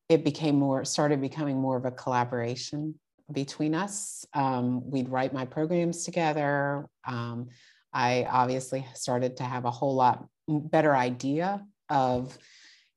it 0.09 0.23
became 0.23 0.55
more 0.55 0.85
started 0.85 1.21
becoming 1.21 1.57
more 1.57 1.77
of 1.77 1.85
a 1.85 1.91
collaboration 1.91 2.95
between 3.31 3.75
us. 3.75 4.25
Um, 4.33 4.89
we'd 4.89 5.09
write 5.09 5.33
my 5.33 5.45
programs 5.45 6.05
together. 6.05 6.87
Um, 7.05 7.49
I 7.93 8.25
obviously 8.29 8.85
started 8.93 9.37
to 9.37 9.43
have 9.43 9.65
a 9.65 9.71
whole 9.71 9.95
lot 9.95 10.27
better 10.47 10.95
idea 10.95 11.65
of, 11.89 12.37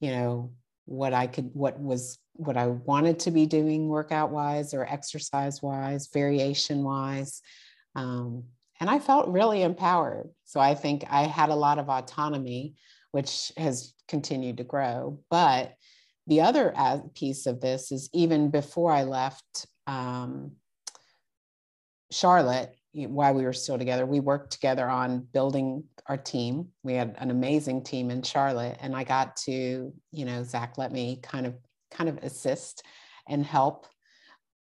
you 0.01 0.11
know, 0.11 0.53
what 0.87 1.13
I 1.15 1.27
could, 1.27 1.51
what 1.53 1.79
was, 1.79 2.19
what 2.35 2.57
I 2.57 2.67
wanted 2.69 3.21
to 3.21 3.31
be 3.31 3.47
doing 3.47 3.89
workout 3.89 4.31
wise 4.31 4.75
or 4.75 4.85
exercise 4.85 5.63
wise, 5.63 6.09
variation 6.13 6.83
wise. 6.83 7.43
Um, 7.95 8.45
and 8.81 8.89
I 8.89 8.99
felt 8.99 9.29
really 9.29 9.63
empowered. 9.63 10.31
So 10.45 10.59
I 10.59 10.75
think 10.75 11.05
I 11.11 11.25
had 11.25 11.51
a 11.51 11.55
lot 11.55 11.79
of 11.79 11.89
autonomy, 11.89 12.75
which 13.13 13.53
has 13.57 13.93
continued 14.09 14.57
to 14.57 14.65
grow. 14.65 15.21
But 15.31 15.75
the 16.27 16.41
other 16.41 16.73
piece 17.15 17.47
of 17.47 17.61
this 17.61 17.93
is 17.93 18.09
even 18.13 18.51
before 18.51 18.93
I 18.93 19.03
left 19.03 19.67
um, 19.87 20.53
Charlotte, 22.11 22.75
while 22.93 23.35
we 23.35 23.45
were 23.45 23.53
still 23.53 23.79
together, 23.79 24.07
we 24.07 24.21
worked 24.21 24.53
together 24.53 24.89
on 24.89 25.27
building 25.33 25.85
our 26.07 26.17
team. 26.17 26.69
We 26.83 26.95
had 26.95 27.17
an 27.19 27.31
amazing 27.31 27.85
team 27.85 28.11
in 28.11 28.23
Charlotte, 28.23 28.79
and 28.81 28.95
I 28.95 29.05
got 29.05 29.37
to, 29.39 29.93
you 30.13 30.25
know, 30.25 30.43
Zach 30.43 30.79
let 30.79 30.93
me 30.93 31.21
kind 31.23 31.47
of 31.47 31.55
kind 31.91 32.09
of 32.09 32.19
assist 32.19 32.85
and 33.29 33.45
help. 33.45 33.87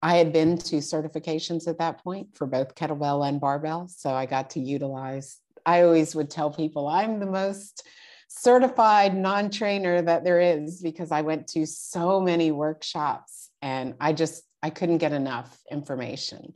I 0.02 0.16
had 0.16 0.32
been 0.32 0.58
to 0.58 0.76
certifications 0.76 1.68
at 1.68 1.78
that 1.78 2.02
point 2.02 2.36
for 2.36 2.46
both 2.46 2.74
kettlebell 2.74 3.26
and 3.28 3.40
barbell, 3.40 3.88
so 3.88 4.10
I 4.10 4.26
got 4.26 4.50
to 4.50 4.60
utilize. 4.60 5.38
I 5.64 5.82
always 5.82 6.14
would 6.14 6.30
tell 6.30 6.50
people 6.50 6.88
I'm 6.88 7.20
the 7.20 7.26
most 7.26 7.86
certified 8.28 9.14
non-trainer 9.14 10.02
that 10.02 10.24
there 10.24 10.40
is 10.40 10.80
because 10.80 11.12
I 11.12 11.20
went 11.20 11.46
to 11.48 11.66
so 11.66 12.20
many 12.20 12.50
workshops 12.50 13.50
and 13.60 13.94
I 14.00 14.12
just 14.12 14.42
I 14.62 14.70
couldn't 14.70 14.98
get 14.98 15.12
enough 15.12 15.60
information 15.70 16.54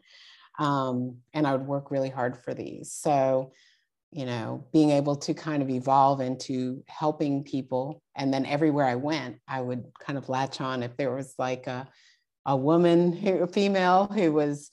um, 0.58 1.18
and 1.34 1.46
I 1.46 1.52
would 1.52 1.66
work 1.66 1.90
really 1.90 2.08
hard 2.08 2.36
for 2.36 2.54
these. 2.54 2.92
So, 2.92 3.52
you 4.16 4.24
know, 4.24 4.64
being 4.72 4.92
able 4.92 5.14
to 5.14 5.34
kind 5.34 5.62
of 5.62 5.68
evolve 5.68 6.22
into 6.22 6.82
helping 6.88 7.44
people. 7.44 8.02
And 8.16 8.32
then 8.32 8.46
everywhere 8.46 8.86
I 8.86 8.94
went, 8.94 9.36
I 9.46 9.60
would 9.60 9.84
kind 10.00 10.16
of 10.16 10.30
latch 10.30 10.58
on 10.62 10.82
if 10.82 10.96
there 10.96 11.14
was 11.14 11.34
like 11.38 11.66
a, 11.66 11.86
a 12.46 12.56
woman, 12.56 13.12
who, 13.12 13.42
a 13.42 13.46
female 13.46 14.06
who 14.06 14.32
was 14.32 14.70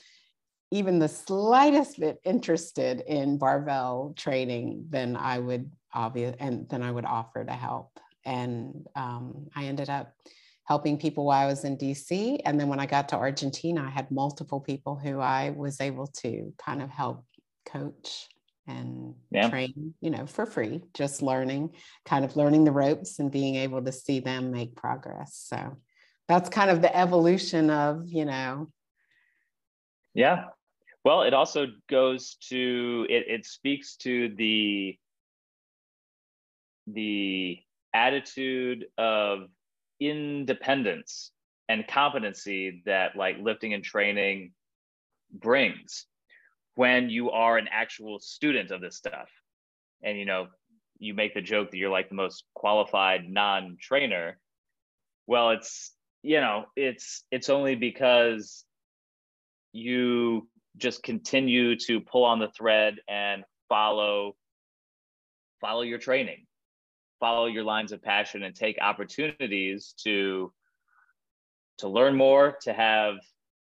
even 0.72 0.98
the 0.98 1.10
slightest 1.10 2.00
bit 2.00 2.20
interested 2.24 3.02
in 3.02 3.38
barbell 3.38 4.14
training, 4.16 4.86
then 4.90 5.18
I 5.18 5.40
would 5.40 5.70
obvious 5.94 6.38
and 6.40 6.70
then 6.70 6.82
I 6.82 6.92
would 6.92 7.06
offer 7.06 7.44
to 7.44 7.52
help. 7.52 8.00
And 8.24 8.88
um, 8.96 9.48
I 9.58 9.66
ended 9.66 9.90
up 9.90 10.14
helping 10.64 10.98
people 10.98 11.26
while 11.26 11.46
I 11.46 11.50
was 11.50 11.66
in 11.66 11.76
DC. 11.76 12.40
And 12.46 12.58
then 12.58 12.70
when 12.70 12.80
I 12.80 12.86
got 12.86 13.10
to 13.10 13.18
Argentina, 13.18 13.84
I 13.86 13.90
had 13.90 14.10
multiple 14.10 14.62
people 14.62 14.96
who 14.96 15.20
I 15.20 15.50
was 15.50 15.82
able 15.82 16.08
to 16.22 16.54
kind 16.58 16.82
of 16.82 16.90
help 16.90 17.26
coach 17.66 18.30
and 18.68 19.16
yeah. 19.32 19.50
train, 19.50 19.94
you 20.02 20.10
know, 20.10 20.26
for 20.26 20.46
free, 20.46 20.82
just 20.94 21.22
learning, 21.22 21.72
kind 22.06 22.24
of 22.24 22.36
learning 22.36 22.64
the 22.64 22.72
ropes 22.72 23.20
and 23.20 23.32
being 23.32 23.56
able 23.56 23.84
to 23.84 23.92
see 23.92 24.20
them 24.20 24.52
make 24.52 24.76
progress. 24.76 25.36
So 25.48 25.78
that's 26.28 26.50
kind 26.50 26.72
of 26.72 26.82
the 26.82 26.96
evolution 26.96 27.70
of, 27.70 28.08
you 28.08 28.26
know. 28.26 28.70
Yeah. 30.14 30.46
Well, 31.04 31.24
it 31.24 31.34
also 31.34 31.68
goes 31.90 32.38
to 32.50 33.06
it, 33.10 33.26
it 33.28 33.46
speaks 33.46 33.98
to 33.98 34.34
the 34.36 34.98
the 36.88 37.60
attitude 37.94 38.86
of 38.98 39.48
independence 40.00 41.32
and 41.70 41.88
competency 41.88 42.84
that 42.86 43.16
like 43.16 43.38
lifting 43.42 43.74
and 43.74 43.84
training 43.84 44.52
brings 45.32 46.06
when 46.76 47.10
you 47.10 47.32
are 47.32 47.58
an 47.58 47.68
actual 47.72 48.20
student 48.20 48.72
of 48.72 48.82
this 48.82 48.98
stuff. 48.98 49.30
And 50.02 50.18
you 50.18 50.26
know 50.26 50.48
you 51.00 51.14
make 51.14 51.34
the 51.34 51.42
joke 51.42 51.72
that 51.72 51.78
you're 51.78 51.90
like 51.90 52.10
the 52.10 52.16
most 52.16 52.44
qualified 52.54 53.30
non-trainer. 53.30 54.40
Well 55.28 55.52
it's 55.52 55.94
you 56.22 56.40
know 56.42 56.66
it's 56.76 57.24
it's 57.32 57.50
only 57.50 57.76
because 57.76 58.66
you 59.72 60.48
just 60.78 61.04
continue 61.04 61.78
to 61.78 62.00
pull 62.00 62.26
on 62.26 62.40
the 62.40 62.50
thread 62.50 62.96
and 63.08 63.44
follow 63.70 64.36
follow 65.62 65.82
your 65.82 66.00
training 66.00 66.46
follow 67.24 67.46
your 67.46 67.64
lines 67.64 67.94
of 67.94 68.04
passion 68.04 68.44
and 68.44 68.54
take 68.54 68.78
opportunities 68.82 69.94
to 70.04 70.52
to 71.78 71.88
learn 71.88 72.18
more 72.18 72.58
to 72.62 72.74
have 72.74 73.16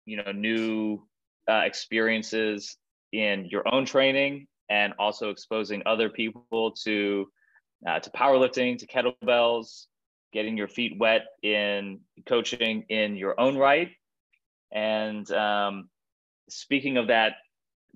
you 0.05 0.17
know 0.17 0.33
new 0.33 1.01
uh, 1.49 1.61
experiences 1.63 2.75
in 3.11 3.45
your 3.45 3.67
own 3.71 3.85
training 3.85 4.47
and 4.69 4.93
also 4.99 5.29
exposing 5.29 5.83
other 5.85 6.09
people 6.09 6.71
to 6.83 7.27
uh, 7.87 7.99
to 7.99 8.09
powerlifting 8.11 8.77
to 8.77 8.87
kettlebells 8.87 9.85
getting 10.33 10.57
your 10.57 10.67
feet 10.67 10.97
wet 10.99 11.25
in 11.43 11.99
coaching 12.25 12.83
in 12.89 13.15
your 13.15 13.39
own 13.39 13.57
right. 13.57 13.91
And 14.71 15.29
um, 15.31 15.89
speaking 16.49 16.97
of 16.97 17.07
that 17.07 17.33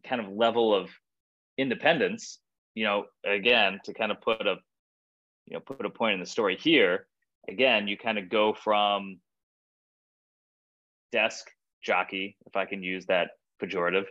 kind 0.08 0.22
of 0.22 0.32
level 0.32 0.74
of 0.74 0.90
independence 1.58 2.40
you 2.74 2.86
know 2.86 3.06
again 3.26 3.80
to 3.84 3.94
kind 3.94 4.12
of 4.12 4.22
put 4.22 4.48
a 4.48 4.56
you 5.46 5.54
know 5.54 5.60
put 5.60 5.86
a 5.86 5.90
point 5.90 6.14
in 6.14 6.20
the 6.20 6.26
story 6.26 6.56
here 6.56 7.06
again 7.50 7.88
you 7.88 7.98
kind 7.98 8.18
of 8.18 8.30
go 8.30 8.54
from 8.54 9.20
desk 11.12 11.50
jockey 11.84 12.38
if 12.46 12.56
i 12.56 12.66
can 12.66 12.82
use 12.82 13.06
that 13.08 13.32
pejorative 13.62 14.06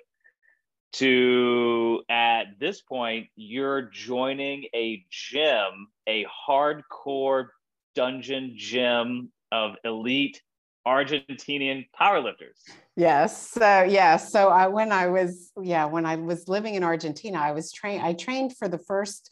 to 0.93 2.03
at 2.09 2.59
this 2.59 2.81
point 2.81 3.27
you're 3.37 3.83
joining 3.83 4.65
a 4.75 5.05
gym 5.11 5.89
a 6.07 6.27
hardcore 6.27 7.49
dungeon 7.95 8.55
gym 8.57 9.31
of 9.53 9.77
elite 9.85 10.41
argentinian 10.87 11.87
powerlifters. 11.99 12.63
Yes 12.97 13.51
so 13.51 13.83
yeah 13.83 14.17
so 14.17 14.49
i 14.49 14.67
when 14.69 14.93
i 14.93 15.07
was 15.07 15.53
yeah 15.61 15.85
when 15.85 16.07
i 16.07 16.17
was 16.17 16.49
living 16.49 16.75
in 16.75 16.83
argentina 16.83 17.39
i 17.39 17.53
was 17.53 17.71
trained 17.71 18.03
i 18.03 18.15
trained 18.15 18.57
for 18.57 18.69
the 18.69 18.79
first 18.79 19.31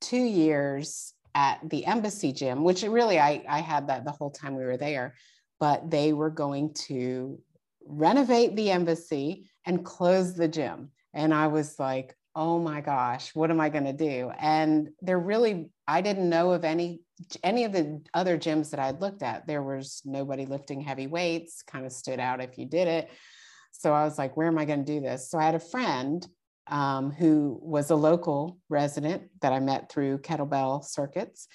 two 0.00 0.16
years 0.16 1.14
at 1.36 1.60
the 1.68 1.84
embassy 1.84 2.32
gym, 2.32 2.64
which 2.64 2.82
really 2.82 3.20
I, 3.20 3.44
I 3.48 3.60
had 3.60 3.88
that 3.88 4.04
the 4.04 4.10
whole 4.10 4.30
time 4.30 4.56
we 4.56 4.64
were 4.64 4.78
there, 4.78 5.14
but 5.60 5.90
they 5.90 6.14
were 6.14 6.30
going 6.30 6.72
to 6.88 7.38
renovate 7.86 8.56
the 8.56 8.70
embassy 8.70 9.50
and 9.66 9.84
close 9.84 10.34
the 10.34 10.48
gym. 10.48 10.90
And 11.12 11.34
I 11.34 11.48
was 11.48 11.78
like, 11.78 12.16
oh 12.34 12.58
my 12.58 12.80
gosh, 12.80 13.34
what 13.34 13.50
am 13.50 13.60
I 13.60 13.68
going 13.68 13.84
to 13.84 13.92
do? 13.92 14.30
And 14.38 14.90
there 15.00 15.18
really, 15.18 15.70
I 15.88 16.00
didn't 16.00 16.28
know 16.28 16.52
of 16.52 16.64
any 16.64 17.00
any 17.42 17.64
of 17.64 17.72
the 17.72 18.02
other 18.12 18.36
gyms 18.36 18.70
that 18.70 18.80
I'd 18.80 19.00
looked 19.00 19.22
at. 19.22 19.46
There 19.46 19.62
was 19.62 20.02
nobody 20.04 20.44
lifting 20.44 20.82
heavy 20.82 21.06
weights, 21.06 21.62
kind 21.62 21.86
of 21.86 21.92
stood 21.92 22.20
out 22.20 22.42
if 22.42 22.58
you 22.58 22.66
did 22.66 22.88
it. 22.88 23.10
So 23.72 23.92
I 23.92 24.04
was 24.04 24.18
like, 24.18 24.36
where 24.36 24.46
am 24.46 24.58
I 24.58 24.66
going 24.66 24.84
to 24.84 24.92
do 24.92 25.00
this? 25.00 25.30
So 25.30 25.38
I 25.38 25.44
had 25.44 25.54
a 25.54 25.60
friend 25.60 26.26
um, 26.66 27.10
who 27.10 27.58
was 27.62 27.90
a 27.90 27.96
local 27.96 28.58
resident 28.68 29.22
that 29.40 29.52
I 29.52 29.60
met 29.60 29.90
through 29.90 30.18
kettlebell 30.18 30.84
circuits. 30.84 31.48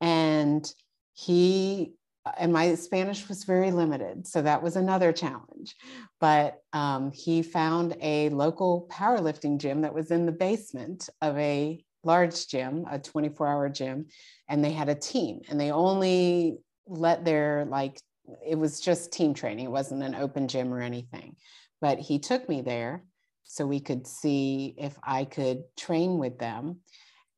And 0.00 0.70
he, 1.14 1.94
and 2.38 2.52
my 2.52 2.74
Spanish 2.74 3.28
was 3.28 3.44
very 3.44 3.70
limited. 3.70 4.26
So 4.26 4.42
that 4.42 4.62
was 4.62 4.76
another 4.76 5.12
challenge. 5.12 5.76
But 6.20 6.58
um, 6.72 7.12
he 7.12 7.42
found 7.42 7.96
a 8.00 8.28
local 8.30 8.88
powerlifting 8.90 9.58
gym 9.58 9.82
that 9.82 9.94
was 9.94 10.10
in 10.10 10.26
the 10.26 10.32
basement 10.32 11.08
of 11.22 11.36
a 11.38 11.82
large 12.04 12.48
gym, 12.48 12.84
a 12.90 12.98
24 12.98 13.46
hour 13.46 13.68
gym. 13.68 14.06
And 14.48 14.64
they 14.64 14.72
had 14.72 14.88
a 14.88 14.94
team 14.94 15.40
and 15.48 15.60
they 15.60 15.70
only 15.70 16.58
let 16.86 17.24
their 17.24 17.66
like, 17.68 18.00
it 18.44 18.56
was 18.56 18.80
just 18.80 19.12
team 19.12 19.34
training. 19.34 19.66
It 19.66 19.70
wasn't 19.70 20.02
an 20.02 20.14
open 20.14 20.48
gym 20.48 20.72
or 20.72 20.80
anything. 20.80 21.36
But 21.80 21.98
he 21.98 22.18
took 22.18 22.48
me 22.48 22.62
there 22.62 23.04
so 23.44 23.66
we 23.66 23.80
could 23.80 24.06
see 24.06 24.74
if 24.76 24.96
I 25.04 25.24
could 25.24 25.62
train 25.76 26.18
with 26.18 26.38
them. 26.38 26.80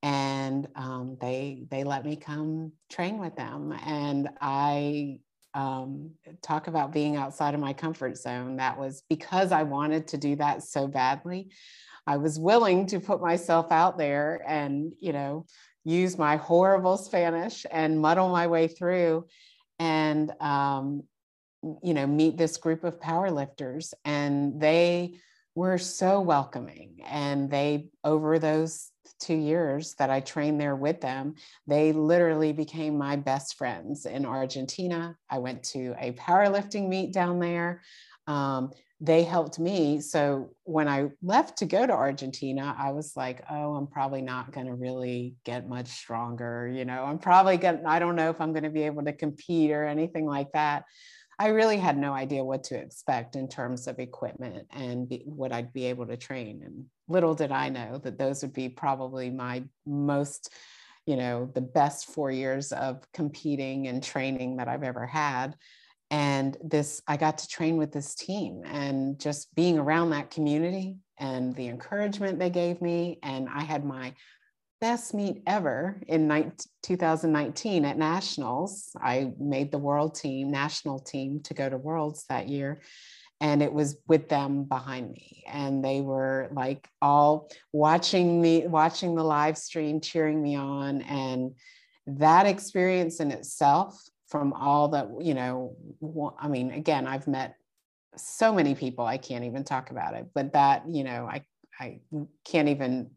And 0.02 0.68
um, 0.76 1.16
they 1.20 1.64
they 1.70 1.82
let 1.82 2.04
me 2.04 2.16
come 2.16 2.72
train 2.88 3.18
with 3.18 3.34
them, 3.34 3.72
and 3.84 4.28
I 4.40 5.18
um, 5.54 6.12
talk 6.40 6.68
about 6.68 6.92
being 6.92 7.16
outside 7.16 7.54
of 7.54 7.60
my 7.60 7.72
comfort 7.72 8.16
zone. 8.16 8.56
That 8.56 8.78
was 8.78 9.02
because 9.08 9.50
I 9.50 9.64
wanted 9.64 10.08
to 10.08 10.16
do 10.16 10.36
that 10.36 10.62
so 10.62 10.86
badly. 10.86 11.50
I 12.06 12.16
was 12.18 12.38
willing 12.38 12.86
to 12.86 13.00
put 13.00 13.20
myself 13.20 13.72
out 13.72 13.98
there 13.98 14.42
and 14.46 14.92
you 15.00 15.12
know 15.12 15.46
use 15.84 16.16
my 16.16 16.36
horrible 16.36 16.96
Spanish 16.96 17.66
and 17.70 18.00
muddle 18.00 18.28
my 18.28 18.46
way 18.46 18.68
through, 18.68 19.26
and 19.80 20.30
um, 20.40 21.02
you 21.82 21.92
know 21.92 22.06
meet 22.06 22.36
this 22.36 22.56
group 22.56 22.84
of 22.84 23.00
powerlifters, 23.00 23.94
and 24.04 24.60
they 24.60 25.18
were 25.58 25.78
so 25.78 26.20
welcoming. 26.20 27.00
And 27.04 27.50
they, 27.50 27.88
over 28.04 28.38
those 28.38 28.92
two 29.18 29.36
years 29.36 29.94
that 29.94 30.10
I 30.10 30.20
trained 30.20 30.60
there 30.60 30.76
with 30.76 31.00
them, 31.00 31.34
they 31.66 31.92
literally 31.92 32.52
became 32.52 32.96
my 32.96 33.16
best 33.16 33.56
friends 33.56 34.06
in 34.06 34.24
Argentina. 34.24 35.16
I 35.30 35.38
went 35.38 35.62
to 35.64 35.94
a 35.98 36.12
powerlifting 36.12 36.88
meet 36.88 37.12
down 37.12 37.38
there. 37.38 37.82
Um, 38.26 38.72
they 39.00 39.22
helped 39.22 39.58
me. 39.60 40.00
So 40.00 40.50
when 40.64 40.88
I 40.88 41.10
left 41.22 41.58
to 41.58 41.66
go 41.66 41.86
to 41.86 41.92
Argentina, 41.92 42.74
I 42.76 42.90
was 42.90 43.16
like, 43.16 43.44
oh, 43.48 43.74
I'm 43.74 43.86
probably 43.86 44.22
not 44.22 44.50
going 44.50 44.66
to 44.66 44.74
really 44.74 45.36
get 45.44 45.68
much 45.68 45.86
stronger. 45.86 46.68
You 46.68 46.84
know, 46.84 47.04
I'm 47.04 47.18
probably 47.18 47.58
going 47.58 47.82
to, 47.82 47.88
I 47.88 48.00
don't 48.00 48.16
know 48.16 48.30
if 48.30 48.40
I'm 48.40 48.52
going 48.52 48.64
to 48.64 48.70
be 48.70 48.82
able 48.82 49.04
to 49.04 49.12
compete 49.12 49.70
or 49.70 49.84
anything 49.84 50.26
like 50.26 50.50
that. 50.52 50.84
I 51.38 51.48
really 51.48 51.76
had 51.76 51.96
no 51.96 52.12
idea 52.12 52.42
what 52.42 52.64
to 52.64 52.76
expect 52.76 53.36
in 53.36 53.48
terms 53.48 53.86
of 53.86 54.00
equipment 54.00 54.66
and 54.72 55.08
be, 55.08 55.22
what 55.24 55.52
I'd 55.52 55.72
be 55.72 55.86
able 55.86 56.06
to 56.06 56.16
train. 56.16 56.62
And 56.64 56.86
little 57.08 57.34
did 57.34 57.52
I 57.52 57.68
know 57.68 57.98
that 57.98 58.18
those 58.18 58.42
would 58.42 58.52
be 58.52 58.68
probably 58.68 59.30
my 59.30 59.64
most, 59.86 60.52
you 61.06 61.16
know, 61.16 61.50
the 61.54 61.60
best 61.60 62.06
four 62.06 62.30
years 62.30 62.72
of 62.72 63.06
competing 63.12 63.88
and 63.88 64.02
training 64.02 64.56
that 64.56 64.68
I've 64.68 64.82
ever 64.82 65.06
had. 65.06 65.56
And 66.10 66.56
this, 66.62 67.02
I 67.06 67.16
got 67.16 67.38
to 67.38 67.48
train 67.48 67.76
with 67.76 67.92
this 67.92 68.14
team 68.14 68.62
and 68.64 69.18
just 69.18 69.54
being 69.54 69.78
around 69.78 70.10
that 70.10 70.30
community 70.30 70.96
and 71.18 71.54
the 71.54 71.68
encouragement 71.68 72.38
they 72.38 72.50
gave 72.50 72.80
me. 72.80 73.18
And 73.22 73.48
I 73.48 73.62
had 73.62 73.84
my 73.84 74.14
best 74.80 75.12
meet 75.12 75.42
ever 75.46 76.00
in 76.06 76.52
2019 76.82 77.84
at 77.84 77.98
nationals 77.98 78.90
i 79.00 79.32
made 79.38 79.72
the 79.72 79.78
world 79.78 80.14
team 80.14 80.50
national 80.50 81.00
team 81.00 81.40
to 81.40 81.52
go 81.52 81.68
to 81.68 81.76
worlds 81.76 82.24
that 82.28 82.48
year 82.48 82.80
and 83.40 83.62
it 83.62 83.72
was 83.72 83.96
with 84.06 84.28
them 84.28 84.64
behind 84.64 85.10
me 85.12 85.44
and 85.46 85.84
they 85.84 86.00
were 86.00 86.48
like 86.52 86.88
all 87.00 87.50
watching 87.72 88.40
me 88.40 88.66
watching 88.66 89.14
the 89.14 89.22
live 89.22 89.56
stream 89.56 90.00
cheering 90.00 90.42
me 90.42 90.56
on 90.56 91.02
and 91.02 91.54
that 92.06 92.46
experience 92.46 93.20
in 93.20 93.30
itself 93.30 94.02
from 94.28 94.52
all 94.52 94.88
that 94.88 95.08
you 95.20 95.34
know 95.34 95.76
i 96.38 96.48
mean 96.48 96.70
again 96.72 97.06
i've 97.06 97.28
met 97.28 97.54
so 98.16 98.52
many 98.52 98.74
people 98.74 99.04
i 99.04 99.16
can't 99.18 99.44
even 99.44 99.62
talk 99.62 99.90
about 99.90 100.14
it 100.14 100.26
but 100.34 100.52
that 100.52 100.82
you 100.88 101.04
know 101.04 101.28
i 101.30 101.44
i 101.80 101.98
can't 102.44 102.68
even 102.68 103.10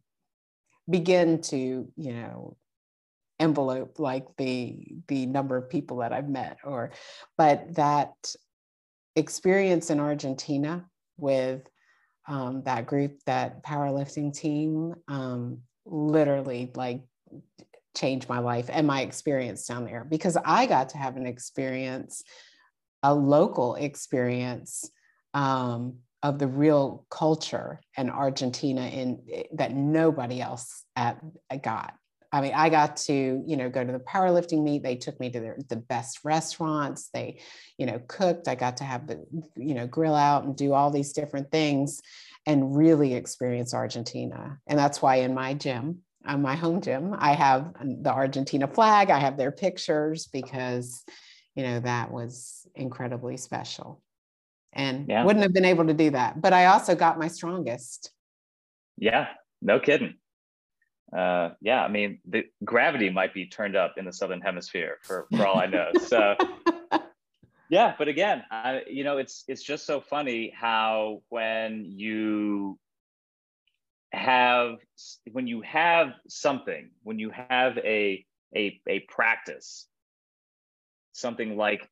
begin 0.89 1.41
to 1.41 1.87
you 1.95 2.13
know 2.13 2.55
envelope 3.39 3.97
like 3.97 4.27
the 4.37 4.77
the 5.07 5.25
number 5.25 5.57
of 5.57 5.69
people 5.69 5.97
that 5.97 6.13
I've 6.13 6.29
met 6.29 6.57
or 6.63 6.91
but 7.37 7.73
that 7.73 8.13
experience 9.15 9.89
in 9.89 9.99
Argentina 9.99 10.85
with 11.17 11.61
um, 12.27 12.63
that 12.63 12.85
group 12.85 13.19
that 13.25 13.63
powerlifting 13.63 14.33
team 14.33 14.95
um, 15.07 15.59
literally 15.85 16.71
like 16.75 17.01
changed 17.95 18.29
my 18.29 18.39
life 18.39 18.69
and 18.71 18.87
my 18.87 19.01
experience 19.01 19.65
down 19.65 19.85
there 19.85 20.05
because 20.05 20.37
I 20.45 20.65
got 20.65 20.89
to 20.89 20.97
have 20.97 21.17
an 21.17 21.25
experience 21.25 22.23
a 23.03 23.13
local 23.13 23.75
experience 23.75 24.89
um, 25.33 25.97
of 26.23 26.37
the 26.37 26.47
real 26.47 27.05
culture 27.09 27.81
in 27.97 28.09
Argentina 28.09 28.85
in 28.87 29.23
eh, 29.31 29.43
that 29.53 29.73
nobody 29.73 30.41
else 30.41 30.85
at 30.95 31.19
got. 31.63 31.93
I 32.31 32.41
mean, 32.41 32.53
I 32.55 32.69
got 32.69 32.95
to, 32.97 33.43
you 33.45 33.57
know, 33.57 33.69
go 33.69 33.83
to 33.83 33.91
the 33.91 33.99
powerlifting 33.99 34.63
meet. 34.63 34.83
They 34.83 34.95
took 34.95 35.19
me 35.19 35.29
to 35.31 35.39
their, 35.39 35.57
the 35.67 35.75
best 35.75 36.19
restaurants. 36.23 37.09
They, 37.13 37.41
you 37.77 37.85
know, 37.85 37.99
cooked. 38.07 38.47
I 38.47 38.55
got 38.55 38.77
to 38.77 38.85
have 38.85 39.07
the, 39.07 39.25
you 39.57 39.73
know, 39.73 39.85
grill 39.85 40.15
out 40.15 40.45
and 40.45 40.55
do 40.55 40.73
all 40.73 40.91
these 40.91 41.11
different 41.11 41.51
things 41.51 42.01
and 42.45 42.75
really 42.75 43.15
experience 43.15 43.73
Argentina. 43.73 44.59
And 44.65 44.79
that's 44.79 45.01
why 45.01 45.17
in 45.17 45.33
my 45.33 45.53
gym, 45.53 45.99
on 46.25 46.35
uh, 46.35 46.37
my 46.37 46.55
home 46.55 46.81
gym, 46.81 47.15
I 47.17 47.33
have 47.33 47.73
the 47.83 48.11
Argentina 48.11 48.67
flag. 48.67 49.09
I 49.09 49.19
have 49.19 49.37
their 49.37 49.51
pictures 49.51 50.27
because, 50.27 51.03
you 51.55 51.63
know, 51.63 51.79
that 51.81 52.11
was 52.11 52.67
incredibly 52.75 53.37
special 53.37 54.01
and 54.73 55.07
yeah. 55.09 55.25
wouldn't 55.25 55.43
have 55.43 55.53
been 55.53 55.65
able 55.65 55.87
to 55.87 55.93
do 55.93 56.11
that. 56.11 56.39
But 56.39 56.53
I 56.53 56.67
also 56.67 56.95
got 56.95 57.19
my 57.19 57.27
strongest. 57.27 58.11
Yeah, 58.97 59.27
no 59.61 59.79
kidding. 59.79 60.15
Uh, 61.15 61.49
yeah, 61.61 61.83
I 61.83 61.89
mean, 61.89 62.19
the 62.25 62.45
gravity 62.63 63.09
might 63.09 63.33
be 63.33 63.47
turned 63.47 63.75
up 63.75 63.95
in 63.97 64.05
the 64.05 64.13
southern 64.13 64.41
hemisphere 64.41 64.97
for, 65.03 65.27
for 65.35 65.45
all 65.45 65.57
I 65.59 65.65
know. 65.65 65.91
So, 66.07 66.35
yeah, 67.69 67.93
but 67.97 68.07
again, 68.07 68.43
I, 68.49 68.83
you 68.89 69.03
know, 69.03 69.17
it's 69.17 69.43
it's 69.47 69.63
just 69.63 69.85
so 69.85 69.99
funny 69.99 70.53
how 70.55 71.21
when 71.29 71.85
you 71.85 72.79
have 74.13 74.77
when 75.31 75.47
you 75.47 75.61
have 75.61 76.13
something, 76.29 76.91
when 77.03 77.19
you 77.19 77.31
have 77.31 77.77
a 77.79 78.25
a, 78.55 78.79
a 78.87 78.99
practice, 79.09 79.87
something 81.11 81.57
like 81.57 81.89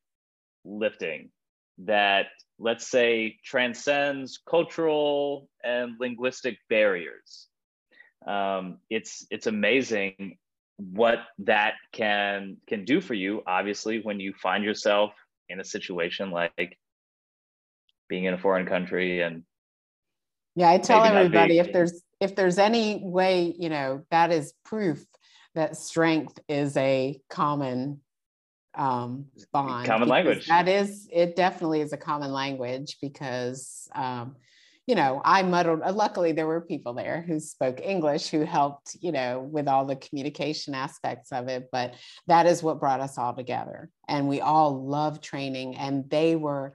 lifting 0.64 1.30
that 1.78 2.26
let's 2.58 2.86
say 2.86 3.38
transcends 3.42 4.38
cultural 4.48 5.48
and 5.64 5.96
linguistic 5.98 6.58
barriers. 6.68 7.48
Um, 8.26 8.78
it's 8.90 9.26
it's 9.30 9.46
amazing 9.46 10.38
what 10.76 11.18
that 11.40 11.74
can 11.92 12.58
can 12.66 12.84
do 12.84 13.00
for 13.00 13.14
you. 13.14 13.42
Obviously, 13.46 14.00
when 14.00 14.20
you 14.20 14.34
find 14.34 14.64
yourself 14.64 15.12
in 15.48 15.60
a 15.60 15.64
situation 15.64 16.30
like 16.30 16.78
being 18.08 18.24
in 18.24 18.34
a 18.34 18.38
foreign 18.38 18.66
country 18.66 19.20
and 19.22 19.44
yeah, 20.56 20.70
I 20.70 20.78
tell 20.78 21.04
everybody 21.04 21.58
if 21.58 21.72
there's 21.72 22.02
if 22.20 22.34
there's 22.34 22.58
any 22.58 23.00
way, 23.02 23.54
you 23.58 23.68
know, 23.68 24.04
that 24.10 24.30
is 24.30 24.52
proof 24.64 25.04
that 25.54 25.76
strength 25.76 26.38
is 26.48 26.76
a 26.76 27.20
common 27.28 28.00
um, 28.74 29.26
bond. 29.52 29.86
Common 29.86 30.08
language. 30.08 30.46
That 30.46 30.68
is, 30.68 31.08
it 31.12 31.36
definitely 31.36 31.80
is 31.80 31.92
a 31.92 31.96
common 31.96 32.32
language 32.32 32.98
because, 33.00 33.88
um, 33.94 34.36
you 34.86 34.94
know, 34.94 35.20
I 35.24 35.42
muddled. 35.42 35.82
Uh, 35.82 35.92
luckily, 35.92 36.32
there 36.32 36.46
were 36.46 36.60
people 36.60 36.94
there 36.94 37.24
who 37.26 37.38
spoke 37.38 37.80
English 37.80 38.28
who 38.28 38.44
helped, 38.44 38.96
you 39.00 39.12
know, 39.12 39.40
with 39.40 39.68
all 39.68 39.84
the 39.84 39.96
communication 39.96 40.74
aspects 40.74 41.32
of 41.32 41.48
it. 41.48 41.68
But 41.70 41.94
that 42.26 42.46
is 42.46 42.62
what 42.62 42.80
brought 42.80 43.00
us 43.00 43.18
all 43.18 43.34
together, 43.34 43.90
and 44.08 44.28
we 44.28 44.40
all 44.40 44.86
love 44.86 45.20
training. 45.20 45.76
And 45.76 46.08
they 46.10 46.36
were 46.36 46.74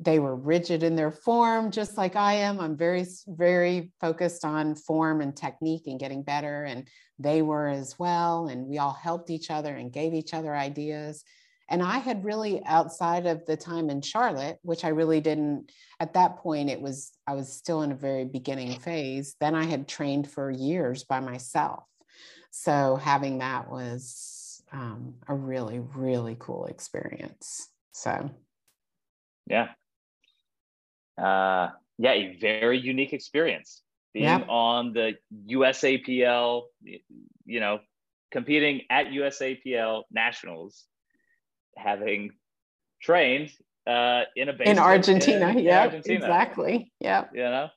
they 0.00 0.18
were 0.18 0.36
rigid 0.36 0.82
in 0.82 0.94
their 0.94 1.10
form, 1.10 1.70
just 1.70 1.96
like 1.96 2.14
I 2.14 2.34
am. 2.34 2.60
I'm 2.60 2.76
very, 2.76 3.04
very 3.26 3.90
focused 4.00 4.44
on 4.44 4.76
form 4.76 5.20
and 5.20 5.36
technique 5.36 5.86
and 5.86 5.98
getting 5.98 6.22
better. 6.22 6.64
And 6.64 6.86
they 7.18 7.42
were 7.42 7.66
as 7.66 7.98
well. 7.98 8.46
And 8.46 8.66
we 8.66 8.78
all 8.78 8.92
helped 8.92 9.28
each 9.28 9.50
other 9.50 9.74
and 9.74 9.92
gave 9.92 10.14
each 10.14 10.34
other 10.34 10.54
ideas. 10.54 11.24
And 11.70 11.82
I 11.82 11.98
had 11.98 12.24
really, 12.24 12.62
outside 12.64 13.26
of 13.26 13.44
the 13.44 13.56
time 13.56 13.90
in 13.90 14.00
Charlotte, 14.00 14.58
which 14.62 14.84
I 14.84 14.88
really 14.88 15.20
didn't, 15.20 15.70
at 16.00 16.14
that 16.14 16.38
point, 16.38 16.70
it 16.70 16.80
was, 16.80 17.12
I 17.26 17.34
was 17.34 17.52
still 17.52 17.82
in 17.82 17.92
a 17.92 17.96
very 17.96 18.24
beginning 18.24 18.78
phase. 18.80 19.36
Then 19.40 19.54
I 19.54 19.64
had 19.64 19.86
trained 19.86 20.30
for 20.30 20.50
years 20.50 21.04
by 21.04 21.20
myself. 21.20 21.84
So 22.50 22.96
having 22.96 23.38
that 23.38 23.70
was 23.70 24.62
um, 24.72 25.14
a 25.26 25.34
really, 25.34 25.78
really 25.78 26.36
cool 26.38 26.66
experience. 26.66 27.68
So, 27.92 28.30
yeah, 29.46 29.68
uh, 31.18 31.70
yeah, 31.98 32.12
a 32.12 32.38
very 32.40 32.78
unique 32.78 33.12
experience 33.12 33.82
being 34.14 34.24
yeah. 34.24 34.44
on 34.48 34.92
the 34.92 35.14
USAPL, 35.48 36.62
you 37.44 37.60
know, 37.60 37.80
competing 38.30 38.82
at 38.90 39.06
USAPL 39.08 40.04
nationals, 40.10 40.84
having 41.76 42.30
trained 43.00 43.50
uh, 43.86 44.22
in 44.36 44.48
a 44.48 44.52
base 44.52 44.68
in 44.68 44.78
Argentina. 44.78 45.54
yeah, 45.58 45.86
exactly. 45.86 46.92
Yeah, 47.00 47.24
you 47.32 47.42
know, 47.42 47.68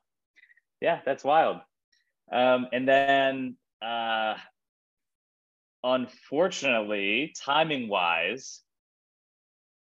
yeah, 0.82 1.00
that's 1.06 1.24
wild. 1.24 1.58
Um, 2.32 2.68
and 2.72 2.88
then, 2.88 3.58
uh, 3.82 4.36
unfortunately, 5.84 7.34
timing 7.44 7.90
wise, 7.90 8.62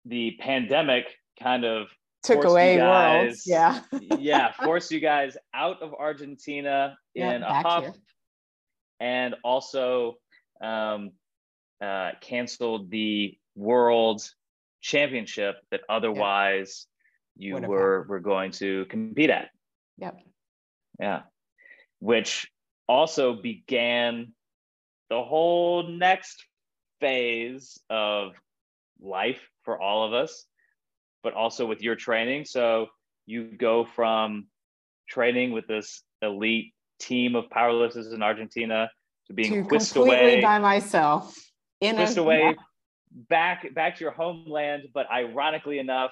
the 0.05 0.37
pandemic 0.39 1.05
kind 1.41 1.63
of 1.63 1.87
took 2.23 2.43
away 2.43 2.77
guys, 2.77 3.23
worlds. 3.25 3.43
Yeah. 3.45 3.81
yeah, 4.19 4.51
forced 4.63 4.91
you 4.91 4.99
guys 4.99 5.37
out 5.53 5.81
of 5.81 5.93
Argentina 5.93 6.97
in 7.15 7.43
a 7.43 7.61
huff, 7.61 7.83
here. 7.83 7.93
and 8.99 9.35
also 9.43 10.15
um, 10.61 11.11
uh, 11.81 12.11
canceled 12.21 12.91
the 12.91 13.37
World 13.59 14.21
Championship 14.81 15.57
that 15.71 15.81
otherwise 15.89 16.87
you 17.37 17.57
were 17.57 18.05
were 18.07 18.19
going 18.19 18.51
to 18.51 18.85
compete 18.85 19.29
at. 19.29 19.49
Yep. 19.97 20.17
Yeah, 20.99 21.21
which 21.99 22.49
also 22.87 23.33
began 23.33 24.33
the 25.09 25.21
whole 25.21 25.83
next 25.87 26.45
phase 26.99 27.79
of 27.89 28.33
life 29.01 29.39
for 29.63 29.79
all 29.79 30.05
of 30.05 30.13
us 30.13 30.45
but 31.23 31.33
also 31.33 31.65
with 31.65 31.81
your 31.81 31.95
training. 31.95 32.45
So 32.45 32.87
you 33.25 33.45
go 33.45 33.85
from 33.85 34.47
training 35.07 35.51
with 35.51 35.67
this 35.67 36.03
elite 36.21 36.73
team 36.99 37.35
of 37.35 37.45
powerlifters 37.49 38.13
in 38.13 38.21
Argentina 38.21 38.89
to 39.27 39.33
being 39.33 39.63
to 39.63 39.69
whisked 39.69 39.95
away 39.95 40.41
by 40.41 40.59
myself 40.59 41.35
in 41.81 41.97
whisked 41.97 42.17
a, 42.17 42.21
away. 42.21 42.55
Back 43.11 43.73
back 43.73 43.97
to 43.97 44.03
your 44.03 44.11
homeland, 44.11 44.83
but 44.93 45.09
ironically 45.11 45.79
enough, 45.79 46.11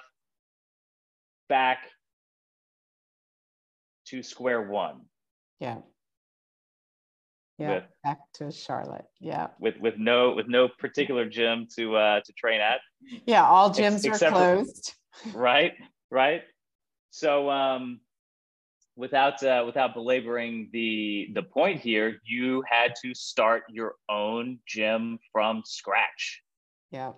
back 1.48 1.78
to 4.06 4.22
square 4.22 4.62
one. 4.62 5.02
Yeah. 5.60 5.78
Yeah, 7.58 7.74
with, 7.74 7.84
back 8.04 8.18
to 8.34 8.52
Charlotte. 8.52 9.06
Yeah. 9.20 9.48
With 9.58 9.78
with 9.80 9.98
no 9.98 10.32
with 10.34 10.46
no 10.46 10.68
particular 10.68 11.28
gym 11.28 11.66
to 11.76 11.96
uh 11.96 12.20
to 12.20 12.32
train 12.34 12.60
at. 12.60 12.80
Yeah, 13.26 13.44
all 13.44 13.70
gyms 13.70 14.06
Ex- 14.06 14.22
are 14.22 14.30
closed. 14.30 14.94
For, 15.32 15.38
right, 15.40 15.72
right. 16.10 16.42
So 17.10 17.50
um 17.50 18.00
without 18.98 19.42
uh, 19.42 19.62
without 19.64 19.94
belaboring 19.94 20.68
the 20.72 21.28
the 21.34 21.42
point 21.42 21.80
here, 21.80 22.20
you 22.24 22.62
had 22.68 22.94
to 23.02 23.14
start 23.14 23.62
your 23.68 23.94
own 24.08 24.58
gym 24.66 25.18
from 25.32 25.62
scratch. 25.64 26.42
Yeah. 26.90 27.12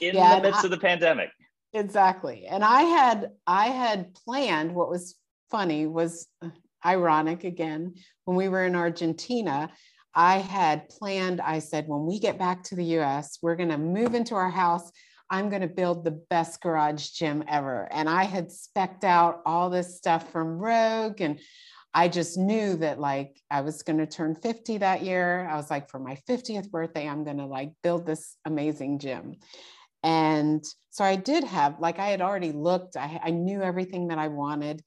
In 0.00 0.14
yeah, 0.14 0.36
the 0.36 0.42
midst 0.42 0.62
I, 0.62 0.64
of 0.64 0.70
the 0.70 0.78
pandemic. 0.78 1.30
Exactly. 1.72 2.46
And 2.46 2.64
I 2.64 2.82
had 2.82 3.30
I 3.46 3.66
had 3.66 4.14
planned 4.14 4.74
what 4.74 4.90
was 4.90 5.16
funny 5.50 5.86
was 5.86 6.26
uh, 6.42 6.48
ironic 6.84 7.44
again, 7.44 7.94
when 8.24 8.36
we 8.36 8.48
were 8.48 8.64
in 8.64 8.76
Argentina, 8.76 9.70
I 10.14 10.38
had 10.38 10.88
planned, 10.88 11.40
I 11.40 11.58
said, 11.58 11.86
when 11.86 12.06
we 12.06 12.18
get 12.18 12.38
back 12.38 12.62
to 12.64 12.76
the 12.76 12.98
US, 12.98 13.38
we're 13.42 13.56
going 13.56 13.68
to 13.68 13.78
move 13.78 14.14
into 14.14 14.34
our 14.34 14.50
house. 14.50 14.90
I'm 15.30 15.50
going 15.50 15.62
to 15.62 15.68
build 15.68 16.04
the 16.04 16.22
best 16.30 16.60
garage 16.60 17.10
gym 17.10 17.44
ever. 17.46 17.88
And 17.92 18.08
I 18.08 18.24
had 18.24 18.50
specked 18.50 19.04
out 19.04 19.42
all 19.44 19.68
this 19.68 19.96
stuff 19.96 20.32
from 20.32 20.58
Rogue 20.58 21.20
and 21.20 21.38
I 21.94 22.08
just 22.08 22.36
knew 22.36 22.76
that 22.76 23.00
like 23.00 23.40
I 23.50 23.62
was 23.62 23.82
going 23.82 23.98
to 23.98 24.06
turn 24.06 24.34
50 24.34 24.78
that 24.78 25.02
year. 25.02 25.48
I 25.50 25.56
was 25.56 25.70
like, 25.70 25.88
for 25.88 25.98
my 25.98 26.16
50th 26.28 26.70
birthday, 26.70 27.08
I'm 27.08 27.24
going 27.24 27.38
to 27.38 27.46
like 27.46 27.72
build 27.82 28.06
this 28.06 28.36
amazing 28.44 28.98
gym. 28.98 29.36
And 30.02 30.64
so 30.90 31.04
I 31.04 31.16
did 31.16 31.44
have, 31.44 31.80
like, 31.80 31.98
I 31.98 32.08
had 32.08 32.20
already 32.20 32.52
looked, 32.52 32.96
I, 32.96 33.20
I 33.22 33.30
knew 33.30 33.62
everything 33.62 34.08
that 34.08 34.18
I 34.18 34.28
wanted. 34.28 34.82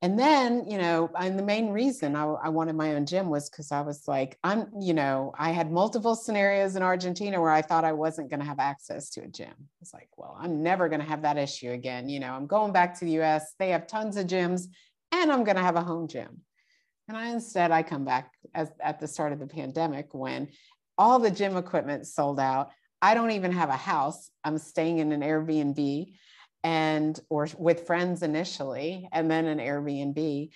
And 0.00 0.18
then 0.18 0.68
you 0.68 0.78
know 0.78 1.10
and 1.16 1.38
the 1.38 1.44
main 1.44 1.70
reason 1.70 2.16
I, 2.16 2.24
I 2.24 2.48
wanted 2.48 2.74
my 2.74 2.94
own 2.94 3.06
gym 3.06 3.30
was 3.30 3.48
because 3.48 3.70
i 3.70 3.80
was 3.82 4.08
like 4.08 4.36
i'm 4.42 4.66
you 4.80 4.94
know 4.94 5.32
i 5.38 5.52
had 5.52 5.70
multiple 5.70 6.16
scenarios 6.16 6.74
in 6.74 6.82
argentina 6.82 7.40
where 7.40 7.52
i 7.52 7.62
thought 7.62 7.84
i 7.84 7.92
wasn't 7.92 8.28
going 8.28 8.40
to 8.40 8.46
have 8.46 8.58
access 8.58 9.10
to 9.10 9.20
a 9.20 9.28
gym. 9.28 9.54
It's 9.80 9.94
like 9.94 10.08
well 10.16 10.36
i'm 10.40 10.60
never 10.60 10.88
going 10.88 11.00
to 11.00 11.06
have 11.06 11.22
that 11.22 11.38
issue 11.38 11.70
again. 11.70 12.08
You 12.08 12.18
know 12.18 12.32
i'm 12.32 12.48
going 12.48 12.72
back 12.72 12.98
to 12.98 13.04
the 13.04 13.22
us 13.22 13.54
they 13.60 13.68
have 13.68 13.86
tons 13.86 14.16
of 14.16 14.26
gyms 14.26 14.66
and 15.12 15.30
i'm 15.30 15.44
going 15.44 15.56
to 15.56 15.62
have 15.62 15.76
a 15.76 15.82
home 15.82 16.08
gym. 16.08 16.40
And 17.08 17.16
i 17.16 17.28
instead 17.28 17.70
i 17.70 17.82
come 17.82 18.04
back 18.04 18.32
as, 18.54 18.70
at 18.80 19.00
the 19.00 19.08
start 19.08 19.32
of 19.32 19.38
the 19.38 19.46
pandemic 19.46 20.12
when 20.12 20.48
all 20.98 21.18
the 21.18 21.30
gym 21.30 21.56
equipment 21.56 22.06
sold 22.06 22.38
out. 22.38 22.70
I 23.00 23.14
don't 23.14 23.32
even 23.32 23.50
have 23.52 23.70
a 23.70 23.76
house. 23.76 24.30
I'm 24.44 24.58
staying 24.58 24.98
in 24.98 25.10
an 25.10 25.22
airbnb 25.22 26.12
and 26.64 27.18
or 27.28 27.48
with 27.58 27.86
friends 27.86 28.22
initially 28.22 29.08
and 29.12 29.30
then 29.30 29.46
an 29.46 29.58
Airbnb. 29.58 30.50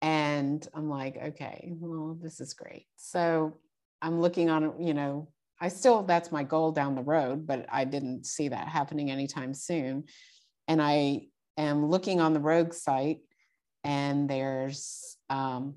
And 0.00 0.66
I'm 0.74 0.88
like 0.88 1.16
okay 1.16 1.72
well 1.74 2.18
this 2.20 2.40
is 2.40 2.54
great. 2.54 2.86
So 2.96 3.58
I'm 4.00 4.20
looking 4.20 4.50
on 4.50 4.82
you 4.82 4.94
know 4.94 5.28
I 5.60 5.68
still 5.68 6.02
that's 6.02 6.32
my 6.32 6.42
goal 6.42 6.72
down 6.72 6.94
the 6.94 7.02
road 7.02 7.46
but 7.46 7.66
I 7.70 7.84
didn't 7.84 8.26
see 8.26 8.48
that 8.48 8.68
happening 8.68 9.10
anytime 9.10 9.54
soon. 9.54 10.04
And 10.68 10.80
I 10.80 11.26
am 11.58 11.86
looking 11.86 12.20
on 12.20 12.32
the 12.32 12.40
Rogue 12.40 12.72
site 12.72 13.20
and 13.84 14.28
there's 14.28 15.16
um, 15.30 15.74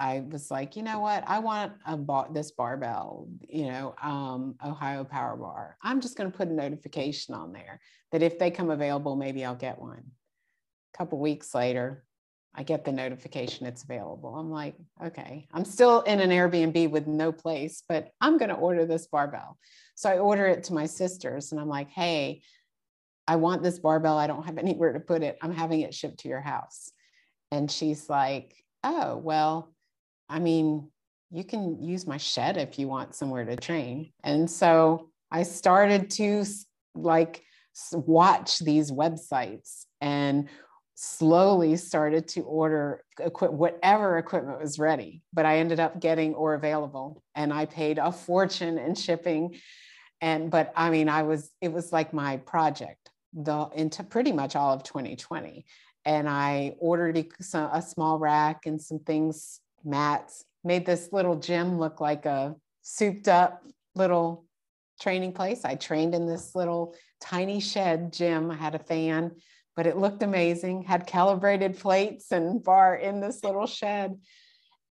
I 0.00 0.20
was 0.20 0.50
like, 0.50 0.76
you 0.76 0.82
know 0.82 1.00
what? 1.00 1.24
I 1.26 1.40
want 1.40 1.74
a 1.86 1.94
bar, 1.94 2.28
this 2.32 2.52
barbell, 2.52 3.28
you 3.46 3.66
know, 3.66 3.94
um, 4.02 4.54
Ohio 4.64 5.04
Power 5.04 5.36
Bar. 5.36 5.76
I'm 5.82 6.00
just 6.00 6.16
going 6.16 6.32
to 6.32 6.36
put 6.36 6.48
a 6.48 6.52
notification 6.52 7.34
on 7.34 7.52
there 7.52 7.80
that 8.10 8.22
if 8.22 8.38
they 8.38 8.50
come 8.50 8.70
available, 8.70 9.14
maybe 9.14 9.44
I'll 9.44 9.54
get 9.54 9.78
one. 9.78 10.02
A 10.94 10.98
couple 10.98 11.18
weeks 11.18 11.54
later, 11.54 12.02
I 12.54 12.62
get 12.62 12.86
the 12.86 12.92
notification 12.92 13.66
it's 13.66 13.84
available. 13.84 14.34
I'm 14.34 14.50
like, 14.50 14.74
okay, 15.04 15.46
I'm 15.52 15.66
still 15.66 16.00
in 16.00 16.18
an 16.20 16.30
Airbnb 16.30 16.90
with 16.90 17.06
no 17.06 17.30
place, 17.30 17.82
but 17.86 18.10
I'm 18.22 18.38
going 18.38 18.48
to 18.48 18.56
order 18.56 18.86
this 18.86 19.06
barbell. 19.06 19.58
So 19.96 20.08
I 20.08 20.18
order 20.18 20.46
it 20.46 20.64
to 20.64 20.72
my 20.72 20.86
sisters 20.86 21.52
and 21.52 21.60
I'm 21.60 21.68
like, 21.68 21.90
hey, 21.90 22.40
I 23.28 23.36
want 23.36 23.62
this 23.62 23.78
barbell. 23.78 24.16
I 24.16 24.26
don't 24.26 24.46
have 24.46 24.56
anywhere 24.56 24.94
to 24.94 25.00
put 25.00 25.22
it. 25.22 25.36
I'm 25.42 25.52
having 25.52 25.80
it 25.80 25.94
shipped 25.94 26.20
to 26.20 26.28
your 26.28 26.40
house. 26.40 26.90
And 27.52 27.70
she's 27.70 28.08
like, 28.08 28.54
oh, 28.84 29.16
well, 29.16 29.72
I 30.28 30.38
mean, 30.38 30.90
you 31.30 31.44
can 31.44 31.82
use 31.82 32.06
my 32.06 32.16
shed 32.16 32.56
if 32.56 32.78
you 32.78 32.88
want 32.88 33.14
somewhere 33.14 33.44
to 33.44 33.56
train. 33.56 34.12
And 34.22 34.50
so 34.50 35.10
I 35.30 35.42
started 35.44 36.10
to 36.12 36.44
like 36.94 37.42
watch 37.92 38.58
these 38.58 38.90
websites 38.90 39.84
and 40.00 40.48
slowly 41.02 41.76
started 41.76 42.28
to 42.28 42.42
order 42.42 43.02
equip 43.18 43.50
whatever 43.52 44.18
equipment 44.18 44.60
was 44.60 44.78
ready 44.78 45.22
but 45.32 45.46
i 45.46 45.56
ended 45.56 45.80
up 45.80 45.98
getting 45.98 46.34
or 46.34 46.52
available 46.52 47.22
and 47.34 47.54
i 47.54 47.64
paid 47.64 47.96
a 47.96 48.12
fortune 48.12 48.76
in 48.76 48.94
shipping 48.94 49.54
and 50.20 50.50
but 50.50 50.70
i 50.76 50.90
mean 50.90 51.08
i 51.08 51.22
was 51.22 51.50
it 51.62 51.72
was 51.72 51.90
like 51.90 52.12
my 52.12 52.36
project 52.38 53.10
the 53.32 53.66
into 53.74 54.02
pretty 54.04 54.30
much 54.32 54.54
all 54.54 54.74
of 54.74 54.82
2020 54.82 55.64
and 56.04 56.28
i 56.28 56.74
ordered 56.78 57.16
a, 57.16 57.82
small 57.82 58.18
rack 58.18 58.66
and 58.66 58.80
some 58.80 58.98
things 59.00 59.60
mats 59.84 60.44
made 60.64 60.84
this 60.84 61.10
little 61.12 61.36
gym 61.36 61.78
look 61.78 62.00
like 62.00 62.26
a 62.26 62.54
souped 62.82 63.28
up 63.28 63.62
little 63.94 64.44
training 65.00 65.32
place 65.32 65.64
i 65.64 65.74
trained 65.74 66.14
in 66.14 66.26
this 66.26 66.54
little 66.54 66.94
tiny 67.20 67.60
shed 67.60 68.12
gym 68.12 68.50
i 68.50 68.54
had 68.54 68.74
a 68.74 68.78
fan 68.78 69.32
but 69.80 69.86
it 69.86 69.96
looked 69.96 70.22
amazing, 70.22 70.82
had 70.82 71.06
calibrated 71.06 71.78
plates 71.78 72.32
and 72.32 72.62
bar 72.62 72.96
in 72.96 73.20
this 73.20 73.42
little 73.42 73.66
shed. 73.66 74.18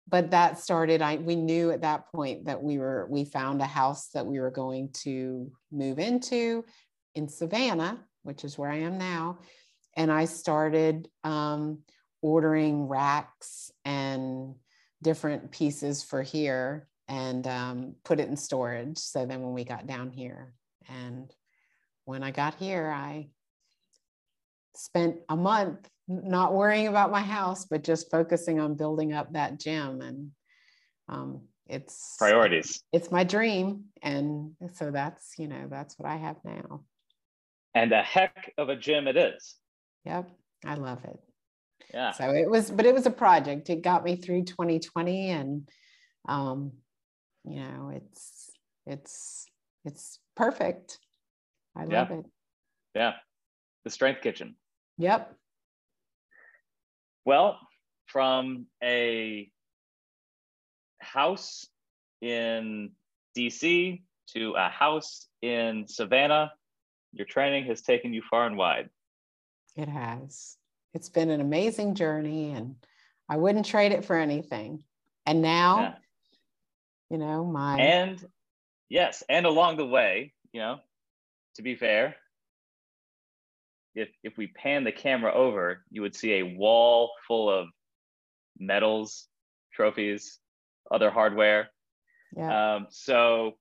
But 0.07 0.31
that 0.31 0.59
started, 0.59 1.01
I 1.01 1.17
we 1.17 1.35
knew 1.35 1.71
at 1.71 1.81
that 1.81 2.09
point 2.13 2.45
that 2.45 2.63
we 2.63 2.77
were, 2.77 3.05
we 3.09 3.25
found 3.25 3.61
a 3.61 3.65
house 3.65 4.07
that 4.13 4.25
we 4.25 4.39
were 4.39 4.49
going 4.49 4.91
to 5.03 5.51
move 5.73 5.99
into 5.99 6.63
in 7.15 7.27
Savannah, 7.27 7.99
which 8.23 8.45
is 8.45 8.57
where 8.57 8.69
I 8.69 8.77
am 8.77 8.97
now. 8.97 9.39
And 9.97 10.11
I 10.11 10.25
started 10.25 11.09
um, 11.23 11.79
ordering 12.21 12.87
racks 12.87 13.71
and 13.83 14.55
different 15.03 15.51
pieces 15.51 16.03
for 16.03 16.21
here 16.21 16.87
and 17.07 17.45
um, 17.47 17.95
put 18.05 18.19
it 18.19 18.29
in 18.29 18.37
storage. 18.37 18.99
So 18.99 19.25
then 19.25 19.41
when 19.41 19.53
we 19.53 19.63
got 19.63 19.87
down 19.87 20.11
here, 20.11 20.53
and 20.87 21.33
when 22.05 22.23
I 22.23 22.31
got 22.31 22.55
here, 22.55 22.89
I 22.95 23.29
spent 24.75 25.17
a 25.29 25.35
month 25.35 25.89
not 26.07 26.53
worrying 26.53 26.87
about 26.87 27.11
my 27.11 27.21
house, 27.21 27.65
but 27.65 27.83
just 27.83 28.11
focusing 28.11 28.59
on 28.59 28.75
building 28.75 29.13
up 29.13 29.33
that 29.33 29.59
gym. 29.59 30.01
And 30.01 30.31
um, 31.09 31.41
it's 31.65 32.15
priorities. 32.17 32.83
It's 32.93 33.11
my 33.11 33.23
dream. 33.23 33.85
And 34.01 34.51
so 34.73 34.91
that's, 34.91 35.33
you 35.37 35.47
know, 35.47 35.67
that's 35.69 35.97
what 35.97 36.07
I 36.07 36.17
have 36.17 36.37
now. 36.45 36.83
And 37.73 37.91
a 37.91 38.03
heck 38.03 38.53
of 38.57 38.69
a 38.69 38.75
gym 38.75 39.07
it 39.07 39.17
is. 39.17 39.55
Yep. 40.05 40.29
I 40.65 40.75
love 40.75 41.03
it. 41.05 41.19
Yeah. 41.93 42.11
So 42.11 42.29
it 42.31 42.49
was, 42.49 42.71
but 42.71 42.85
it 42.85 42.93
was 42.93 43.05
a 43.05 43.11
project. 43.11 43.69
It 43.69 43.81
got 43.81 44.03
me 44.03 44.15
through 44.15 44.43
2020 44.43 45.29
and, 45.29 45.69
um, 46.27 46.73
you 47.45 47.59
know, 47.59 47.91
it's, 47.93 48.49
it's, 48.85 49.45
it's 49.85 50.19
perfect. 50.35 50.99
I 51.75 51.81
love 51.81 52.09
yeah. 52.09 52.17
it. 52.17 52.25
Yeah. 52.95 53.13
The 53.83 53.89
strength 53.91 54.21
kitchen. 54.21 54.55
Yep. 54.97 55.33
Well, 57.25 57.59
from 58.07 58.65
a 58.83 59.49
house 60.99 61.67
in 62.21 62.91
DC 63.37 64.01
to 64.35 64.53
a 64.57 64.69
house 64.69 65.27
in 65.41 65.85
Savannah, 65.87 66.51
your 67.13 67.25
training 67.25 67.65
has 67.65 67.81
taken 67.81 68.13
you 68.13 68.21
far 68.29 68.45
and 68.45 68.57
wide. 68.57 68.89
It 69.77 69.87
has. 69.87 70.57
It's 70.95 71.09
been 71.09 71.29
an 71.29 71.39
amazing 71.39 71.93
journey, 71.93 72.51
and 72.51 72.75
I 73.29 73.37
wouldn't 73.37 73.67
trade 73.67 73.91
it 73.91 74.03
for 74.03 74.15
anything. 74.17 74.83
And 75.25 75.43
now, 75.43 75.79
yeah. 75.79 75.93
you 77.11 77.17
know, 77.19 77.45
my. 77.45 77.79
And 77.79 78.25
yes, 78.89 79.23
and 79.29 79.45
along 79.45 79.77
the 79.77 79.85
way, 79.85 80.33
you 80.51 80.61
know, 80.61 80.79
to 81.55 81.61
be 81.61 81.75
fair, 81.75 82.15
if 83.93 84.09
if 84.23 84.35
we 84.35 84.47
pan 84.47 84.83
the 84.83 84.91
camera 84.91 85.31
over, 85.31 85.83
you 85.91 86.01
would 86.01 86.15
see 86.15 86.33
a 86.33 86.55
wall 86.57 87.11
full 87.27 87.47
of 87.49 87.67
medals, 88.57 89.27
trophies, 89.71 90.39
other 90.89 91.11
hardware. 91.11 91.69
Yeah. 92.35 92.75
Um, 92.75 92.87
so 92.89 93.57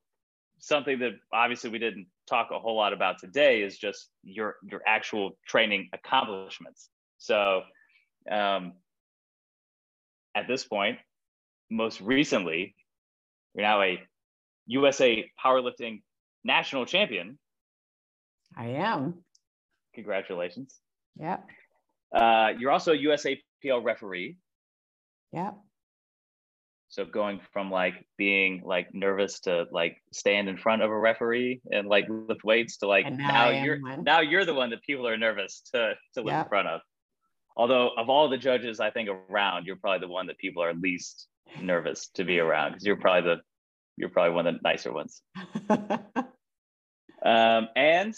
something 0.59 0.99
that 1.01 1.13
obviously 1.33 1.71
we 1.71 1.79
didn't 1.79 2.07
talk 2.27 2.51
a 2.53 2.59
whole 2.59 2.77
lot 2.77 2.93
about 2.93 3.19
today 3.19 3.63
is 3.63 3.79
just 3.79 4.11
your 4.23 4.57
your 4.63 4.81
actual 4.87 5.39
training 5.47 5.89
accomplishments. 5.93 6.89
So 7.19 7.63
um, 8.31 8.75
at 10.35 10.49
this 10.49 10.65
point, 10.65 10.99
most 11.71 12.01
recently, 12.01 12.75
you're 13.55 13.63
now 13.63 13.83
a 13.83 14.01
USA 14.67 15.31
powerlifting 15.43 16.03
national 16.45 16.87
champion. 16.87 17.39
I 18.57 18.67
am. 18.69 19.25
Congratulations. 19.95 20.79
Yeah. 21.19 21.39
Uh, 22.15 22.53
you're 22.59 22.71
also 22.71 22.93
a 22.93 22.97
USAPL 22.97 23.83
referee. 23.83 24.37
Yeah. 25.33 25.53
So 26.97 27.05
going 27.05 27.43
from 27.53 27.71
like 27.71 28.07
being 28.17 28.63
like 28.65 28.89
nervous 28.95 29.41
to 29.41 29.67
like 29.71 29.99
stand 30.15 30.49
in 30.49 30.57
front 30.57 30.81
of 30.81 30.91
a 30.91 30.99
referee 30.99 31.61
and 31.71 31.87
like 31.87 32.07
lift 32.09 32.43
weights 32.43 32.79
to 32.79 32.87
like 32.87 33.05
now, 33.13 33.51
now 33.51 33.51
you're 33.51 33.83
one. 33.83 34.03
now 34.03 34.21
you're 34.21 34.47
the 34.47 34.55
one 34.55 34.71
that 34.71 34.83
people 34.83 35.07
are 35.07 35.19
nervous 35.19 35.61
to 35.75 35.93
to 36.15 36.23
lift 36.23 36.39
in 36.39 36.49
front 36.49 36.69
of. 36.69 36.81
Although 37.55 37.91
of 37.99 38.09
all 38.09 38.31
the 38.31 38.39
judges 38.39 38.81
I 38.81 38.89
think 38.89 39.11
around, 39.11 39.67
you're 39.67 39.77
probably 39.77 40.07
the 40.07 40.11
one 40.11 40.29
that 40.29 40.39
people 40.39 40.63
are 40.63 40.73
least 40.73 41.29
nervous 41.61 42.09
to 42.15 42.25
be 42.25 42.39
around 42.39 42.71
because 42.71 42.87
you're 42.87 42.97
probably 42.97 43.35
the 43.35 43.43
you're 43.99 44.09
probably 44.09 44.33
one 44.33 44.47
of 44.47 44.55
the 44.55 44.61
nicer 44.63 44.91
ones. 44.91 45.21
um, 47.23 47.69
and 47.77 48.15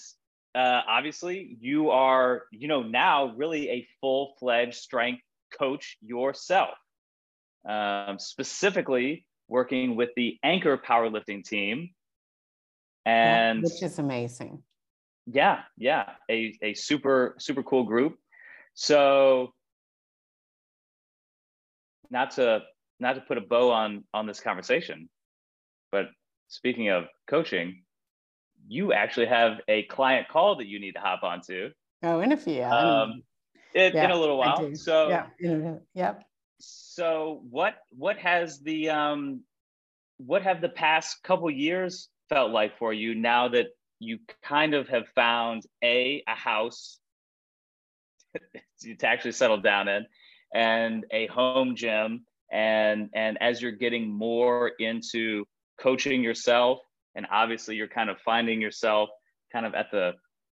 uh, 0.55 0.83
obviously 0.87 1.57
you 1.61 1.91
are, 1.91 2.45
you 2.53 2.68
know, 2.68 2.85
now 2.85 3.35
really 3.35 3.70
a 3.70 3.89
full 4.01 4.37
fledged 4.39 4.76
strength 4.76 5.22
coach 5.59 5.97
yourself. 6.01 6.79
Um, 7.69 8.19
specifically 8.19 9.27
working 9.47 9.95
with 9.95 10.09
the 10.16 10.39
anchor 10.43 10.79
powerlifting 10.79 11.45
team. 11.45 11.91
And 13.05 13.62
which 13.62 13.83
is 13.83 13.99
amazing. 13.99 14.62
Yeah, 15.27 15.61
yeah. 15.77 16.12
A, 16.31 16.57
a 16.62 16.73
super, 16.73 17.35
super 17.39 17.62
cool 17.62 17.85
group. 17.85 18.16
So 18.73 19.53
not 22.11 22.31
to 22.33 22.62
not 23.01 23.14
to 23.14 23.21
put 23.21 23.37
a 23.37 23.43
bow 23.43 23.71
on 23.71 24.05
on 24.14 24.27
this 24.27 24.41
conversation, 24.41 25.11
but 25.93 26.07
speaking 26.49 26.89
of 26.89 27.05
coaching, 27.29 27.83
you 28.66 28.93
actually 28.95 29.27
have 29.27 29.61
a 29.69 29.83
client 29.85 30.29
call 30.29 30.57
that 30.57 30.66
you 30.66 30.81
need 30.81 30.93
to 30.93 31.01
hop 31.01 31.23
onto. 31.23 31.71
Oh, 32.03 32.21
in 32.21 32.33
a 32.33 32.37
few, 32.37 32.55
yeah. 32.55 32.75
Um, 32.75 33.23
in, 33.75 33.93
yeah, 33.93 34.05
in 34.05 34.11
a 34.11 34.16
little 34.16 34.39
while. 34.39 34.75
So 34.75 35.09
yeah, 35.09 35.27
a, 35.45 35.81
yep. 35.95 36.25
So 36.61 37.40
what 37.50 37.76
what 37.90 38.18
has 38.18 38.61
the 38.61 38.90
um 38.90 39.42
what 40.18 40.42
have 40.42 40.61
the 40.61 40.68
past 40.68 41.22
couple 41.22 41.50
years 41.50 42.09
felt 42.28 42.50
like 42.50 42.78
for 42.78 42.92
you 42.92 43.14
now 43.14 43.48
that 43.48 43.66
you 44.00 44.18
kind 44.42 44.74
of 44.74 44.88
have 44.88 45.09
found 45.14 45.62
a 45.82 46.22
a 46.26 46.34
house 46.34 46.98
to 48.82 49.06
actually 49.06 49.32
settle 49.32 49.61
down 49.61 49.88
in 49.88 50.06
and 50.52 51.06
a 51.12 51.26
home 51.28 51.76
gym? 51.76 52.24
And 52.50 53.11
and 53.14 53.40
as 53.40 53.62
you're 53.62 53.72
getting 53.72 54.11
more 54.11 54.72
into 54.80 55.44
coaching 55.78 56.22
yourself 56.22 56.80
and 57.14 57.26
obviously 57.30 57.76
you're 57.76 57.86
kind 57.86 58.11
of 58.11 58.18
finding 58.20 58.61
yourself 58.61 59.11
kind 59.52 59.66
of 59.66 59.74
at 59.74 59.90
the, 59.90 60.14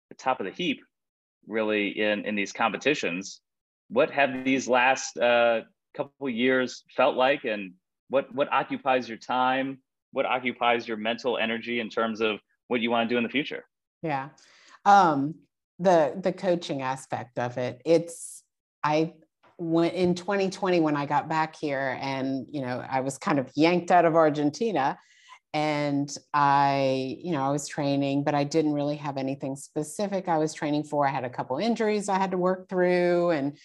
the 0.10 0.16
top 0.16 0.40
of 0.40 0.46
the 0.46 0.52
heap 0.52 0.80
really 1.48 1.90
in 1.90 2.26
in 2.26 2.36
these 2.36 2.52
competitions 2.52 3.42
what 3.90 4.10
have 4.10 4.46
these 4.46 4.68
last 4.70 5.18
uh, 5.18 5.62
couple 5.96 6.30
years 6.30 6.84
felt 6.96 7.16
like 7.16 7.46
and 7.46 7.74
what 8.10 8.34
what 8.34 8.52
occupies 8.52 9.08
your 9.08 9.18
time 9.18 9.80
what 10.12 10.26
occupies 10.26 10.88
your 10.88 10.98
mental 10.98 11.38
energy 11.38 11.80
in 11.80 11.90
terms 11.90 12.20
of 12.22 12.40
what 12.68 12.82
you 12.82 12.92
want 12.92 13.08
to 13.08 13.14
do 13.14 13.18
in 13.18 13.24
the 13.24 13.30
future? 13.30 13.66
Yeah. 14.04 14.30
Um 14.86 15.36
the 15.82 16.20
the 16.22 16.32
coaching 16.32 16.84
aspect 16.84 17.40
of 17.40 17.58
it 17.58 17.82
it's 17.86 18.44
i 18.84 19.12
when 19.58 19.90
in 19.92 20.14
2020 20.14 20.80
when 20.80 20.96
i 20.96 21.08
got 21.08 21.28
back 21.28 21.56
here 21.56 21.98
and 22.00 22.46
you 22.52 22.62
know 22.62 22.86
i 22.88 23.00
was 23.00 23.18
kind 23.18 23.40
of 23.40 23.50
yanked 23.56 23.90
out 23.90 24.06
of 24.06 24.16
argentina 24.16 24.96
and 25.54 26.16
i 26.36 27.18
you 27.24 27.32
know 27.32 27.42
i 27.42 27.50
was 27.50 27.68
training 27.68 28.24
but 28.24 28.36
i 28.36 28.44
didn't 28.44 28.74
really 28.74 28.96
have 28.96 29.18
anything 29.18 29.56
specific 29.56 30.28
i 30.28 30.38
was 30.38 30.54
training 30.54 30.84
for. 30.84 31.08
I 31.08 31.10
had 31.10 31.24
a 31.24 31.30
couple 31.30 31.58
injuries 31.58 32.10
i 32.10 32.20
had 32.20 32.32
to 32.32 32.38
work 32.38 32.70
through 32.70 33.32
and 33.32 33.58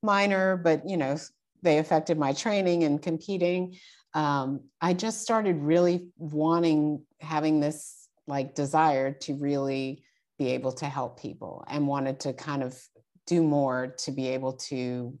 minor 0.00 0.56
but 0.56 0.88
you 0.88 0.96
know 0.96 1.16
they 1.64 1.78
affected 1.78 2.18
my 2.18 2.32
training 2.32 2.84
and 2.84 3.02
competing. 3.02 3.76
Um, 4.12 4.60
i 4.80 4.94
just 4.94 5.22
started 5.22 5.56
really 5.56 6.06
wanting 6.18 7.04
having 7.20 7.58
this 7.58 8.08
like 8.28 8.54
desire 8.54 9.10
to 9.12 9.34
really 9.34 10.04
be 10.38 10.50
able 10.50 10.72
to 10.72 10.86
help 10.86 11.20
people 11.20 11.64
and 11.68 11.86
wanted 11.86 12.20
to 12.20 12.32
kind 12.32 12.62
of 12.62 12.80
do 13.26 13.42
more 13.42 13.94
to 13.98 14.12
be 14.12 14.28
able 14.28 14.52
to 14.52 15.18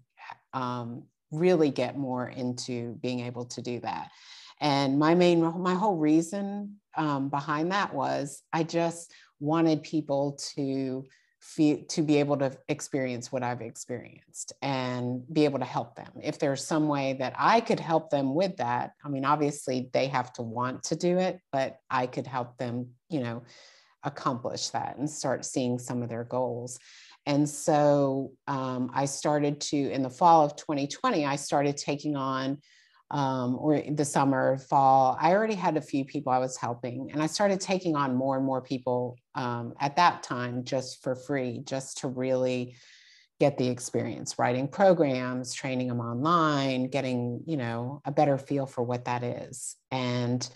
um, 0.52 1.04
really 1.30 1.70
get 1.70 1.96
more 1.96 2.28
into 2.28 2.94
being 3.02 3.20
able 3.20 3.44
to 3.46 3.62
do 3.62 3.80
that. 3.80 4.10
And 4.60 4.98
my 4.98 5.14
main, 5.14 5.40
my 5.60 5.74
whole 5.74 5.96
reason 5.96 6.76
um, 6.96 7.28
behind 7.28 7.72
that 7.72 7.92
was 7.92 8.42
I 8.52 8.62
just 8.62 9.12
wanted 9.40 9.82
people 9.82 10.38
to 10.54 11.04
to 11.56 12.02
be 12.02 12.18
able 12.18 12.36
to 12.38 12.56
experience 12.68 13.30
what 13.30 13.42
I've 13.42 13.60
experienced 13.60 14.52
and 14.60 15.22
be 15.32 15.44
able 15.44 15.60
to 15.60 15.64
help 15.64 15.94
them. 15.94 16.10
If 16.22 16.38
there's 16.38 16.64
some 16.64 16.88
way 16.88 17.14
that 17.20 17.34
I 17.38 17.60
could 17.60 17.80
help 17.80 18.10
them 18.10 18.34
with 18.34 18.56
that, 18.56 18.92
I 19.04 19.08
mean, 19.08 19.24
obviously 19.24 19.90
they 19.92 20.08
have 20.08 20.32
to 20.34 20.42
want 20.42 20.84
to 20.84 20.96
do 20.96 21.18
it, 21.18 21.40
but 21.52 21.76
I 21.90 22.06
could 22.06 22.26
help 22.26 22.58
them, 22.58 22.88
you 23.08 23.20
know, 23.20 23.44
accomplish 24.02 24.68
that 24.70 24.96
and 24.98 25.08
start 25.08 25.44
seeing 25.44 25.78
some 25.78 26.02
of 26.02 26.08
their 26.08 26.24
goals. 26.24 26.78
And 27.26 27.48
so 27.48 28.32
um, 28.46 28.90
I 28.92 29.06
started 29.06 29.60
to, 29.62 29.76
in 29.76 30.02
the 30.02 30.10
fall 30.10 30.44
of 30.44 30.56
2020, 30.56 31.24
I 31.24 31.36
started 31.36 31.76
taking 31.76 32.16
on, 32.16 32.58
um, 33.14 33.56
or 33.60 33.80
the 33.80 34.04
summer, 34.04 34.58
fall, 34.58 35.16
I 35.20 35.32
already 35.32 35.54
had 35.54 35.76
a 35.76 35.80
few 35.80 36.04
people 36.04 36.32
I 36.32 36.38
was 36.38 36.56
helping, 36.56 37.12
and 37.12 37.22
I 37.22 37.26
started 37.26 37.60
taking 37.60 37.94
on 37.94 38.16
more 38.16 38.36
and 38.36 38.44
more 38.44 38.60
people 38.60 39.16
um, 39.36 39.72
at 39.78 39.94
that 39.96 40.24
time 40.24 40.64
just 40.64 41.00
for 41.00 41.14
free, 41.14 41.62
just 41.64 41.98
to 41.98 42.08
really 42.08 42.74
get 43.38 43.56
the 43.56 43.68
experience 43.68 44.38
writing 44.38 44.68
programs 44.68 45.52
training 45.52 45.88
them 45.88 45.98
online 45.98 46.88
getting 46.88 47.42
you 47.46 47.56
know 47.56 48.00
a 48.04 48.12
better 48.12 48.38
feel 48.38 48.66
for 48.66 48.82
what 48.82 49.04
that 49.04 49.22
is. 49.22 49.76
And 49.92 50.48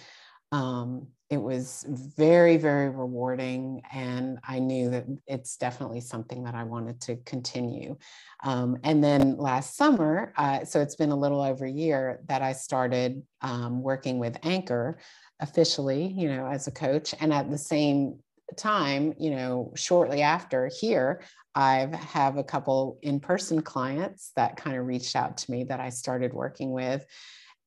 um, 0.51 1.09
it 1.31 1.37
was 1.37 1.85
very, 1.89 2.57
very 2.57 2.89
rewarding. 2.89 3.83
And 3.93 4.39
I 4.47 4.59
knew 4.59 4.89
that 4.91 5.05
it's 5.27 5.57
definitely 5.57 6.01
something 6.01 6.45
that 6.45 6.55
I 6.55 6.65
wanted 6.65 7.01
to 7.03 7.17
continue. 7.17 7.97
Um, 8.45 8.79
and 8.83 9.05
then 9.05 9.37
last 9.37 9.77
summer, 9.77 10.33
uh, 10.37 10.65
so 10.65 10.81
it's 10.81 10.97
been 10.97 11.11
a 11.11 11.17
little 11.17 11.43
over 11.43 11.67
a 11.67 11.71
year 11.71 12.21
that 12.29 12.41
I 12.41 12.53
started 12.53 13.23
um, 13.43 13.83
working 13.83 14.19
with 14.19 14.39
Anchor 14.43 14.99
officially, 15.41 16.07
you 16.07 16.29
know, 16.29 16.47
as 16.47 16.67
a 16.67 16.73
coach. 16.73 17.15
And 17.21 17.33
at 17.33 17.51
the 17.51 17.59
same 17.59 18.21
time, 18.57 19.13
you 19.19 19.31
know, 19.31 19.73
shortly 19.77 20.23
after 20.23 20.71
here, 20.81 21.21
I 21.55 21.91
have 21.95 22.39
a 22.39 22.45
couple 22.45 22.99
in 23.03 23.21
person 23.21 23.61
clients 23.61 24.33
that 24.37 24.57
kind 24.57 24.77
of 24.77 24.87
reached 24.87 25.15
out 25.17 25.37
to 25.39 25.51
me 25.51 25.65
that 25.65 25.81
I 25.81 25.91
started 25.91 26.33
working 26.33 26.71
with. 26.71 27.05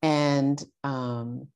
And 0.01 0.62
um, 0.84 1.47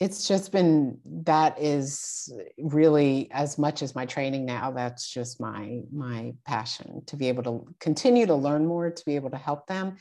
it's 0.00 0.28
just 0.28 0.52
been 0.52 0.98
that 1.24 1.60
is 1.60 2.32
really 2.58 3.28
as 3.32 3.58
much 3.58 3.82
as 3.82 3.96
my 3.96 4.06
training 4.06 4.46
now 4.46 4.70
that's 4.70 5.08
just 5.08 5.40
my 5.40 5.80
my 5.92 6.32
passion 6.46 7.02
to 7.06 7.16
be 7.16 7.28
able 7.28 7.42
to 7.42 7.74
continue 7.80 8.26
to 8.26 8.34
learn 8.34 8.64
more 8.64 8.90
to 8.90 9.04
be 9.04 9.16
able 9.16 9.30
to 9.30 9.36
help 9.36 9.66
them. 9.66 9.96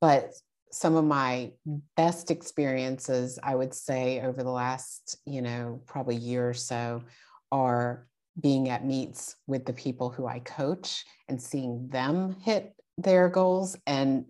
But 0.00 0.32
some 0.74 0.96
of 0.96 1.04
my 1.04 1.52
best 1.96 2.32
experiences 2.32 3.38
i 3.44 3.54
would 3.54 3.72
say 3.72 4.20
over 4.22 4.42
the 4.42 4.50
last 4.50 5.16
you 5.24 5.40
know 5.40 5.80
probably 5.86 6.16
year 6.16 6.48
or 6.48 6.54
so 6.54 7.00
are 7.52 8.08
being 8.40 8.68
at 8.68 8.84
meets 8.84 9.36
with 9.46 9.64
the 9.64 9.72
people 9.72 10.10
who 10.10 10.26
i 10.26 10.40
coach 10.40 11.04
and 11.28 11.40
seeing 11.40 11.88
them 11.90 12.34
hit 12.42 12.74
their 12.98 13.28
goals 13.28 13.76
and 13.86 14.24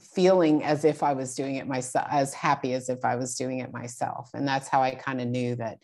feeling 0.00 0.62
as 0.64 0.84
if 0.84 1.02
I 1.02 1.12
was 1.12 1.34
doing 1.34 1.56
it 1.56 1.66
myself, 1.66 2.06
as 2.10 2.34
happy 2.34 2.74
as 2.74 2.88
if 2.88 3.04
I 3.04 3.16
was 3.16 3.36
doing 3.36 3.60
it 3.60 3.72
myself. 3.72 4.30
And 4.34 4.46
that's 4.46 4.68
how 4.68 4.82
I 4.82 4.94
kind 4.94 5.20
of 5.20 5.28
knew 5.28 5.54
that, 5.56 5.78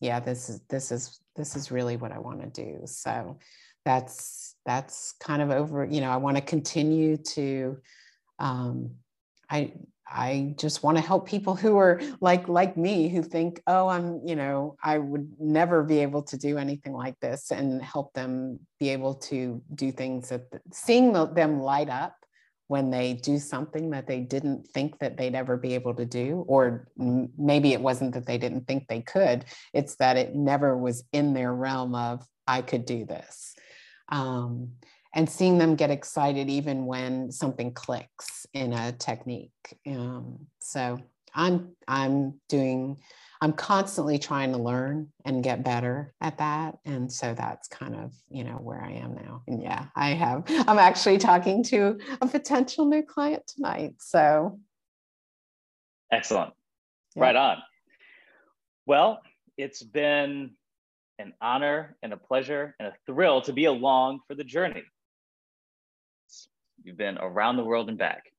yeah, 0.00 0.20
this 0.20 0.48
is 0.48 0.60
this 0.68 0.92
is 0.92 1.20
this 1.36 1.56
is 1.56 1.70
really 1.70 1.96
what 1.96 2.12
I 2.12 2.18
want 2.18 2.42
to 2.42 2.64
do. 2.64 2.80
So 2.86 3.38
that's 3.84 4.54
that's 4.66 5.14
kind 5.20 5.42
of 5.42 5.50
over, 5.50 5.84
you 5.84 6.00
know, 6.00 6.10
I 6.10 6.16
want 6.16 6.36
to 6.36 6.42
continue 6.42 7.16
to 7.16 7.78
um 8.38 8.90
I 9.50 9.72
I 10.10 10.54
just 10.58 10.82
want 10.82 10.96
to 10.96 11.02
help 11.02 11.28
people 11.28 11.54
who 11.54 11.76
are 11.76 12.00
like 12.20 12.48
like 12.48 12.76
me 12.76 13.08
who 13.08 13.22
think, 13.22 13.62
oh, 13.66 13.88
I'm, 13.88 14.20
you 14.26 14.36
know, 14.36 14.76
I 14.82 14.98
would 14.98 15.32
never 15.38 15.82
be 15.82 15.98
able 15.98 16.22
to 16.24 16.38
do 16.38 16.56
anything 16.56 16.94
like 16.94 17.18
this 17.20 17.50
and 17.50 17.82
help 17.82 18.14
them 18.14 18.60
be 18.80 18.88
able 18.90 19.14
to 19.14 19.62
do 19.74 19.92
things 19.92 20.30
that 20.30 20.46
seeing 20.72 21.12
them 21.12 21.60
light 21.60 21.90
up 21.90 22.14
when 22.68 22.90
they 22.90 23.14
do 23.14 23.38
something 23.38 23.90
that 23.90 24.06
they 24.06 24.20
didn't 24.20 24.68
think 24.68 24.98
that 25.00 25.16
they'd 25.16 25.34
ever 25.34 25.56
be 25.56 25.74
able 25.74 25.94
to 25.94 26.04
do 26.04 26.44
or 26.46 26.88
maybe 26.96 27.72
it 27.72 27.80
wasn't 27.80 28.14
that 28.14 28.26
they 28.26 28.38
didn't 28.38 28.66
think 28.68 28.86
they 28.86 29.00
could 29.00 29.44
it's 29.74 29.96
that 29.96 30.16
it 30.16 30.34
never 30.34 30.76
was 30.76 31.02
in 31.12 31.34
their 31.34 31.52
realm 31.52 31.94
of 31.94 32.24
i 32.46 32.62
could 32.62 32.84
do 32.84 33.04
this. 33.04 33.54
Um, 34.10 34.70
and 35.14 35.28
seeing 35.28 35.58
them 35.58 35.74
get 35.74 35.90
excited 35.90 36.48
even 36.48 36.86
when 36.86 37.32
something 37.32 37.72
clicks 37.72 38.46
in 38.52 38.72
a 38.72 38.92
technique 38.92 39.50
um, 39.86 40.46
so 40.60 40.98
i'm 41.34 41.74
i'm 41.88 42.40
doing 42.48 42.96
I'm 43.40 43.52
constantly 43.52 44.18
trying 44.18 44.52
to 44.52 44.58
learn 44.58 45.08
and 45.24 45.44
get 45.44 45.62
better 45.62 46.12
at 46.20 46.38
that. 46.38 46.78
And 46.84 47.12
so 47.12 47.34
that's 47.34 47.68
kind 47.68 47.94
of, 47.94 48.12
you 48.30 48.42
know, 48.42 48.54
where 48.54 48.82
I 48.82 48.92
am 48.92 49.14
now. 49.14 49.42
And 49.46 49.62
yeah, 49.62 49.86
I 49.94 50.10
have, 50.10 50.44
I'm 50.48 50.78
actually 50.78 51.18
talking 51.18 51.62
to 51.64 51.98
a 52.20 52.26
potential 52.26 52.86
new 52.86 53.02
client 53.02 53.46
tonight. 53.46 53.94
So 53.98 54.58
excellent. 56.10 56.52
Yeah. 57.14 57.22
Right 57.22 57.36
on. 57.36 57.58
Well, 58.86 59.20
it's 59.56 59.82
been 59.82 60.50
an 61.18 61.32
honor 61.40 61.96
and 62.02 62.12
a 62.12 62.16
pleasure 62.16 62.74
and 62.78 62.88
a 62.88 62.94
thrill 63.06 63.42
to 63.42 63.52
be 63.52 63.66
along 63.66 64.20
for 64.26 64.34
the 64.34 64.44
journey. 64.44 64.82
You've 66.82 66.96
been 66.96 67.18
around 67.18 67.56
the 67.56 67.64
world 67.64 67.88
and 67.88 67.98
back, 67.98 68.32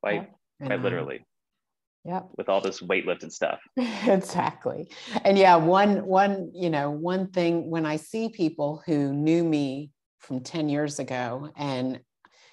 quite, 0.00 0.30
yeah. 0.60 0.66
quite 0.66 0.82
literally. 0.82 1.26
Yep. 2.06 2.28
With 2.36 2.48
all 2.48 2.60
this 2.60 2.80
weightlift 2.80 3.30
stuff. 3.32 3.58
exactly. 4.06 4.88
And 5.24 5.36
yeah, 5.36 5.56
one 5.56 6.06
one, 6.06 6.52
you 6.54 6.70
know, 6.70 6.90
one 6.90 7.30
thing 7.30 7.68
when 7.68 7.84
I 7.84 7.96
see 7.96 8.28
people 8.28 8.82
who 8.86 9.12
knew 9.12 9.42
me 9.42 9.90
from 10.18 10.40
10 10.40 10.68
years 10.68 10.98
ago 10.98 11.50
and 11.56 12.00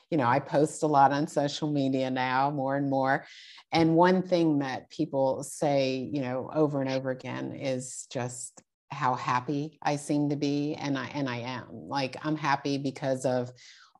you 0.09 0.17
know, 0.17 0.27
I 0.27 0.39
post 0.39 0.83
a 0.83 0.87
lot 0.87 1.11
on 1.11 1.25
social 1.25 1.71
media 1.71 2.11
now, 2.11 2.51
more 2.51 2.75
and 2.75 2.87
more. 2.87 3.25
And 3.71 3.95
one 3.95 4.21
thing 4.21 4.59
that 4.59 4.91
people 4.91 5.41
say, 5.41 6.07
you 6.13 6.21
know, 6.21 6.51
over 6.53 6.81
and 6.81 6.89
over 6.91 7.09
again 7.09 7.53
is 7.53 8.05
just 8.11 8.61
how 8.91 9.15
happy 9.15 9.79
I 9.81 9.95
seem 9.95 10.29
to 10.29 10.35
be. 10.35 10.75
And 10.75 10.99
I 10.99 11.07
and 11.15 11.27
I 11.27 11.37
am. 11.37 11.65
Like 11.71 12.15
I'm 12.23 12.35
happy 12.35 12.77
because 12.77 13.25
of 13.25 13.51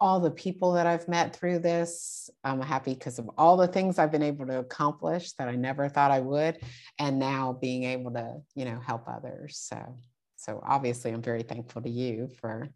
all 0.04 0.20
the 0.20 0.30
people 0.30 0.74
that 0.74 0.86
I've 0.86 1.08
met 1.08 1.34
through 1.34 1.60
this. 1.60 2.30
I'm 2.43 2.60
happy 2.60 2.93
because 2.93 3.20
of 3.20 3.30
all 3.38 3.56
the 3.56 3.70
things 3.70 3.97
I've 3.97 4.12
been 4.12 4.22
able 4.22 4.45
to 4.47 4.60
accomplish 4.60 5.32
that 5.34 5.47
I 5.47 5.56
never 5.56 5.88
thought 5.88 6.12
I 6.12 6.20
would. 6.20 6.58
And 6.99 7.20
now 7.20 7.58
being 7.62 7.86
able 7.86 8.12
to, 8.12 8.41
you 8.54 8.66
know, 8.66 8.82
help 8.86 9.08
others. 9.08 9.58
So, 9.58 9.97
so 10.36 10.62
obviously 10.62 11.12
I'm 11.12 11.22
very 11.22 11.43
thankful 11.43 11.84
to 11.84 11.89
you 11.89 12.28
for 12.41 12.68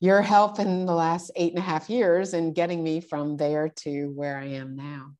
your 0.00 0.22
help 0.22 0.58
in 0.58 0.86
the 0.86 0.94
last 0.94 1.30
eight 1.36 1.52
and 1.52 1.58
a 1.58 1.66
half 1.66 1.90
years 1.90 2.32
and 2.32 2.54
getting 2.54 2.82
me 2.82 3.02
from 3.02 3.36
there 3.36 3.68
to 3.80 4.06
where 4.14 4.38
I 4.38 4.46
am 4.46 4.74
now. 4.74 5.10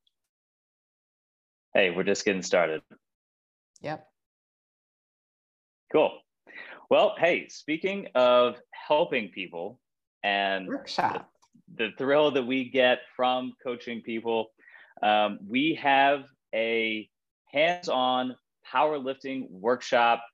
Hey, 1.74 1.90
we're 1.90 2.04
just 2.04 2.24
getting 2.24 2.40
started. 2.40 2.80
Yep. 3.82 4.02
Cool. 5.92 6.20
Well, 6.88 7.16
hey, 7.18 7.48
speaking 7.48 8.08
of 8.14 8.56
helping 8.70 9.28
people 9.28 9.78
and 10.22 10.66
workshop 10.68 11.30
the 11.76 11.90
thrill 11.98 12.30
that 12.32 12.46
we 12.46 12.68
get 12.68 13.00
from 13.16 13.52
coaching 13.62 14.02
people. 14.02 14.48
Um, 15.02 15.38
we 15.46 15.74
have 15.82 16.24
a 16.54 17.08
hands 17.46 17.88
on 17.88 18.36
powerlifting 18.72 19.50
workshop 19.50 20.24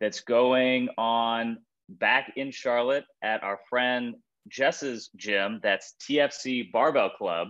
that's 0.00 0.20
going 0.20 0.88
on 0.98 1.58
back 1.88 2.32
in 2.36 2.50
Charlotte 2.50 3.04
at 3.22 3.42
our 3.42 3.60
friend 3.68 4.16
Jess's 4.48 5.10
gym. 5.16 5.60
That's 5.62 5.94
TFC 6.02 6.70
Barbell 6.72 7.10
Club. 7.10 7.48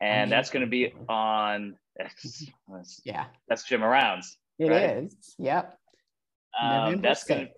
And 0.00 0.32
that's 0.32 0.48
going 0.48 0.64
to 0.64 0.70
be 0.70 0.94
on, 1.08 1.76
yeah, 3.04 3.26
that's 3.48 3.64
Jim 3.64 3.82
Arounds. 3.82 4.24
It 4.58 4.70
right? 4.70 5.04
is. 5.04 5.34
Yep. 5.38 5.76
Um, 6.58 7.00
that's 7.00 7.24
going 7.24 7.46
to 7.46 7.52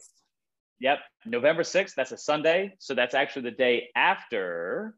Yep, 0.82 0.98
November 1.26 1.62
6th, 1.62 1.94
that's 1.94 2.10
a 2.10 2.18
Sunday. 2.18 2.74
So 2.80 2.94
that's 2.94 3.14
actually 3.14 3.42
the 3.42 3.52
day 3.52 3.90
after 3.94 4.96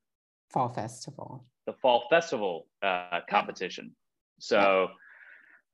Fall 0.49 0.73
Festival. 0.73 1.45
The 1.67 1.75
Fall 1.75 2.07
Festival 2.09 2.67
uh, 2.83 3.21
competition. 3.29 3.95
So 4.39 4.89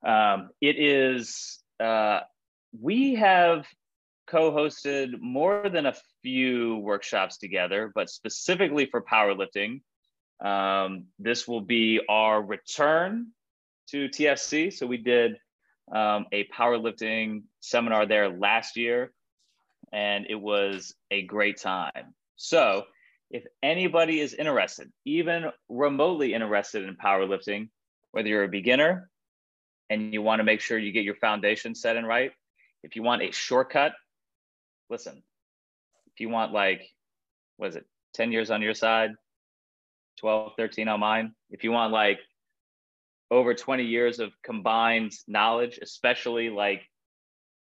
um, 0.05 0.49
it 0.59 0.77
is, 0.77 1.59
uh, 1.79 2.19
we 2.77 3.15
have 3.15 3.65
co 4.27 4.51
hosted 4.51 5.21
more 5.21 5.69
than 5.69 5.85
a 5.85 5.95
few 6.21 6.75
workshops 6.79 7.37
together, 7.37 7.89
but 7.95 8.09
specifically 8.09 8.87
for 8.87 9.01
powerlifting. 9.01 9.79
Um, 10.43 11.05
this 11.19 11.47
will 11.47 11.61
be 11.61 12.01
our 12.09 12.41
return 12.41 13.27
to 13.91 14.09
TFC. 14.09 14.73
So 14.73 14.87
we 14.87 14.97
did 14.97 15.37
um, 15.89 16.25
a 16.33 16.49
powerlifting 16.53 17.43
seminar 17.61 18.05
there 18.05 18.27
last 18.27 18.75
year 18.75 19.13
and 19.91 20.25
it 20.29 20.35
was 20.35 20.93
a 21.09 21.23
great 21.23 21.57
time. 21.59 22.13
So, 22.35 22.83
if 23.29 23.43
anybody 23.63 24.19
is 24.19 24.33
interested, 24.33 24.91
even 25.05 25.45
remotely 25.69 26.33
interested 26.33 26.83
in 26.83 26.97
powerlifting, 26.97 27.69
whether 28.11 28.27
you're 28.27 28.43
a 28.43 28.49
beginner, 28.49 29.09
and 29.89 30.13
you 30.13 30.21
want 30.21 30.39
to 30.39 30.43
make 30.43 30.61
sure 30.61 30.77
you 30.77 30.91
get 30.91 31.03
your 31.03 31.15
foundation 31.15 31.75
set 31.75 31.97
and 31.97 32.07
right, 32.07 32.31
if 32.83 32.95
you 32.95 33.03
want 33.03 33.21
a 33.21 33.31
shortcut, 33.31 33.93
listen, 34.89 35.23
if 36.13 36.19
you 36.19 36.29
want 36.29 36.51
like, 36.51 36.89
what 37.57 37.69
is 37.69 37.75
it, 37.75 37.85
10 38.13 38.31
years 38.31 38.51
on 38.51 38.61
your 38.61 38.73
side, 38.73 39.11
12, 40.19 40.53
13 40.57 40.87
on 40.87 40.99
mine, 40.99 41.33
if 41.49 41.63
you 41.63 41.71
want 41.71 41.93
like 41.93 42.19
over 43.29 43.53
20 43.53 43.83
years 43.83 44.19
of 44.19 44.31
combined 44.43 45.13
knowledge, 45.27 45.79
especially 45.81 46.49
like 46.49 46.81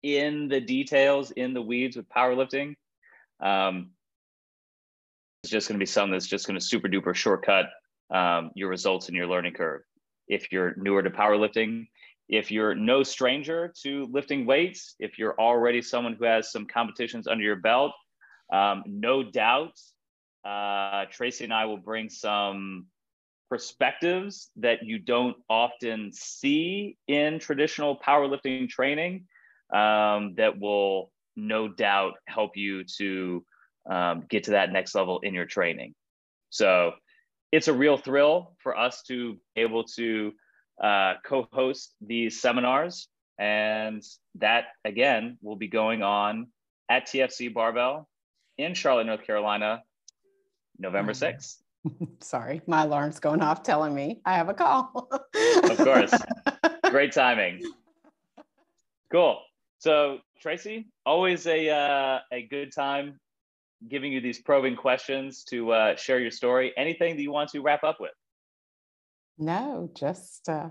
in 0.06 0.48
the 0.48 0.62
details, 0.62 1.32
in 1.32 1.56
the 1.56 1.62
weeds 1.62 1.98
with 1.98 2.08
powerlifting, 2.10 2.76
um, 3.40 3.90
it's 5.44 5.52
just 5.52 5.68
going 5.68 5.80
to 5.80 5.82
be 5.82 5.88
something 5.88 6.12
that's 6.12 6.28
just 6.28 6.46
going 6.46 6.60
to 6.60 6.64
super 6.64 6.88
duper 6.88 7.16
shortcut 7.16 7.66
um, 8.14 8.52
your 8.54 8.70
results 8.70 9.08
and 9.08 9.18
your 9.18 9.26
learning 9.26 9.54
curve. 9.54 9.82
If 10.28 10.52
you're 10.52 10.76
newer 10.78 11.02
to 11.02 11.10
powerlifting, 11.10 11.88
if 12.30 12.52
you're 12.52 12.76
no 12.76 13.02
stranger 13.02 13.74
to 13.82 14.08
lifting 14.12 14.46
weights, 14.46 14.94
if 15.00 15.18
you're 15.18 15.40
already 15.40 15.82
someone 15.82 16.14
who 16.14 16.26
has 16.26 16.52
some 16.52 16.68
competitions 16.68 17.28
under 17.28 17.44
your 17.44 17.56
belt, 17.56 17.92
um, 18.54 18.84
no 18.86 19.24
doubt 19.24 19.74
uh, 20.46 21.06
Tracy 21.12 21.46
and 21.46 21.54
I 21.54 21.66
will 21.66 21.78
bring 21.78 22.10
some 22.10 22.86
perspectives 23.50 24.52
that 24.58 24.84
you 24.84 25.00
don't 25.00 25.38
often 25.50 26.12
see 26.14 26.98
in 27.08 27.40
traditional 27.40 27.98
powerlifting 27.98 28.70
training 28.70 29.26
um, 29.74 30.36
that 30.36 30.60
will 30.60 31.12
no 31.36 31.68
doubt 31.68 32.14
help 32.28 32.56
you 32.56 32.84
to 32.98 33.44
um, 33.90 34.26
get 34.30 34.46
to 34.46 34.52
that 34.52 34.72
next 34.72 34.96
level 34.96 35.20
in 35.20 35.34
your 35.34 35.46
training. 35.46 35.94
So 36.50 36.94
it's 37.52 37.68
a 37.68 37.74
real 37.74 37.98
thrill 37.98 38.56
for 38.60 38.78
us 38.78 39.02
to 39.04 39.34
be 39.56 39.62
able 39.62 39.84
to 39.96 40.34
uh, 40.82 41.14
co-host 41.26 41.94
these 42.02 42.42
seminars. 42.42 43.08
And 43.38 44.02
that 44.36 44.66
again 44.86 45.38
will 45.42 45.58
be 45.58 45.68
going 45.68 46.04
on 46.04 46.48
at 46.90 47.08
TFC 47.08 47.54
Barbell 47.54 48.08
in 48.58 48.74
Charlotte, 48.74 49.08
North 49.08 49.26
Carolina, 49.26 49.84
November 50.80 51.12
6th. 51.12 51.58
Sorry, 52.20 52.62
my 52.66 52.84
alarm's 52.84 53.20
going 53.20 53.42
off 53.42 53.64
telling 53.64 53.94
me 53.94 54.22
I 54.26 54.36
have 54.36 54.50
a 54.50 54.54
call. 54.54 55.10
of 55.64 55.78
course. 55.78 56.14
Great 56.90 57.12
timing. 57.12 57.62
Cool. 59.12 59.40
So, 59.80 60.20
Tracy, 60.40 60.88
always 61.06 61.46
a 61.48 61.70
uh, 61.70 62.20
a 62.32 62.48
good 62.48 62.74
time 62.74 63.20
giving 63.88 64.12
you 64.12 64.22
these 64.22 64.42
probing 64.42 64.76
questions 64.76 65.44
to 65.44 65.72
uh, 65.72 65.96
share 65.96 66.20
your 66.20 66.32
story. 66.32 66.74
Anything 66.78 67.16
that 67.16 67.22
you 67.22 67.32
want 67.32 67.50
to 67.52 67.62
wrap 67.62 67.84
up 67.84 67.98
with? 68.00 68.12
No, 69.38 69.90
just 69.96 70.48
uh, 70.48 70.70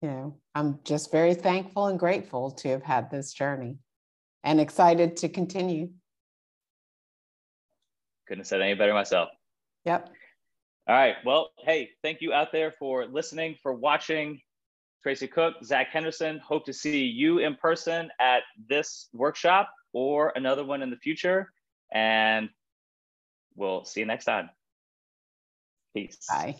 you 0.00 0.08
know, 0.08 0.36
I'm 0.54 0.78
just 0.84 1.10
very 1.10 1.34
thankful 1.34 1.86
and 1.86 1.98
grateful 1.98 2.52
to 2.52 2.68
have 2.68 2.82
had 2.82 3.10
this 3.10 3.32
journey, 3.32 3.78
and 4.44 4.60
excited 4.60 5.16
to 5.18 5.28
continue. 5.28 5.90
Couldn't 8.26 8.40
have 8.40 8.46
said 8.46 8.62
any 8.62 8.74
better 8.74 8.94
myself. 8.94 9.30
Yep. 9.84 10.10
All 10.86 10.94
right. 10.94 11.16
Well, 11.24 11.50
hey, 11.58 11.90
thank 12.02 12.22
you 12.22 12.32
out 12.32 12.52
there 12.52 12.72
for 12.78 13.06
listening, 13.06 13.56
for 13.62 13.74
watching. 13.74 14.40
Tracy 15.08 15.26
Cook, 15.26 15.54
Zach 15.64 15.88
Henderson. 15.90 16.38
Hope 16.40 16.66
to 16.66 16.72
see 16.74 17.04
you 17.04 17.38
in 17.38 17.54
person 17.54 18.10
at 18.20 18.42
this 18.68 19.08
workshop 19.14 19.72
or 19.94 20.34
another 20.36 20.66
one 20.66 20.82
in 20.82 20.90
the 20.90 20.98
future. 20.98 21.50
And 21.90 22.50
we'll 23.56 23.86
see 23.86 24.00
you 24.00 24.06
next 24.06 24.26
time. 24.26 24.50
Peace. 25.96 26.18
Bye. 26.28 26.56